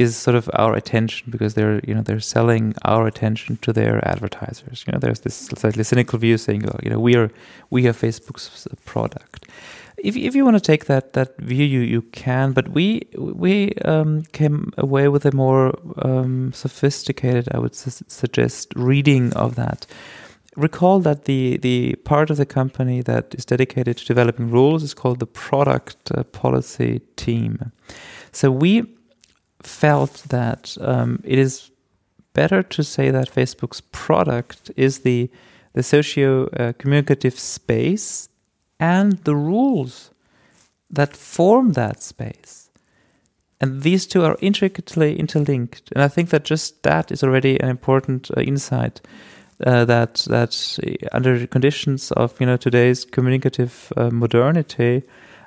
is 0.02 0.16
sort 0.16 0.36
of 0.36 0.50
our 0.54 0.74
attention 0.74 1.30
because 1.30 1.54
they're 1.54 1.80
you 1.86 1.94
know 1.94 2.02
they're 2.02 2.20
selling 2.20 2.74
our 2.84 3.06
attention 3.06 3.56
to 3.62 3.72
their 3.72 3.96
advertisers. 4.06 4.84
You 4.86 4.92
know, 4.92 4.98
there's 4.98 5.20
this 5.20 5.36
slightly 5.60 5.84
cynical 5.84 6.18
view 6.18 6.36
saying, 6.38 6.68
oh, 6.68 6.78
you 6.82 6.90
know, 6.90 7.00
we 7.00 7.16
are 7.16 7.30
we 7.70 7.86
are 7.88 7.94
Facebook's 7.94 8.68
product. 8.84 9.46
If 9.98 10.16
if 10.16 10.34
you 10.34 10.44
want 10.44 10.56
to 10.56 10.66
take 10.72 10.86
that 10.86 11.12
that 11.12 11.36
view, 11.38 11.64
you 11.64 11.80
you 11.80 12.02
can. 12.12 12.52
But 12.52 12.68
we 12.68 13.02
we 13.16 13.74
um, 13.84 14.22
came 14.32 14.72
away 14.76 15.08
with 15.08 15.24
a 15.24 15.32
more 15.32 15.78
um, 15.98 16.52
sophisticated, 16.52 17.48
I 17.54 17.58
would 17.58 17.74
su 17.74 17.90
suggest, 18.08 18.72
reading 18.74 19.32
of 19.34 19.54
that. 19.54 19.86
Recall 20.56 21.00
that 21.00 21.24
the 21.24 21.58
the 21.58 21.94
part 22.04 22.30
of 22.30 22.36
the 22.36 22.46
company 22.46 23.02
that 23.02 23.34
is 23.34 23.44
dedicated 23.44 23.96
to 23.98 24.04
developing 24.14 24.50
rules 24.50 24.82
is 24.82 24.94
called 24.94 25.18
the 25.18 25.26
product 25.26 26.10
uh, 26.10 26.24
policy 26.24 27.00
team. 27.16 27.72
So 28.32 28.50
we 28.50 28.84
felt 29.66 30.24
that 30.28 30.76
um, 30.80 31.20
it 31.24 31.38
is 31.38 31.70
better 32.34 32.62
to 32.62 32.82
say 32.82 33.10
that 33.10 33.30
Facebook's 33.30 33.80
product 33.80 34.70
is 34.76 35.00
the 35.00 35.30
the 35.74 35.82
socio 35.82 36.48
uh, 36.48 36.72
communicative 36.78 37.38
space 37.38 38.28
and 38.78 39.12
the 39.24 39.34
rules 39.34 40.10
that 40.90 41.16
form 41.16 41.72
that 41.72 42.02
space. 42.02 42.70
And 43.58 43.82
these 43.82 44.06
two 44.06 44.24
are 44.24 44.36
intricately 44.40 45.18
interlinked. 45.18 45.90
And 45.92 46.02
I 46.02 46.08
think 46.08 46.30
that 46.30 46.44
just 46.44 46.82
that 46.82 47.10
is 47.12 47.22
already 47.22 47.58
an 47.60 47.68
important 47.68 48.30
uh, 48.36 48.40
insight 48.40 49.00
uh, 49.64 49.84
that 49.84 50.14
that 50.28 50.78
under 51.12 51.46
conditions 51.46 52.10
of 52.12 52.38
you 52.40 52.46
know 52.46 52.56
today's 52.56 53.04
communicative 53.04 53.92
uh, 53.96 54.10
modernity, 54.10 55.04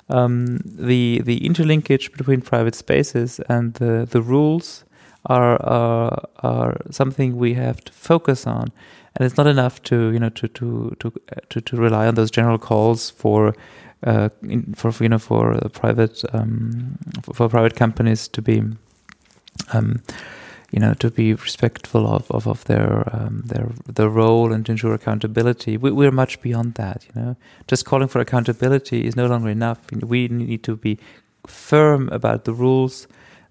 um, 0.08 0.58
the 0.64 1.20
the 1.24 1.40
interlinkage 1.40 2.16
between 2.16 2.40
private 2.40 2.74
spaces 2.74 3.40
and 3.48 3.74
the 3.74 4.06
the 4.08 4.22
rules 4.22 4.84
are 5.26 5.60
are 5.62 6.28
are 6.38 6.76
something 6.90 7.36
we 7.36 7.54
have 7.54 7.84
to 7.84 7.92
focus 7.92 8.46
on, 8.46 8.72
and 9.14 9.26
it's 9.26 9.36
not 9.36 9.46
enough 9.46 9.82
to 9.84 10.12
you 10.12 10.18
know 10.18 10.30
to 10.30 10.48
to 10.48 10.96
to 11.00 11.12
to, 11.48 11.60
to 11.60 11.76
rely 11.76 12.06
on 12.06 12.14
those 12.14 12.30
general 12.30 12.58
calls 12.58 13.10
for. 13.10 13.54
Uh, 14.06 14.28
in, 14.42 14.74
for 14.74 14.92
you 15.02 15.08
know 15.08 15.18
for 15.18 15.58
private 15.72 16.22
um, 16.34 16.98
for, 17.22 17.32
for, 17.32 17.48
private 17.48 17.74
companies 17.74 18.28
to 18.28 18.42
be 18.42 18.62
um, 19.72 20.02
you 20.72 20.80
know, 20.80 20.94
to 20.94 21.10
be 21.10 21.34
respectful 21.34 22.06
of 22.06 22.30
of, 22.30 22.46
of 22.46 22.64
their 22.64 23.08
um, 23.14 23.42
their 23.46 23.68
their 23.86 24.08
role 24.08 24.52
and 24.52 24.66
to 24.66 24.72
ensure 24.72 24.94
accountability. 24.94 25.76
We, 25.76 25.90
we're 25.90 26.10
much 26.10 26.40
beyond 26.40 26.74
that. 26.74 27.06
You 27.06 27.20
know, 27.20 27.36
just 27.66 27.84
calling 27.84 28.08
for 28.08 28.20
accountability 28.20 29.06
is 29.06 29.16
no 29.16 29.26
longer 29.26 29.48
enough. 29.48 29.78
We 29.92 30.28
need 30.28 30.62
to 30.64 30.76
be 30.76 30.98
firm 31.46 32.08
about 32.08 32.44
the 32.44 32.52
rules 32.52 33.06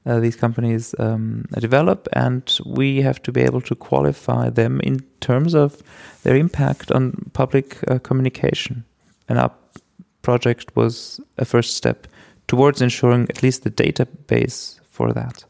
uh, 0.05 0.19
these 0.19 0.35
companies 0.35 0.93
um, 0.99 1.45
develop, 1.59 2.07
and 2.13 2.59
we 2.65 3.01
have 3.01 3.21
to 3.23 3.31
be 3.31 3.41
able 3.41 3.61
to 3.61 3.75
qualify 3.75 4.49
them 4.49 4.79
in 4.81 4.99
terms 5.19 5.55
of 5.55 5.81
their 6.23 6.35
impact 6.35 6.91
on 6.91 7.31
public 7.33 7.77
uh, 7.89 7.97
communication. 7.99 8.83
And 9.27 9.39
our 9.39 9.51
project 10.21 10.75
was 10.75 11.19
a 11.37 11.45
first 11.45 11.75
step 11.75 12.07
towards 12.47 12.81
ensuring 12.81 13.23
at 13.29 13.41
least 13.41 13.63
the 13.63 13.71
database 13.71 14.79
for 14.91 15.11
that 15.13 15.43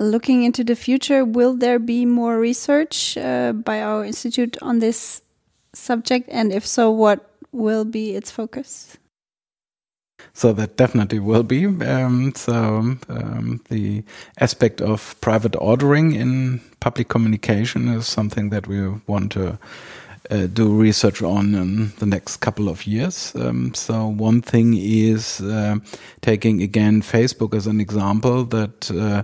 looking 0.00 0.42
into 0.42 0.64
the 0.64 0.74
future, 0.74 1.24
will 1.24 1.54
there 1.54 1.78
be 1.78 2.06
more 2.06 2.38
research 2.38 3.16
uh, 3.16 3.52
by 3.52 3.82
our 3.82 4.04
institute 4.04 4.56
on 4.62 4.80
this 4.80 5.22
subject? 5.74 6.28
And 6.32 6.52
if 6.52 6.66
so, 6.66 6.90
what 6.90 7.30
will 7.52 7.84
be 7.84 8.16
its 8.16 8.30
focus? 8.30 8.96
So 10.32 10.52
that 10.52 10.76
definitely 10.76 11.18
will 11.18 11.42
be. 11.42 11.66
Um, 11.66 12.32
so 12.34 12.96
um, 13.08 13.60
the 13.68 14.02
aspect 14.38 14.80
of 14.80 15.20
private 15.20 15.56
ordering 15.56 16.12
in 16.12 16.60
public 16.80 17.08
communication 17.08 17.88
is 17.88 18.06
something 18.06 18.50
that 18.50 18.66
we 18.66 18.88
want 19.06 19.32
to 19.32 19.58
uh, 20.30 20.46
do 20.46 20.72
research 20.72 21.22
on 21.22 21.54
in 21.54 21.92
the 21.98 22.06
next 22.06 22.36
couple 22.38 22.68
of 22.68 22.86
years. 22.86 23.34
Um, 23.34 23.74
so 23.74 24.06
one 24.06 24.40
thing 24.42 24.76
is 24.76 25.40
uh, 25.40 25.76
taking 26.20 26.62
again 26.62 27.02
Facebook 27.02 27.54
as 27.54 27.66
an 27.66 27.80
example 27.80 28.44
that 28.44 28.90
uh, 28.90 29.22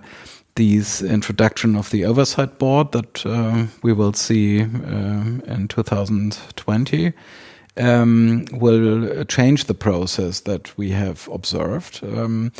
this 0.57 1.02
introduction 1.02 1.76
of 1.76 1.90
the 1.90 2.04
oversight 2.04 2.59
board 2.59 2.92
that 2.92 3.24
uh, 3.24 3.66
we 3.82 3.92
will 3.92 4.12
see 4.12 4.62
uh, 4.62 4.66
in 5.46 5.68
2020 5.68 7.12
um, 7.78 8.46
will 8.52 9.24
change 9.24 9.64
the 9.64 9.74
process 9.74 10.40
that 10.40 10.76
we 10.78 10.90
have 10.90 11.28
observed. 11.32 12.00
Um, 12.02 12.52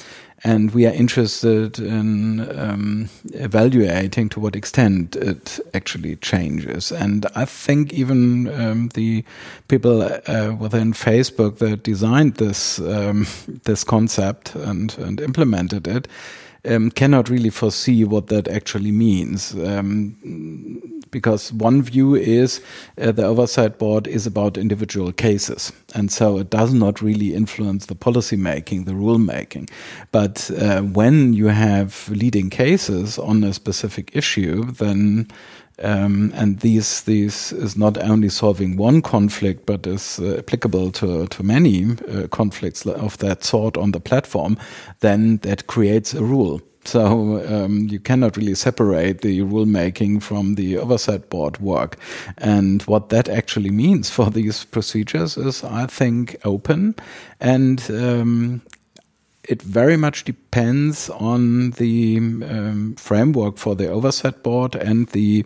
and 0.45 0.73
we 0.75 0.87
are 0.87 0.93
interested 0.93 1.79
in 1.79 2.41
um, 2.59 3.09
evaluating 3.33 4.29
to 4.29 4.41
what 4.41 4.55
extent 4.55 5.17
it 5.17 5.59
actually 5.73 6.17
changes. 6.17 6.93
And 6.93 7.25
I 7.35 7.47
think 7.47 7.95
even 7.95 8.49
um, 8.61 8.89
the 8.89 9.25
people 9.69 10.03
uh, 10.03 10.55
within 10.59 10.93
Facebook 10.93 11.59
that 11.59 11.83
designed 11.83 12.35
this 12.35 12.79
um, 12.81 13.27
this 13.65 13.83
concept 13.83 14.55
and, 14.55 14.97
and 14.99 15.21
implemented 15.21 15.89
it 15.89 16.07
um, 16.67 16.91
cannot 16.91 17.29
really 17.29 17.51
foresee 17.51 18.05
what 18.05 18.29
that 18.29 18.49
actually 18.49 18.93
means. 18.93 19.55
Um, 19.55 20.17
because 21.11 21.53
one 21.53 21.83
view 21.83 22.15
is 22.15 22.61
uh, 23.01 23.13
the 23.13 23.25
oversight 23.25 23.79
board 23.79 24.07
is 24.07 24.27
about 24.27 24.59
individual 24.59 25.13
cases, 25.13 25.73
and 25.95 26.11
so 26.11 26.39
it 26.39 26.51
does 26.51 26.75
not 26.75 27.01
really 27.01 27.35
influence 27.35 27.87
the 27.87 27.95
policy 27.95 28.37
making, 28.37 28.85
the 28.85 28.95
rule 28.95 29.19
making. 29.19 29.69
But 30.13 30.51
uh, 30.59 30.83
when 30.83 31.33
you 31.33 31.47
have 31.47 32.09
leading 32.09 32.51
cases 32.51 33.19
on 33.19 33.45
a 33.45 33.55
specific 33.55 34.11
issue, 34.15 34.65
then 34.73 35.29
um, 35.83 36.33
and 36.35 36.61
these 36.61 37.03
these 37.03 37.53
is 37.53 37.77
not 37.77 37.99
only 37.99 38.29
solving 38.29 38.77
one 38.77 39.03
conflict, 39.03 39.67
but 39.67 39.87
is 39.87 40.19
uh, 40.19 40.37
applicable 40.39 40.91
to 40.93 41.27
to 41.27 41.43
many 41.43 41.97
uh, 42.09 42.27
conflicts 42.29 42.87
of 42.87 43.19
that 43.19 43.45
sort 43.45 43.77
on 43.77 43.93
the 43.93 44.01
platform. 44.01 44.57
Then 45.01 45.39
that 45.39 45.67
creates 45.67 46.15
a 46.15 46.25
rule. 46.25 46.61
So 46.87 47.45
um, 47.49 47.89
you 47.89 47.99
cannot 47.99 48.37
really 48.37 48.55
separate 48.55 49.21
the 49.21 49.41
rulemaking 49.41 50.23
from 50.23 50.55
the 50.55 50.79
oversight 50.79 51.29
board 51.31 51.59
work. 51.59 51.97
And 52.39 52.83
what 52.83 53.09
that 53.09 53.29
actually 53.29 53.71
means 53.71 54.09
for 54.17 54.31
these 54.31 54.65
procedures 54.65 55.37
is, 55.37 55.65
I 55.65 55.87
think, 55.87 56.37
open 56.45 56.95
and 57.41 57.83
um, 57.91 58.63
it 59.49 59.63
very 59.63 59.97
much 59.97 60.25
depends 60.25 61.09
on 61.11 61.71
the 61.73 62.17
um, 62.19 62.95
framework 62.97 63.59
for 63.59 63.75
the 63.75 63.89
oversight 63.89 64.43
board 64.43 64.75
and 64.75 65.09
the 65.09 65.45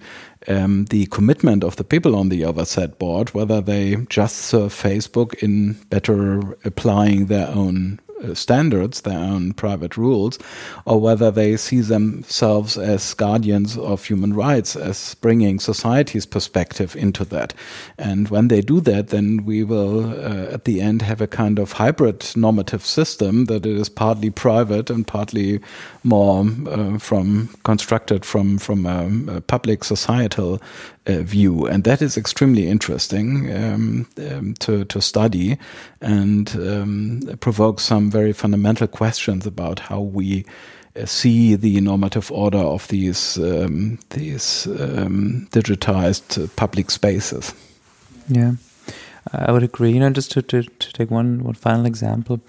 um, 0.49 0.87
the 0.87 1.07
commitment 1.07 1.63
of 1.63 1.77
the 1.77 1.85
people 1.85 2.17
on 2.17 2.31
the 2.31 2.45
oversight 2.45 2.99
board, 2.99 3.35
whether 3.35 3.61
they 3.61 3.97
just 4.09 4.37
serve 4.37 4.73
Facebook 4.73 5.35
in 5.43 5.75
better 5.91 6.41
applying 6.65 7.27
their 7.27 7.49
own 7.49 8.01
standards, 8.35 9.03
their 9.03 9.19
own 9.19 9.53
private 9.53 9.97
rules, 9.97 10.39
or 10.85 11.01
whether 11.01 11.31
they 11.31 11.57
see 11.57 11.81
themselves 11.81 12.77
as 12.79 13.15
guardians 13.15 13.77
of 13.79 14.05
human 14.05 14.35
rights, 14.35 14.77
as 14.77 15.15
bringing 15.17 15.59
society's 15.59 16.27
perspective 16.27 16.97
into 16.97 17.25
that. 17.27 17.55
And 17.99 18.29
when 18.29 18.49
they 18.49 18.61
do 18.61 18.81
that, 18.81 19.09
then 19.09 19.45
we 19.45 19.65
will, 19.65 20.11
uh, 20.11 20.53
at 20.53 20.65
the 20.65 20.81
end, 20.81 21.03
have 21.03 21.21
a 21.21 21.27
kind 21.27 21.59
of 21.59 21.73
hybrid 21.73 22.25
normative 22.37 22.85
system 22.85 23.47
that 23.47 23.67
is 23.67 23.89
partly 23.89 24.31
private 24.31 24.91
and 24.91 25.07
partly 25.07 25.61
more 26.05 26.47
uh, 26.67 26.99
from 26.99 27.49
constructed 27.65 28.25
from 28.25 28.59
from 28.59 28.87
a, 28.87 29.37
a 29.37 29.41
public 29.41 29.85
societal 29.85 30.61
uh, 31.07 31.23
view, 31.23 31.67
and 31.67 31.85
that 31.85 32.03
is 32.03 32.17
extremely 32.17 32.69
interesting 32.69 33.51
um, 33.53 34.07
um, 34.31 34.55
to 34.55 34.85
to 34.85 35.01
study 35.01 35.59
and 36.01 36.55
um, 36.57 37.21
provokes 37.41 37.85
some 37.85 38.11
very 38.11 38.33
fundamental 38.33 38.87
questions 38.87 39.47
about 39.47 39.79
how 39.81 40.01
we 40.01 40.45
uh, 40.97 41.07
see 41.07 41.57
the 41.57 41.81
normative 41.81 42.31
order 42.31 42.59
of 42.59 42.89
these 42.89 43.39
um, 43.39 43.99
these 44.11 44.67
um, 44.67 45.49
digitized 45.53 46.49
public 46.57 46.91
spaces. 46.91 47.55
Yeah. 48.29 48.53
I 49.33 49.53
would 49.53 49.63
agree. 49.63 49.93
You 49.93 50.01
know, 50.01 50.11
just 50.11 50.33
to, 50.33 50.43
to, 50.43 50.63
to 50.63 50.93
take 50.93 51.11
one, 51.11 51.45
one 51.45 51.55
final 51.55 51.87
example. 51.87 52.41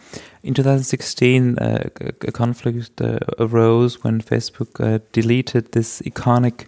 In 0.43 0.54
2016, 0.54 1.58
uh, 1.58 1.89
a, 1.99 2.32
conflict 2.32 3.02
uh, 3.02 3.20
arose 3.39 4.04
when 4.04 4.22
Facebook 4.22 4.80
uh, 4.80 4.99
deleted 5.12 5.74
this 5.74 6.02
iconic 6.02 6.68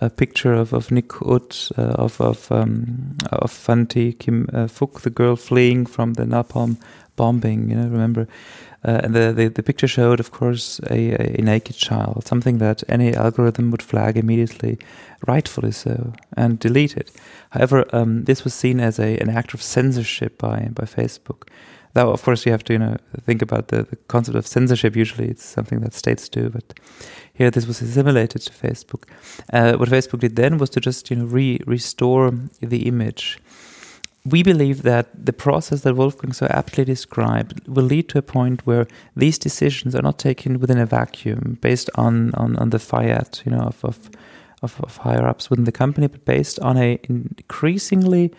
uh, 0.00 0.08
picture 0.08 0.54
of, 0.54 0.72
of 0.72 0.90
Nick 0.90 1.20
Ut, 1.22 1.70
uh, 1.76 1.82
of 1.82 2.20
of, 2.20 2.50
um, 2.50 3.16
of 3.30 3.50
Phan 3.50 3.86
Kim 3.86 4.48
uh, 4.52 4.66
Phuc, 4.66 5.00
the 5.02 5.10
girl 5.10 5.36
fleeing 5.36 5.86
from 5.86 6.14
the 6.14 6.24
napalm 6.24 6.76
bombing. 7.16 7.70
You 7.70 7.76
know, 7.76 7.88
remember? 7.88 8.26
and 8.84 9.14
the, 9.14 9.32
the, 9.32 9.46
the 9.46 9.62
picture 9.62 9.86
showed, 9.86 10.18
of 10.18 10.32
course, 10.32 10.80
a, 10.90 11.38
a 11.38 11.40
naked 11.40 11.76
child, 11.76 12.26
something 12.26 12.58
that 12.58 12.82
any 12.88 13.14
algorithm 13.14 13.70
would 13.70 13.80
flag 13.80 14.16
immediately, 14.16 14.76
rightfully 15.28 15.70
so, 15.70 16.12
and 16.36 16.58
delete 16.58 16.96
it. 16.96 17.12
However, 17.50 17.84
um, 17.92 18.24
this 18.24 18.42
was 18.42 18.54
seen 18.54 18.80
as 18.80 18.98
a, 18.98 19.18
an 19.18 19.30
act 19.30 19.54
of 19.54 19.62
censorship 19.62 20.36
by, 20.36 20.68
by 20.72 20.84
Facebook. 20.84 21.48
Now, 21.94 22.10
of 22.10 22.22
course, 22.22 22.46
you 22.46 22.52
have 22.52 22.64
to 22.64 22.72
you 22.72 22.78
know 22.78 22.96
think 23.24 23.42
about 23.42 23.68
the, 23.68 23.82
the 23.82 23.96
concept 24.08 24.36
of 24.36 24.46
censorship. 24.46 24.96
Usually, 24.96 25.28
it's 25.28 25.44
something 25.44 25.80
that 25.80 25.92
states 25.92 26.28
do, 26.28 26.48
but 26.48 26.64
here 27.34 27.50
this 27.50 27.66
was 27.66 27.80
assimilated 27.80 28.42
to 28.42 28.52
Facebook. 28.52 29.04
Uh, 29.52 29.74
what 29.76 29.88
Facebook 29.88 30.20
did 30.20 30.36
then 30.36 30.58
was 30.58 30.70
to 30.70 30.80
just 30.80 31.10
you 31.10 31.16
know 31.16 31.24
re 31.24 31.60
restore 31.66 32.30
the 32.60 32.86
image. 32.86 33.38
We 34.24 34.44
believe 34.44 34.82
that 34.82 35.08
the 35.12 35.32
process 35.32 35.80
that 35.80 35.96
Wolfgang 35.96 36.32
so 36.32 36.46
aptly 36.46 36.84
described 36.84 37.66
will 37.66 37.84
lead 37.84 38.08
to 38.10 38.18
a 38.18 38.22
point 38.22 38.64
where 38.66 38.86
these 39.16 39.36
decisions 39.36 39.96
are 39.96 40.02
not 40.02 40.18
taken 40.18 40.60
within 40.60 40.78
a 40.78 40.86
vacuum, 40.86 41.58
based 41.60 41.90
on 41.96 42.32
on, 42.34 42.56
on 42.56 42.70
the 42.70 42.78
fiat, 42.78 43.42
you 43.44 43.52
know, 43.52 43.62
of, 43.62 43.84
of 43.84 44.10
of, 44.62 44.80
of 44.80 44.96
higher 44.98 45.26
ups 45.26 45.50
within 45.50 45.64
the 45.64 45.72
company, 45.72 46.06
but 46.06 46.24
based 46.24 46.60
on 46.60 46.76
a 46.76 47.00
increasingly 47.08 48.32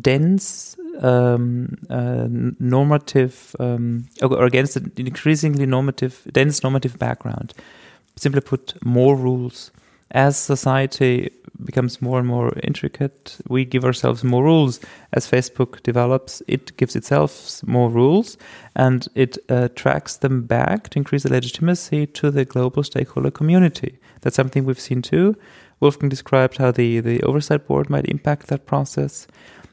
dense 0.00 0.76
um, 1.00 1.76
uh, 1.90 2.26
normative 2.58 3.54
um, 3.58 4.06
or 4.22 4.44
against 4.44 4.76
an 4.76 4.92
increasingly 4.96 5.66
normative 5.66 6.26
dense 6.32 6.62
normative 6.62 6.98
background. 6.98 7.54
Simply 8.16 8.40
put, 8.40 8.74
more 8.84 9.16
rules. 9.16 9.70
As 10.10 10.36
society 10.36 11.30
becomes 11.64 12.00
more 12.00 12.18
and 12.18 12.28
more 12.28 12.52
intricate, 12.62 13.38
we 13.48 13.64
give 13.64 13.84
ourselves 13.84 14.22
more 14.22 14.44
rules. 14.44 14.80
As 15.12 15.28
Facebook 15.28 15.82
develops, 15.82 16.42
it 16.46 16.76
gives 16.76 16.94
itself 16.94 17.62
more 17.66 17.90
rules 17.90 18.38
and 18.74 19.08
it 19.14 19.36
uh, 19.48 19.68
tracks 19.74 20.16
them 20.16 20.42
back 20.42 20.90
to 20.90 20.98
increase 20.98 21.24
the 21.24 21.32
legitimacy 21.32 22.06
to 22.06 22.30
the 22.30 22.44
global 22.44 22.82
stakeholder 22.82 23.30
community. 23.30 23.98
That's 24.20 24.36
something 24.36 24.64
we've 24.64 24.80
seen 24.80 25.02
too. 25.02 25.36
Wolfgang 25.80 26.08
described 26.08 26.56
how 26.58 26.70
the, 26.70 27.00
the 27.00 27.22
oversight 27.22 27.66
board 27.66 27.90
might 27.90 28.06
impact 28.06 28.46
that 28.46 28.66
process. 28.66 29.26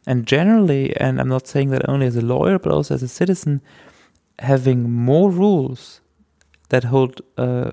And 0.06 0.26
generally, 0.26 0.96
and 0.98 1.20
I'm 1.22 1.30
not 1.30 1.48
saying 1.48 1.70
that 1.70 1.88
only 1.88 2.08
as 2.08 2.18
a 2.18 2.22
lawyer, 2.22 2.60
but 2.60 2.72
also 2.72 2.96
as 2.96 3.04
a 3.04 3.08
citizen, 3.08 3.62
having 4.40 4.92
more 4.92 5.32
rules 5.32 6.02
that 6.70 6.86
hold 6.86 7.22
uh, 7.38 7.72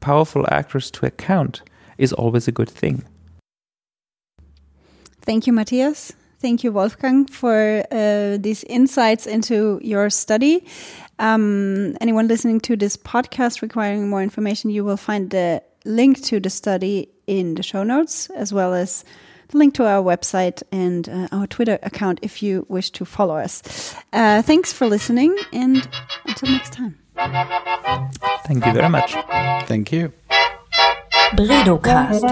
powerful 0.00 0.46
actors 0.50 0.90
to 0.92 1.06
account 1.06 1.62
is 1.98 2.12
always 2.12 2.48
a 2.48 2.52
good 2.52 2.70
thing. 2.70 3.04
Thank 5.22 5.46
you, 5.46 5.52
Matthias. 5.52 6.12
Thank 6.40 6.62
you, 6.62 6.70
Wolfgang, 6.70 7.26
for 7.26 7.82
uh, 7.90 8.38
these 8.38 8.62
insights 8.64 9.26
into 9.26 9.80
your 9.82 10.08
study. 10.08 10.64
Um, 11.18 11.96
anyone 12.00 12.28
listening 12.28 12.60
to 12.60 12.76
this 12.76 12.96
podcast 12.96 13.60
requiring 13.60 14.08
more 14.08 14.22
information, 14.22 14.70
you 14.70 14.84
will 14.84 14.96
find 14.96 15.30
the 15.30 15.62
link 15.84 16.22
to 16.24 16.38
the 16.38 16.50
study 16.50 17.08
in 17.26 17.56
the 17.56 17.62
show 17.64 17.82
notes, 17.82 18.30
as 18.30 18.52
well 18.52 18.72
as 18.72 19.04
the 19.48 19.58
link 19.58 19.74
to 19.74 19.86
our 19.86 20.02
website 20.02 20.62
and 20.70 21.08
uh, 21.08 21.28
our 21.32 21.46
Twitter 21.48 21.78
account 21.82 22.20
if 22.22 22.40
you 22.40 22.64
wish 22.68 22.90
to 22.90 23.04
follow 23.04 23.36
us. 23.36 23.94
Uh, 24.12 24.42
thanks 24.42 24.72
for 24.72 24.86
listening, 24.86 25.36
and 25.52 25.88
until 26.24 26.50
next 26.50 26.72
time. 26.72 26.96
Thank 28.46 28.64
you 28.66 28.72
very 28.72 28.88
much. 28.88 29.16
Thank 29.66 29.92
you. 29.92 30.12
Bredocast. 31.36 32.22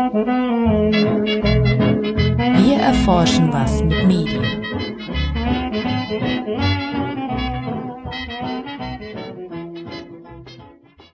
Wir 2.57 2.79
erforschen 2.79 3.53
was 3.53 3.83
mit 3.83 4.07
Medien. 4.07 4.45